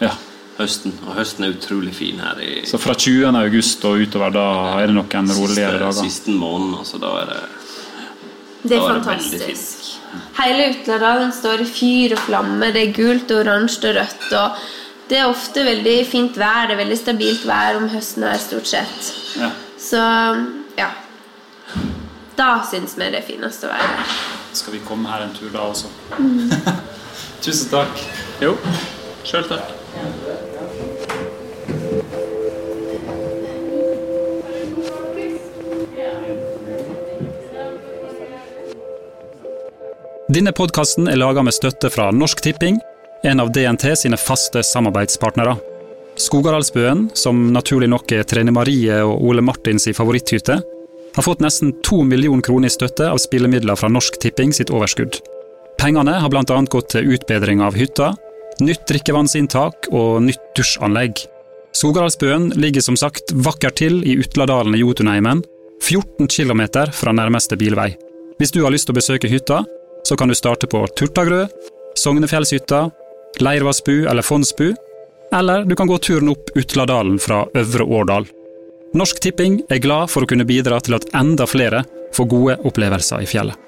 Ja. 0.00 0.10
høsten. 0.58 0.92
Og 1.06 1.14
høsten 1.14 1.44
er 1.44 1.52
utrolig 1.54 1.92
fin 1.94 2.18
her 2.18 2.40
i 2.40 2.64
Så 2.66 2.78
fra 2.80 2.94
20. 2.94 3.36
august 3.36 3.84
og 3.84 4.00
utover, 4.00 4.30
da 4.32 4.78
er 4.82 4.86
det 4.86 4.94
noen 4.96 5.30
roligere 5.36 5.78
dager? 5.78 5.92
siste 6.02 6.30
måneden. 6.30 6.78
Altså, 6.78 6.98
da 7.00 7.06
er 7.22 7.26
det 7.26 7.42
det 8.68 8.76
er 8.76 8.88
fantastisk. 8.88 9.44
det. 9.46 10.44
Hele 10.44 10.64
Utladalen 10.74 11.30
står 11.32 11.60
i 11.60 11.64
fyr 11.64 12.12
og 12.16 12.18
flamme. 12.18 12.72
Det 12.72 12.88
er 12.88 12.92
gult, 12.92 13.30
og 13.30 13.46
oransje 13.46 13.88
og 13.90 13.94
rødt. 13.96 14.32
og 14.32 14.56
Det 15.08 15.18
er 15.18 15.28
ofte 15.28 15.64
veldig 15.64 16.06
fint 16.06 16.34
vær. 16.36 16.66
Det 16.68 16.72
er 16.78 16.84
veldig 16.84 16.98
stabilt 16.98 17.44
vær 17.46 17.76
om 17.76 17.88
høsten 17.88 18.22
her, 18.24 18.36
stort 18.38 18.66
sett. 18.66 19.14
Ja. 19.38 19.50
Så 19.78 20.02
ja. 20.76 20.90
Da 22.36 22.62
syns 22.70 22.96
vi 22.98 23.08
det 23.10 23.22
er 23.22 23.26
finest 23.26 23.64
å 23.64 23.68
være 23.68 23.88
her. 23.96 24.37
Skal 24.52 24.72
vi 24.72 24.80
komme 24.84 25.08
her 25.10 25.26
en 25.26 25.34
tur 25.36 25.50
da 25.54 25.66
også? 25.68 25.90
Tusen 27.44 27.70
takk. 27.70 28.00
Jo, 28.42 28.54
sjøl 29.26 29.46
takk. 29.50 29.74
Denne 40.28 40.52
podkasten 40.52 41.08
er 41.08 41.16
laga 41.16 41.40
med 41.42 41.56
støtte 41.56 41.88
fra 41.90 42.10
Norsk 42.12 42.42
Tipping, 42.44 42.76
en 43.24 43.40
av 43.40 43.48
DNT 43.54 43.86
sine 43.96 44.18
faste 44.20 44.60
samarbeidspartnere. 44.62 45.54
Skogaralsbøen, 46.20 47.06
som 47.16 47.46
naturlig 47.54 47.88
nok 47.88 48.12
er 48.12 48.26
Trine 48.28 48.52
Marie 48.52 48.98
og 49.06 49.22
Ole 49.24 49.42
Martins 49.42 49.88
favoritthytte, 49.96 50.58
har 51.18 51.22
fått 51.26 51.40
nesten 51.42 51.72
to 51.82 52.04
millioner 52.06 52.42
kroner 52.46 52.70
i 52.70 52.70
støtte 52.70 53.08
av 53.10 53.18
spillemidler 53.18 53.74
fra 53.74 53.88
Norsk 53.90 54.20
Tipping 54.22 54.52
sitt 54.54 54.70
overskudd. 54.70 55.16
Pengene 55.78 56.14
har 56.22 56.30
bl.a. 56.30 56.42
gått 56.70 56.92
til 56.94 57.10
utbedring 57.16 57.58
av 57.58 57.74
hytta, 57.74 58.12
nytt 58.62 58.84
drikkevannsinntak 58.86 59.90
og 59.90 60.20
nytt 60.22 60.44
dusjanlegg. 60.54 61.24
Skogadalsbøen 61.74 62.52
ligger 62.54 62.86
som 62.86 62.94
sagt 62.98 63.34
vakkert 63.34 63.80
til 63.82 63.98
i 64.06 64.14
Utladalen 64.22 64.78
i 64.78 64.84
Jotunheimen, 64.84 65.42
14 65.82 66.30
km 66.30 66.62
fra 66.94 67.14
nærmeste 67.14 67.58
bilvei. 67.58 67.90
Hvis 68.38 68.54
du 68.54 68.62
har 68.62 68.70
lyst 68.70 68.86
til 68.86 68.94
å 68.94 69.00
besøke 69.00 69.30
hytta, 69.30 69.64
så 70.06 70.14
kan 70.14 70.30
du 70.30 70.38
starte 70.38 70.70
på 70.70 70.86
Turtagrø, 70.94 71.48
Sognefjellshytta, 71.98 72.84
Leirvassbu 73.42 74.06
eller 74.06 74.22
Fondsbu, 74.22 74.70
eller 75.34 75.66
du 75.66 75.74
kan 75.74 75.90
gå 75.90 75.98
turen 75.98 76.30
opp 76.30 76.54
Utladalen 76.54 77.18
fra 77.18 77.42
Øvre 77.58 77.90
Årdal. 77.90 78.30
Norsk 78.96 79.18
Tipping 79.20 79.58
er 79.68 79.82
glad 79.84 80.08
for 80.08 80.24
å 80.24 80.28
kunne 80.28 80.46
bidra 80.48 80.78
til 80.80 80.96
at 80.96 81.04
enda 81.16 81.44
flere 81.44 81.82
får 82.16 82.28
gode 82.30 82.54
opplevelser 82.70 83.20
i 83.20 83.28
fjellet. 83.28 83.67